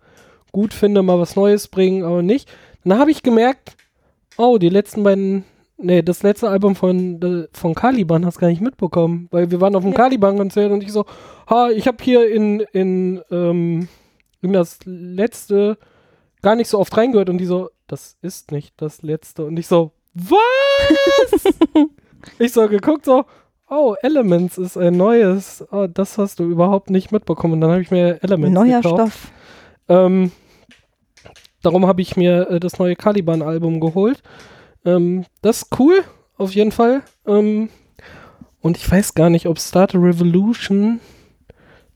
[0.52, 2.50] gut finde, mal was Neues bringen, aber nicht.
[2.84, 3.76] Dann habe ich gemerkt,
[4.36, 5.44] oh, die letzten beiden
[5.82, 9.74] Nee, das letzte Album von, von Caliban hast du gar nicht mitbekommen, weil wir waren
[9.74, 9.98] auf dem Ja.
[9.98, 11.06] Caliban-Konzert und ich so,
[11.48, 13.88] ha, ich habe hier in, in, ähm,
[14.42, 15.78] in das letzte
[16.42, 19.66] gar nicht so oft reingehört und die so, das ist nicht das letzte und ich
[19.66, 21.44] so, was?
[22.38, 23.24] ich so geguckt so,
[23.70, 27.82] oh, Elements ist ein neues, oh, das hast du überhaupt nicht mitbekommen und dann habe
[27.82, 28.96] ich mir Elements Neuer gekauft.
[28.96, 29.32] Stoff.
[29.88, 30.32] Ähm,
[31.62, 34.22] darum habe ich mir äh, das neue Caliban-Album geholt.
[34.84, 36.04] Ähm, das ist cool,
[36.36, 37.02] auf jeden Fall.
[37.26, 37.68] Ähm,
[38.60, 41.00] und ich weiß gar nicht, ob Start a Revolution,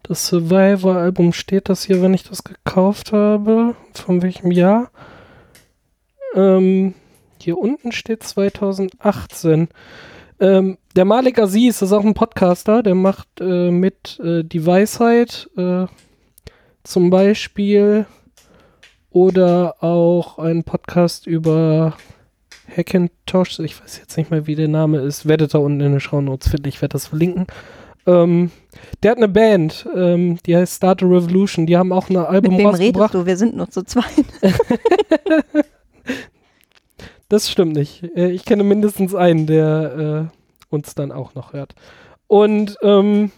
[0.03, 3.74] das Survivor-Album, steht das hier, wenn ich das gekauft habe?
[3.95, 4.91] Von welchem Jahr?
[6.35, 6.95] Ähm,
[7.41, 9.68] hier unten steht 2018.
[10.41, 15.49] Ähm, der Malik Aziz ist auch ein Podcaster, der macht äh, mit äh, Die Weisheit
[15.57, 15.87] äh,
[16.82, 18.07] zum Beispiel
[19.11, 21.97] oder auch einen Podcast über
[22.77, 26.01] Hackintosh, ich weiß jetzt nicht mehr, wie der Name ist, werdet da unten in den
[26.01, 27.47] Shownotes finden, ich werde das verlinken.
[28.07, 28.51] Ähm,
[29.03, 32.53] der hat eine Band, ähm, die heißt Start a Revolution, die haben auch ein Album
[32.57, 33.15] Mit wem rausgebracht.
[33.15, 33.27] redest du?
[33.27, 34.05] Wir sind nur zu zweit.
[37.31, 38.03] Das stimmt nicht.
[38.17, 41.75] Äh, Ich kenne mindestens einen, der äh, uns dann auch noch hört.
[42.27, 43.33] Und ähm,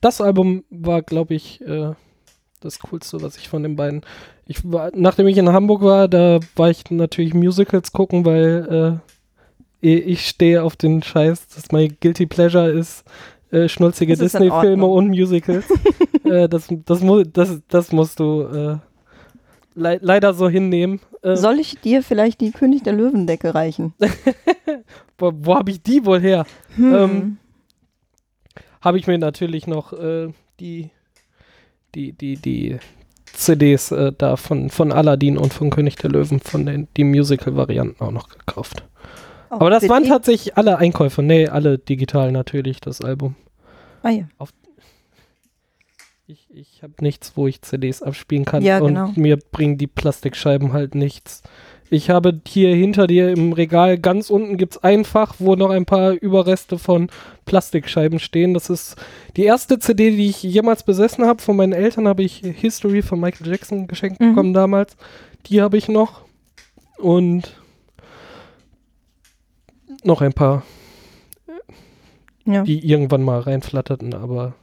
[0.00, 1.92] das Album war, glaube ich, äh,
[2.60, 4.02] das Coolste, was ich von den beiden.
[4.48, 9.00] Ich war, nachdem ich in Hamburg war, da war ich natürlich Musicals gucken, weil
[9.82, 13.04] äh, eh- ich stehe auf den Scheiß, dass mein Guilty Pleasure ist,
[13.50, 15.64] äh, schnulzige Disney-Filme und Musicals.
[16.24, 18.76] äh, das, das, mu das, das musst du äh,
[19.74, 21.00] lei leider so hinnehmen.
[21.22, 23.94] Äh, Soll ich dir vielleicht die König der Löwendecke reichen?
[25.18, 26.46] wo wo habe ich die wohl her?
[26.76, 26.94] Hm.
[26.94, 27.36] Ähm,
[28.80, 30.28] Habe ich mir natürlich noch äh,
[30.60, 30.90] die,
[31.96, 32.78] die, die, die
[33.36, 38.02] CDs äh, da von, von Aladdin und von König der Löwen, von den die Musical-Varianten
[38.02, 38.84] auch noch gekauft.
[39.50, 39.92] Oh, Aber das CD?
[39.92, 41.22] waren tatsächlich alle Einkäufe.
[41.22, 43.36] Nee, alle digital natürlich, das Album.
[44.02, 44.24] Ah, ja.
[46.28, 48.62] Ich, ich habe nichts, wo ich CDs abspielen kann.
[48.62, 49.12] Ja, und genau.
[49.14, 51.42] mir bringen die Plastikscheiben halt nichts.
[51.90, 55.70] Ich habe hier hinter dir im Regal ganz unten gibt es ein Fach, wo noch
[55.70, 57.08] ein paar Überreste von
[57.44, 58.54] Plastikscheiben stehen.
[58.54, 58.96] Das ist
[59.36, 61.40] die erste CD, die ich jemals besessen habe.
[61.40, 64.30] Von meinen Eltern habe ich History von Michael Jackson geschenkt Mhm.
[64.30, 64.96] bekommen damals.
[65.46, 66.22] Die habe ich noch.
[66.98, 67.56] Und
[70.02, 70.62] noch ein paar
[72.46, 72.62] ja.
[72.62, 74.54] die irgendwann mal reinflatterten, aber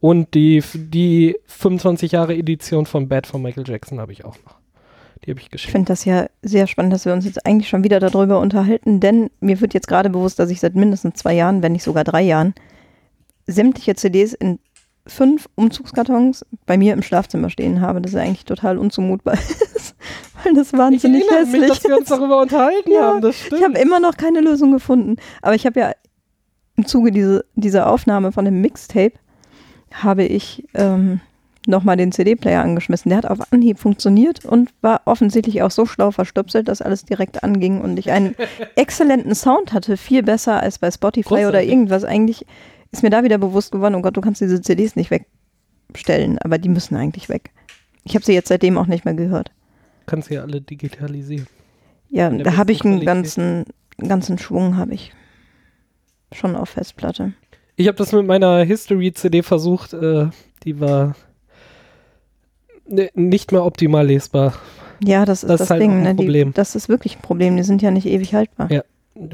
[0.00, 4.59] und die, die 25 Jahre Edition von Bad von Michael Jackson habe ich auch noch.
[5.24, 5.72] Die habe ich Ich geschenkt.
[5.72, 9.30] finde das ja sehr spannend, dass wir uns jetzt eigentlich schon wieder darüber unterhalten, denn
[9.40, 12.22] mir wird jetzt gerade bewusst, dass ich seit mindestens zwei Jahren, wenn nicht sogar drei
[12.22, 12.54] Jahren,
[13.46, 14.58] sämtliche CDs in
[15.06, 18.00] fünf Umzugskartons bei mir im Schlafzimmer stehen habe.
[18.00, 19.94] Das ist eigentlich total unzumutbar ist,
[20.44, 22.10] weil das Ich wahnsinnig mich, hässlich dass wir uns ist.
[22.10, 23.20] darüber unterhalten Ja, haben.
[23.20, 23.64] Das Ich stimmt.
[23.64, 25.16] habe immer noch keine Lösung gefunden.
[25.42, 25.92] Aber ich habe ja
[26.76, 29.14] im Zuge diese, dieser Aufnahme von dem Mixtape
[29.92, 31.20] habe ich ähm,
[31.66, 33.10] nochmal den CD-Player angeschmissen.
[33.10, 37.42] Der hat auf Anhieb funktioniert und war offensichtlich auch so schlau verstöpselt, dass alles direkt
[37.42, 38.34] anging und ich einen
[38.76, 41.70] exzellenten Sound hatte, viel besser als bei Spotify oder Großartig.
[41.70, 42.04] irgendwas.
[42.04, 42.46] Eigentlich
[42.92, 46.58] ist mir da wieder bewusst geworden, oh Gott, du kannst diese CDs nicht wegstellen, aber
[46.58, 47.50] die müssen eigentlich weg.
[48.04, 49.52] Ich habe sie jetzt seitdem auch nicht mehr gehört.
[50.06, 51.46] Kannst ja alle digitalisieren.
[52.08, 53.64] Ja, da habe ich einen ganzen,
[53.98, 55.12] ganzen Schwung, habe ich
[56.32, 57.34] schon auf Festplatte.
[57.76, 59.92] Ich habe das mit meiner History-CD versucht.
[59.92, 60.28] Äh,
[60.64, 61.14] die war
[63.14, 64.54] nicht mehr optimal lesbar.
[65.02, 65.92] Ja, das ist Das das, ist halt Ding.
[65.92, 66.14] ein Ne?
[66.14, 66.48] Problem.
[66.48, 67.56] Die, das ist wirklich ein Problem.
[67.56, 68.70] Die sind ja nicht ewig haltbar.
[68.70, 68.82] Ja.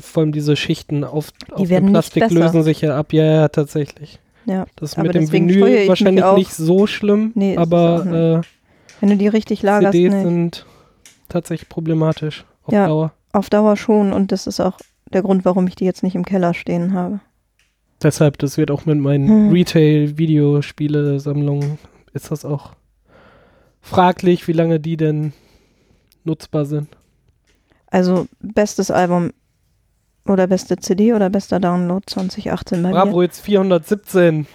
[0.00, 3.12] Vor allem diese Schichten auf, auf dem nicht Plastik lösen sich ja ab.
[3.12, 4.18] Ja, ja, tatsächlich.
[4.46, 4.66] Ja.
[4.76, 8.42] Das ist Aber mit dem Vinyl wahrscheinlich nicht so schlimm, Nee, aber
[9.00, 10.66] Wenn du die richtig äh, lagerst, CDs ne, sind
[11.28, 12.86] tatsächlich problematisch auf Ja.
[12.86, 13.12] Dauer.
[13.32, 14.12] auf Dauer schon.
[14.12, 14.78] Und das ist auch
[15.12, 17.20] der Grund, warum ich die jetzt nicht im Keller stehen habe.
[18.02, 19.50] Deshalb, das wird auch mit meinen Hm.
[19.52, 21.78] Retail-Videospiele-Sammlungen,
[22.12, 22.72] ist das auch
[23.86, 25.32] fraglich, wie lange die denn
[26.24, 26.88] nutzbar sind.
[27.88, 29.30] Also bestes Album
[30.26, 33.24] oder beste CD oder bester Download 2018 bei Bravo, mir.
[33.24, 34.46] jetzt 417.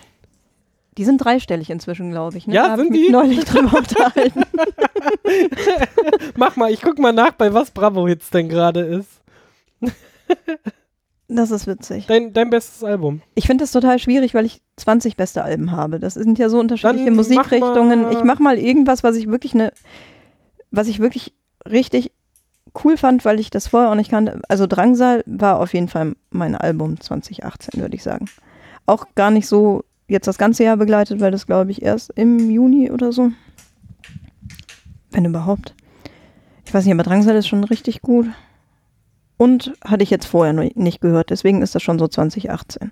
[0.98, 2.48] Die sind dreistellig inzwischen, glaube ich.
[2.48, 2.56] Ne?
[2.56, 3.12] Ja, Da sind ich mich die?
[3.12, 4.44] neulich drüber unterhalten.
[6.36, 9.22] Mach mal, ich guck mal nach, bei was Bravo Hits denn gerade ist.
[11.34, 12.08] Das ist witzig.
[12.08, 13.22] Dein, dein bestes Album.
[13.36, 15.98] Ich finde das total schwierig, weil ich 20 beste Alben habe.
[16.00, 18.02] Das sind ja so unterschiedliche Dann mach Musikrichtungen.
[18.02, 19.72] mal- Ich mache mal irgendwas, was ich wirklich eine,
[20.72, 21.34] was ich wirklich
[21.66, 22.12] richtig
[22.84, 24.42] cool fand, weil ich das vorher auch nicht kannte.
[24.50, 28.26] Also Drangsal war auf jeden Fall mein Album 2018, würde ich sagen.
[28.86, 32.50] Auch gar nicht so jetzt das ganze Jahr begleitet, weil das glaube ich erst im
[32.50, 33.32] Juni oder so.
[35.12, 35.76] Wenn überhaupt.
[36.66, 38.28] Ich weiß nicht, aber Drangsal ist schon richtig gut.
[39.42, 42.92] Und hatte ich jetzt vorher noch nicht gehört, deswegen ist das schon so 2018.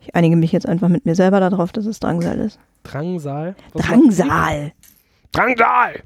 [0.00, 2.58] Ich einige mich jetzt einfach mit mir selber darauf, dass es Drangsal ist.
[2.84, 3.54] Drangsal.
[3.74, 4.72] Was Drangsal!
[5.32, 6.02] Drangsal!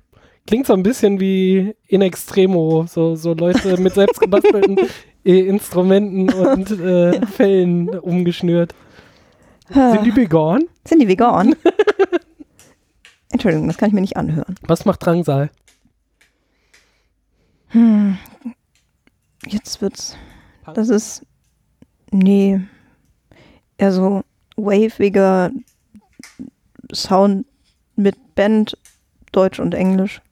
[0.48, 4.80] Klingt so ein bisschen wie in extremo, so, so Leute mit selbstgebastelten
[5.22, 8.74] Instrumenten und äh, Fellen umgeschnürt.
[9.68, 10.64] Sind die vegan?
[10.84, 11.54] Sind die vegan?
[13.30, 14.56] Entschuldigung, das kann ich mir nicht anhören.
[14.66, 15.50] Was macht Drangsal?
[17.74, 18.16] Hm.
[19.46, 20.16] Jetzt wird's.
[20.74, 21.26] Das ist.
[22.12, 22.60] Nee.
[23.76, 24.22] Eher so
[24.56, 25.50] waviger
[26.92, 27.46] Sound
[27.96, 28.78] mit Band,
[29.32, 30.22] Deutsch und Englisch.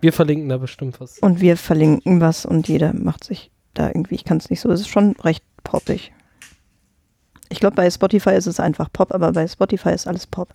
[0.00, 1.18] Wir verlinken da bestimmt was.
[1.18, 4.14] Und wir verlinken was und jeder macht sich da irgendwie.
[4.14, 4.70] Ich kann es nicht so.
[4.70, 6.12] Es ist schon recht poppig.
[7.50, 10.48] Ich glaube, bei Spotify ist es einfach Pop, aber bei Spotify ist alles Pop.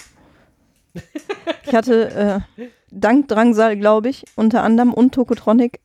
[1.67, 5.81] Ich hatte äh, dank Drangsal, glaube ich, unter anderem und Tokotronic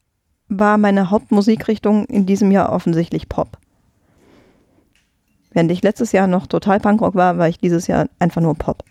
[0.51, 3.57] war meine Hauptmusikrichtung in diesem Jahr offensichtlich Pop.
[5.53, 8.85] Während ich letztes Jahr noch total Punkrock war, war ich dieses Jahr einfach nur Pop.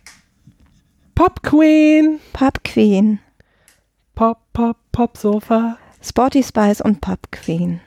[1.15, 2.19] Pop Queen!
[2.33, 3.19] Pop Queen,
[4.15, 5.77] Pop, Pop, Pop Sofa.
[6.01, 7.81] Sporty Spice und Pop Queen.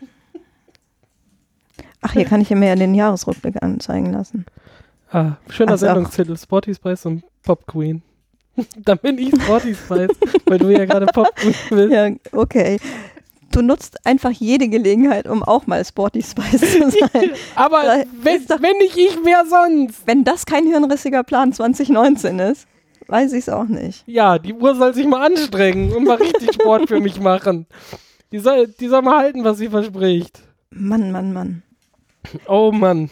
[2.02, 4.44] Ach, hier kann ich mir ja den Jahresrückblick anzeigen lassen.
[5.10, 6.36] Ah, schöner auch- Sendungstitel.
[6.36, 8.02] Sporty Spice und Pop Queen.
[8.76, 10.10] Dann bin ich Sporty Spice,
[10.46, 11.92] weil du ja gerade Pop Queen bist.
[11.92, 12.78] Ja, okay.
[13.52, 17.30] Du nutzt einfach jede Gelegenheit, um auch mal Sporty Spice zu sein.
[17.54, 20.06] Aber Da wenn, doch- wenn nicht ich, wer sonst?
[20.06, 22.66] Wenn das kein hirnrissiger Plan 2019 ist,
[23.08, 24.02] weiß ich es auch nicht.
[24.06, 27.66] Ja, die Uhr soll sich mal anstrengen und mal richtig Sport für mich machen.
[28.32, 30.40] Die soll, die soll mal halten, was sie verspricht.
[30.70, 31.62] Mann, Mann, Mann.
[32.48, 33.10] Oh Mann.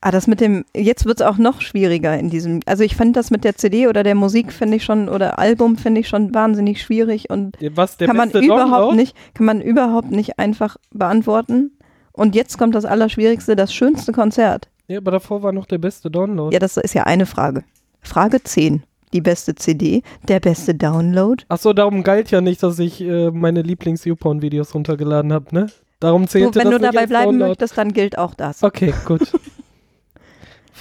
[0.00, 3.16] Ah, das mit dem, jetzt wird es auch noch schwieriger in diesem, also ich fand
[3.16, 6.32] das mit der CD oder der Musik finde ich schon, oder Album finde ich schon
[6.32, 8.96] wahnsinnig schwierig und Was, der kann man beste überhaupt Download?
[8.96, 11.72] nicht, kann man überhaupt nicht einfach beantworten.
[12.12, 14.68] Und jetzt kommt das Allerschwierigste, das schönste Konzert.
[14.86, 16.52] Ja, aber davor war noch der beste Download.
[16.54, 17.64] Ja, das ist ja eine Frage.
[18.00, 18.82] Frage 10.
[19.12, 21.42] Die beste CD, der beste Download.
[21.48, 25.66] Ach so, darum galt ja nicht, dass ich äh, meine Lieblings-YouPorn-Videos runtergeladen habe, ne?
[26.00, 27.48] Darum zählte wenn das du dabei bleiben Download.
[27.50, 28.62] möchtest, dann gilt auch das.
[28.62, 29.32] Okay, gut.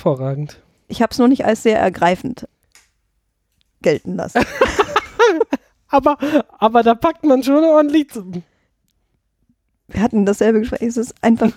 [0.07, 0.61] Hervorragend.
[0.87, 2.47] Ich habe es nur nicht als sehr ergreifend
[3.81, 4.43] gelten lassen.
[5.89, 6.17] Aber,
[6.59, 8.43] aber da packt man schon ordentlich zu.
[9.87, 10.81] Wir hatten dasselbe Gespräch.
[10.81, 11.49] Es ist einfach.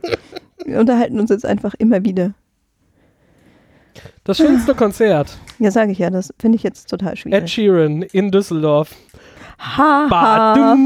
[0.64, 2.32] wir unterhalten uns jetzt einfach immer wieder.
[4.24, 5.36] Das schönste Konzert.
[5.58, 7.52] Ja, sage ich ja, das finde ich jetzt total Ed schwierig.
[7.52, 8.94] Sheeran in Düsseldorf.
[9.58, 10.76] Ha, ha.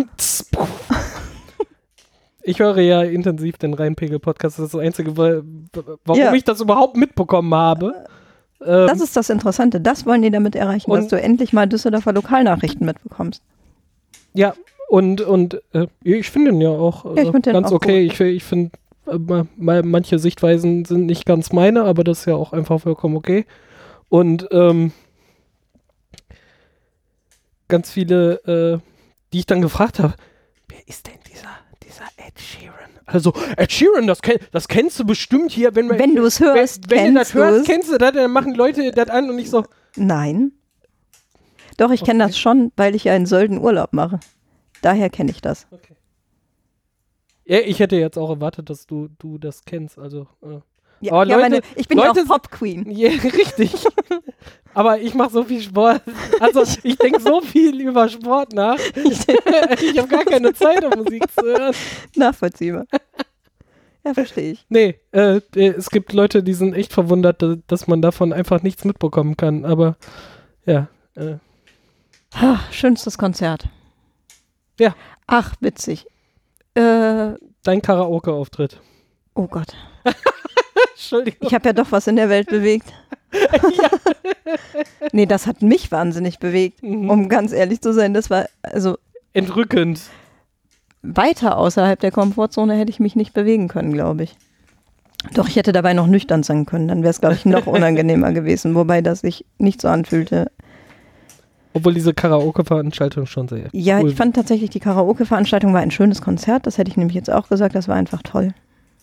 [2.43, 4.59] Ich höre ja intensiv den Rheinpegel-Podcast.
[4.59, 5.43] Das ist das Einzige, wa-
[6.05, 6.33] warum Ja.
[6.33, 7.95] ich das überhaupt mitbekommen habe.
[8.63, 9.81] Ähm, Das ist das Interessante.
[9.81, 13.43] Das wollen die damit erreichen, dass du endlich mal Düsseldorfer Lokalnachrichten mitbekommst.
[14.35, 14.55] ja,
[14.89, 18.01] und, und äh, ich finde ihn ja auch äh, Ja, den ganz auch okay.
[18.01, 18.73] Ich, ich finde,
[19.07, 22.81] äh, ma- ma- manche Sichtweisen sind nicht ganz meine, aber das ist ja auch einfach
[22.81, 23.47] vollkommen okay.
[24.09, 24.91] Und ähm,
[27.69, 28.79] ganz viele, äh,
[29.33, 30.15] die ich dann gefragt habe,
[30.69, 31.20] wer ist denn
[32.27, 32.91] Ed Sheeran?
[33.07, 36.39] Also, Ed Sheeran, das, kenn, das kennst du bestimmt hier, wenn, man- Wenn du es
[36.41, 37.67] hörst, wenn, wenn du das kennst du hörst, es.
[37.67, 39.65] kennst du das, dann machen Leute das an und ich so,
[39.97, 40.53] Nein.
[41.77, 42.31] Doch, ich kenne Okay.
[42.33, 44.21] das schon, weil ich ja in Sölden Urlaub mache.
[44.83, 45.67] Daher kenne ich das.
[47.45, 50.61] ja, ich hätte jetzt auch erwartet, dass du, du das kennst, also, äh.
[51.01, 52.91] Ja, Aber ja, Leute- meine, ich bin Leute ja auch sind- Pop Queen.
[52.91, 53.73] Ja, richtig.
[54.75, 56.03] Aber ich mache so viel Sport.
[56.39, 58.79] Also ich denke so viel über Sport nach.
[58.95, 61.75] Ich habe gar keine Zeit, um Musik zu hören.
[62.17, 62.85] Nachvollziehbar.
[64.05, 64.65] Ja, verstehe ich.
[64.69, 68.63] Nee, äh, äh, es gibt Leute, die sind echt verwundert, da- dass man davon einfach
[68.63, 69.65] nichts mitbekommen kann.
[69.65, 69.97] Aber
[70.67, 71.37] ja, äh,
[72.33, 73.65] Ah, schönstes Konzert.
[74.79, 74.95] Ja.
[75.27, 76.07] Ach, witzig.
[76.75, 77.33] Äh,
[77.65, 78.81] dein Karaoke-Auftritt.
[79.35, 79.75] oh Gott.
[80.95, 81.47] Entschuldigung.
[81.49, 82.93] Ich habe ja doch was in der Welt bewegt.
[85.13, 87.11] nee, das hat mich wahnsinnig bewegt, Mhm.
[87.11, 88.15] um ganz ehrlich zu sein.
[88.15, 88.97] Das war, also
[89.33, 90.01] Entrückend.
[91.03, 94.37] weiter außerhalb der Komfortzone hätte ich mich nicht bewegen können, glaube ich.
[95.35, 98.33] Doch, ich hätte dabei noch nüchtern sein können, dann wäre es, glaube ich, noch unangenehmer
[98.33, 100.51] gewesen, wobei das sich nicht so anfühlte.
[101.75, 103.69] Obwohl diese Karaoke-Veranstaltung schon sehr.
[103.73, 107.15] Ja, cool ich fand tatsächlich, die Karaoke-Veranstaltung war ein schönes Konzert, das hätte ich nämlich
[107.15, 108.55] jetzt auch gesagt, das war einfach toll.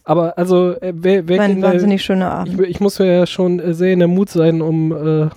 [0.08, 2.68] Aber also, äh, wer, wer ein wahnsinnig schöner ich, Abend.
[2.70, 5.30] ich muss ja schon äh, sehr in der Mut sein, um, äh,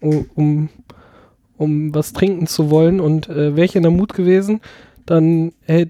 [0.00, 0.68] um, um,
[1.56, 3.00] um was trinken zu wollen.
[3.00, 4.60] Und äh, wäre ich in der Mut gewesen,
[5.06, 5.86] dann äh,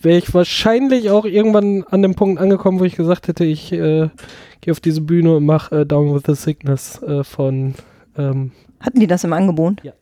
[0.00, 4.10] wäre ich wahrscheinlich auch irgendwann an dem Punkt angekommen, wo ich gesagt hätte, ich äh,
[4.60, 7.72] gehe auf diese Bühne und mache äh, Down with the Sickness äh, von
[8.18, 9.82] ähm, Hatten die das im Angebot?
[9.82, 9.94] es,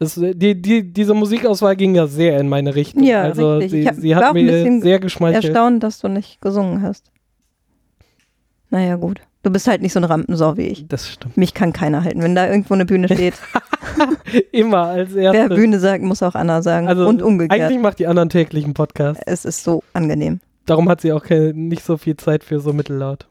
[0.00, 3.02] äh, die, die, diese Musikauswahl ging ja sehr in meine Richtung.
[3.02, 3.86] Ja, also richtig.
[3.86, 5.44] Ich sie, sie hat mir sehr geschmeichelt.
[5.44, 7.10] Erstaunt, dass du nicht gesungen hast.
[8.70, 9.20] Naja, gut.
[9.42, 10.86] Du bist halt nicht so ein Rampensau wie ich.
[10.86, 11.36] Das stimmt.
[11.36, 12.22] Mich kann keiner halten.
[12.22, 13.34] Wenn da irgendwo eine Bühne steht,
[14.52, 15.56] Immer als wer erstes.
[15.56, 16.88] Bühne sagt, muss auch Anna sagen.
[16.88, 17.60] Also Und umgekehrt.
[17.60, 19.20] eigentlich macht die anderen täglichen Podcast.
[19.26, 20.40] Es ist so angenehm.
[20.66, 23.26] Darum hat sie auch keine, nicht so viel Zeit für so mittellaut.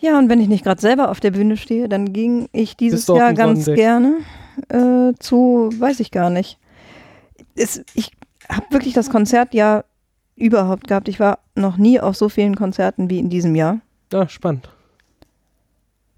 [0.00, 3.06] Ja, und wenn ich nicht gerade selber auf der Bühne stehe, dann ging ich dieses
[3.06, 3.76] Jahr ganz Sonnendeck?
[3.76, 4.16] gerne
[4.68, 6.58] äh, zu, weiß ich gar nicht.
[7.54, 8.12] Es, ich
[8.48, 9.84] habe wirklich das Konzert ja
[10.36, 11.08] überhaupt gehabt.
[11.08, 13.80] Ich war noch nie auf so vielen Konzerten wie in diesem Jahr.
[14.12, 14.68] Ja, spannend.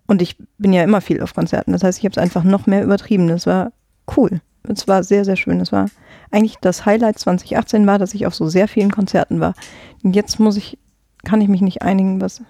[0.07, 1.73] Und ich bin ja immer viel auf Konzerten.
[1.73, 3.29] Das heißt, ich habe es einfach noch mehr übertrieben.
[3.29, 3.73] Das war
[4.17, 4.41] cool.
[4.69, 5.59] Es war sehr, sehr schön.
[5.59, 5.87] Das war
[6.31, 9.55] eigentlich das Highlight 2018 war, dass ich auf so sehr vielen Konzerten war.
[10.03, 10.79] Und jetzt muss ich,
[11.25, 12.43] kann ich mich nicht einigen, was.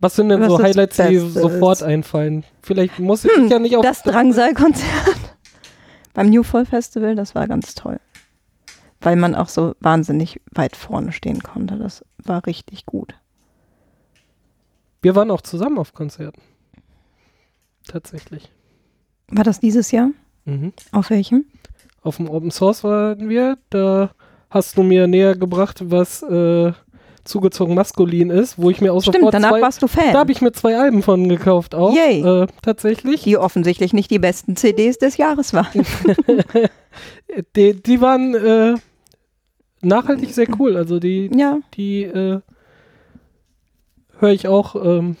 [0.00, 2.44] Was sind denn Was so Highlights, die sofort einfallen?
[2.62, 4.84] Vielleicht muss ich Hm, ja nicht auf Das Drangsal-Konzert
[6.14, 8.00] beim New Fall Festival, das war ganz toll.
[9.02, 11.76] Weil man auch so wahnsinnig weit vorne stehen konnte.
[11.76, 13.14] Das war richtig gut.
[15.02, 16.40] Wir waren auch zusammen auf Konzerten.
[17.86, 18.50] Tatsächlich.
[19.28, 20.10] War das dieses Jahr?
[20.44, 20.72] Mhm.
[20.92, 21.46] Auf welchem?
[22.02, 23.58] Auf dem Open Source waren wir.
[23.70, 24.10] Da
[24.50, 26.72] hast du mir näher gebracht, was äh,
[27.24, 30.12] zugezogen maskulin ist, wo ich mir auch Stimmt, sofort danach zwei, warst du Fan.
[30.12, 31.94] da habe ich mir zwei Alben von gekauft auch.
[31.94, 32.20] Yay.
[32.22, 33.22] Äh, tatsächlich.
[33.22, 35.84] die offensichtlich nicht die besten CDs des Jahres waren.
[37.54, 38.74] Die, die waren äh,
[39.82, 40.76] nachhaltig sehr cool.
[40.76, 42.40] Also die, ja, die äh,
[44.18, 45.16] höre ich auch ähm,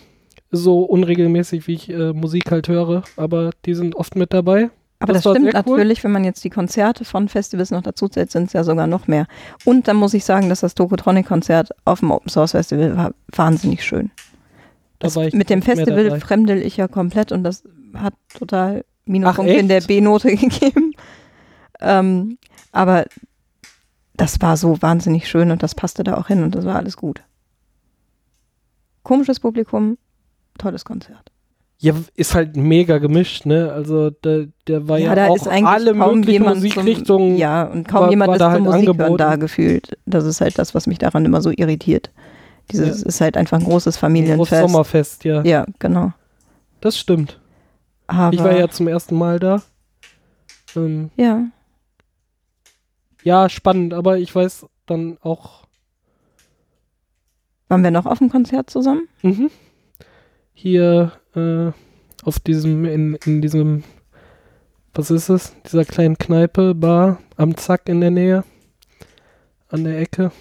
[0.50, 4.70] so unregelmäßig, wie ich äh, Musik halt höre, aber die sind oft mit dabei.
[5.00, 5.76] Aber Das das, stimmt sehr cool.
[5.78, 8.86] natürlich, wenn man jetzt die Konzerte von Festivals noch dazu zählt, sind es ja sogar
[8.86, 9.26] noch mehr.
[9.64, 13.82] Und dann muss ich sagen, dass das Tokotronic-Konzert auf dem Open Source Festival war wahnsinnig
[13.82, 14.10] schön.
[14.98, 17.64] Da Das, war ich mit dem Festival fremdel ich ja komplett und das
[17.94, 19.80] hat total Minuspunkte in der?
[19.80, 20.92] B-Note gegeben.
[21.80, 22.36] Ähm,
[22.72, 23.06] aber
[24.14, 26.98] das war so wahnsinnig schön und das passte da auch hin und das war alles
[26.98, 27.22] gut.
[29.02, 29.96] Komisches Publikum,
[30.58, 31.32] tolles Konzert.
[31.82, 33.72] Ja, ist halt mega gemischt, ne?
[33.72, 37.30] Also da, der war ja, da auch ist eigentlich alle möglichen Musikrichtungen.
[37.32, 39.16] Zum, ja, und kaum war- jemand war ist da zum halt Musik angeboten.
[39.18, 39.96] da gefühlt.
[40.04, 42.10] Das ist halt das, was mich daran immer so irritiert.
[42.70, 43.06] Dieses Ja.
[43.06, 44.60] ist halt einfach ein großes Großes Familienfest.
[44.70, 45.42] Sommerfest, ja.
[45.42, 46.12] Ja, genau.
[46.82, 47.40] Das stimmt.
[48.06, 49.62] Aber Ich war ja zum ersten Mal da.
[50.76, 51.44] Ähm, ja,
[53.22, 55.64] ja, spannend, aber ich weiß dann auch,
[57.68, 59.08] waren wir noch auf dem Konzert zusammen?
[59.22, 59.50] mhm.
[60.52, 61.72] hier äh,
[62.22, 63.84] auf diesem, in, in diesem,
[64.94, 65.52] was ist es?
[65.70, 68.44] Dieser kleinen Kneipe, Bar am Zack in der Nähe.
[69.68, 70.32] An der Ecke.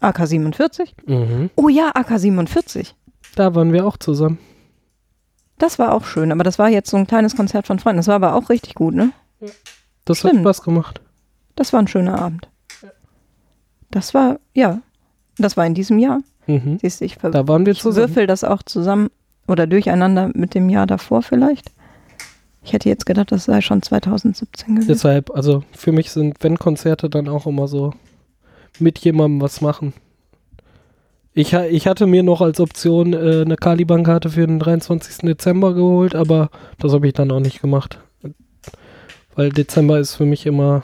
[0.00, 0.94] AK 47?
[1.06, 1.50] Mhm.
[1.56, 2.94] Oh ja, AK 47.
[3.36, 4.38] Da waren wir auch zusammen.
[5.58, 7.98] Das war auch schön, aber das war jetzt so ein kleines Konzert von Freunden.
[7.98, 9.12] Das war aber auch richtig gut, ne?
[10.04, 10.42] Das hat Stimmt.
[10.42, 11.00] Spaß gemacht.
[11.54, 12.48] Das war ein schöner Abend.
[13.90, 14.80] Das war, ja,
[15.36, 16.20] das war in diesem Jahr.
[16.46, 16.78] Mhm.
[16.80, 18.08] Siehst du, ich, ver Da waren wir zusammen.
[18.08, 19.10] würfel das auch zusammen
[19.50, 21.70] oder durcheinander mit dem Jahr davor vielleicht.
[22.62, 24.88] Ich hätte jetzt gedacht, das sei schon 2017 gewesen.
[24.88, 27.94] Deshalb, also für mich sind, wenn Konzerte, dann auch immer so
[28.78, 29.92] mit jemandem was machen.
[31.32, 35.18] Ich, ich hatte mir noch als Option äh, eine Caliban-Karte für den 23.
[35.18, 37.98] Dezember geholt, aber das habe ich dann auch nicht gemacht.
[39.36, 40.82] Weil Dezember ist für mich immer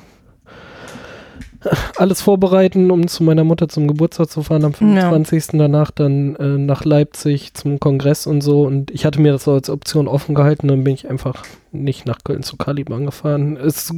[1.96, 5.58] alles vorbereiten, um zu meiner Mutter zum Geburtstag zu fahren am 25.
[5.58, 8.62] Danach dann äh, nach Leipzig zum Kongress und so.
[8.62, 12.06] Und ich hatte mir das so als Option offen gehalten, dann bin ich einfach nicht
[12.06, 13.56] nach Köln zu Caliban gefahren.
[13.56, 13.92] Es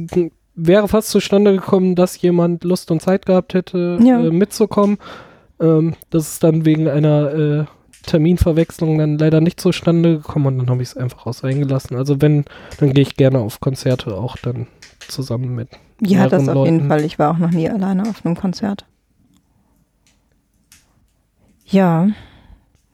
[0.55, 4.19] wäre fast zustande gekommen, dass jemand Lust und Zeit gehabt hätte, Ja.
[4.19, 4.97] äh, mitzukommen.
[5.61, 7.65] Ähm, das ist dann wegen einer äh,
[8.05, 11.95] Terminverwechslung dann leider nicht zustande gekommen und dann habe ich es einfach aus eingelassen.
[11.97, 12.45] Also wenn,
[12.79, 14.67] dann gehe ich gerne auf Konzerte auch dann
[15.07, 15.69] zusammen mit.
[16.01, 16.87] Ja, das auf jeden.
[16.87, 17.03] Fall.
[17.03, 18.85] Ich war auch noch nie alleine auf einem Konzert.
[21.65, 22.07] Ja.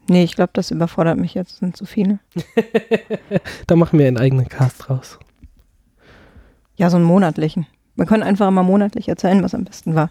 [0.08, 2.18] Nee, ich glaube, das überfordert mich jetzt, sind zu viele.
[3.66, 5.18] Da machen wir einen eigenen Cast raus.
[6.76, 7.66] Ja, so einen monatlichen.
[7.96, 10.08] Wir können einfach immer monatlich erzählen, was am besten war.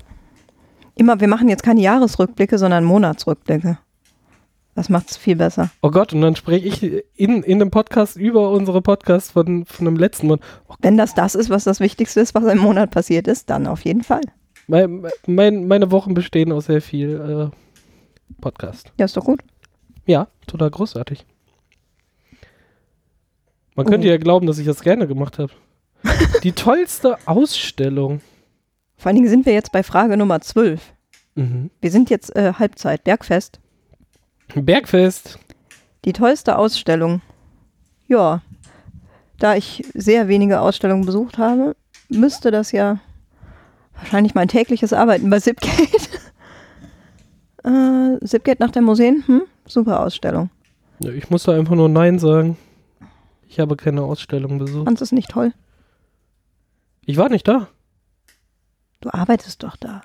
[0.95, 3.77] Immer, wir machen jetzt keine Jahresrückblicke, sondern Monatsrückblicke.
[4.76, 5.72] Das macht es viel besser.
[5.81, 6.84] Oh Gott, und dann spreche ich
[7.15, 10.41] in, in dem Podcast über unsere Podcasts von, von dem letzten Monat.
[10.68, 13.68] Oh, Wenn das das ist, was das Wichtigste ist, was im Monat passiert ist, dann
[13.68, 14.22] auf jeden Fall.
[14.68, 17.56] mein, mein, meine Wochen bestehen aus sehr viel äh,
[18.41, 18.91] Podcast.
[18.99, 19.39] Ja, ist doch gut.
[20.06, 21.26] Ja, total großartig.
[23.76, 24.11] Man könnte Oh.
[24.11, 25.52] ja glauben, dass ich das gerne gemacht habe.
[26.43, 28.22] Die tollste Ausstellung.
[28.97, 30.81] Vor allen Dingen sind wir jetzt bei Frage Nummer 12.
[31.35, 31.69] Mhm.
[31.81, 33.60] Wir sind jetzt äh, Halbzeit, Bergfest.
[34.53, 35.39] Bergfest.
[36.05, 37.22] Die tollste Ausstellung.
[38.07, 38.41] Ja,
[39.39, 41.76] da ich sehr wenige Ausstellungen besucht habe,
[42.09, 42.99] müsste das ja
[43.95, 46.19] wahrscheinlich mein tägliches Arbeiten bei Zipgate.
[47.63, 49.43] äh, Zipgate nach der Museen, hm?
[49.65, 50.49] super Ausstellung.
[50.99, 52.57] Ja, ich musste einfach nur Nein sagen.
[53.47, 54.85] Ich habe keine Ausstellung besucht.
[54.85, 55.53] Fandest es nicht toll?
[57.05, 57.67] Ich war nicht da.
[59.01, 60.01] Du arbeitest doch da.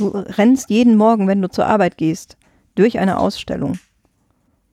[0.00, 2.38] Du rennst jeden Morgen, wenn du zur Arbeit gehst,
[2.74, 3.78] durch eine Ausstellung.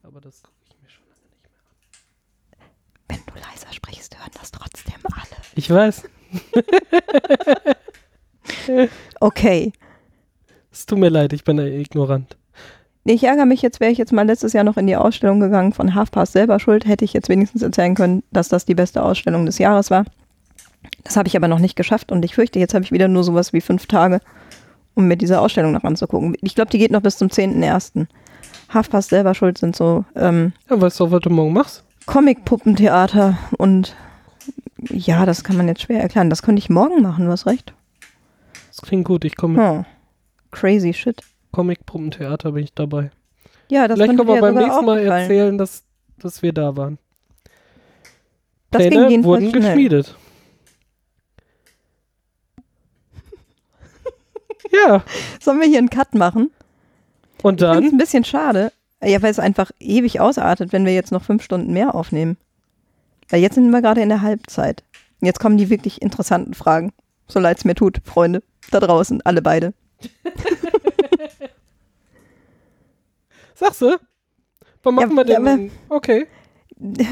[0.04, 2.68] Aber das gucke ich mir schon lange nicht mehr.
[3.10, 5.41] Wenn du leiser sprichst, hören das trotzdem alle.
[5.56, 6.04] Ich weiß.
[9.20, 9.74] Okay.
[10.72, 12.38] Es tut mir leid, ich bin ignorant.
[13.04, 15.41] Nee, Ich ärgere mich jetzt, wäre ich jetzt mal letztes Jahr noch in die Ausstellung
[15.41, 19.04] gegangen von Halfpast selber schuld, hätte ich jetzt wenigstens erzählen können, dass das die beste
[19.04, 20.06] Ausstellung des Jahres war.
[21.04, 23.26] Das habe ich aber noch nicht geschafft und ich fürchte, jetzt habe ich wieder nur
[23.26, 24.22] sowas wie fünf Tage,
[24.98, 26.36] um mir diese Ausstellung noch anzugucken.
[26.41, 28.07] Ich glaube, die geht noch bis zum 10.01.
[28.69, 31.84] Halfpast selber schuld sind so ähm, Ja, weißt du, was du morgen machst?
[32.07, 33.95] Comic-Puppentheater und
[34.90, 36.30] ja, das kann man jetzt schwer erklären.
[36.30, 37.74] Das könnte ich morgen machen, du hast recht.
[38.69, 39.86] Das klingt gut, ich komme Hm.
[40.52, 41.22] Crazy shit.
[41.52, 43.11] Comic-Puppentheater, bin ich dabei.
[43.69, 45.22] Ja, das Vielleicht können wir beim nächsten Mal auffallen.
[45.22, 45.84] erzählen, dass,
[46.19, 46.98] dass wir da waren.
[48.72, 49.61] Das ging Pläne wurden schnell.
[49.61, 50.15] geschmiedet.
[54.72, 55.03] Ja,
[55.39, 56.52] Sollen wir hier einen Cut machen?
[57.44, 57.84] und Ich dann?
[57.84, 58.72] ein bisschen schade.
[59.03, 62.38] Ja, weil es einfach ewig ausartet, wenn wir jetzt noch fünf Stunden mehr aufnehmen.
[63.30, 64.84] Weil jetzt sind wir gerade in der Halbzeit.
[65.22, 66.94] Jetzt kommen die wirklich interessanten Fragen.
[67.27, 68.41] So leid es mir tut, Freunde.
[68.72, 69.73] Da draußen, alle beide.
[73.53, 73.98] Sagst du?
[74.84, 75.48] Wann machen Ja, wir denn?
[75.48, 76.27] aber- okay.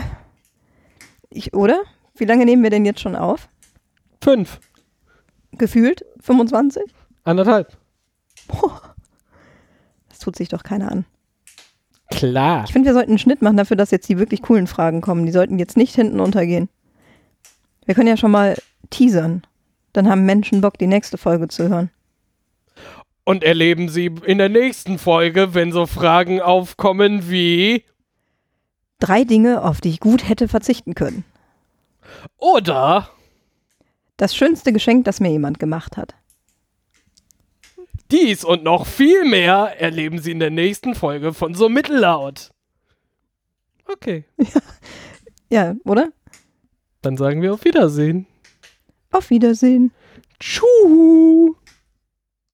[1.30, 1.82] Ich, oder?
[2.16, 3.50] Wie lange nehmen wir denn jetzt schon auf?
[4.24, 4.62] Fünf.
[5.52, 6.06] Gefühlt?
[6.22, 6.82] 25?
[7.26, 7.76] Anderthalb.
[10.10, 11.06] Das tut sich doch keiner an.
[12.12, 12.64] Klar.
[12.66, 15.26] Ich finde, wir sollten einen Schnitt machen dafür, dass jetzt die wirklich coolen Fragen kommen.
[15.26, 16.70] Die sollten jetzt nicht hinten untergehen.
[17.86, 18.56] Wir können ja schon mal
[18.90, 19.42] teasern.
[19.92, 21.90] Dann haben Menschen Bock, die nächste Folge zu hören.
[23.24, 27.84] Und erleben Sie in der nächsten Folge, wenn so Fragen aufkommen wie
[29.00, 31.26] Drei Dinge, auf die ich gut hätte verzichten können.
[32.38, 33.10] oder
[34.16, 36.14] Das schönste Geschenk, das mir jemand gemacht hat.
[38.12, 42.52] Dies und noch viel mehr erleben Sie in der nächsten Folge von so mittellaut.
[43.88, 44.26] Okay,
[45.50, 46.12] Ja, oder?
[47.02, 48.26] dann sagen wir auf Wiedersehen.
[49.12, 49.92] Auf Wiedersehen.
[50.40, 51.56] Tschuhu.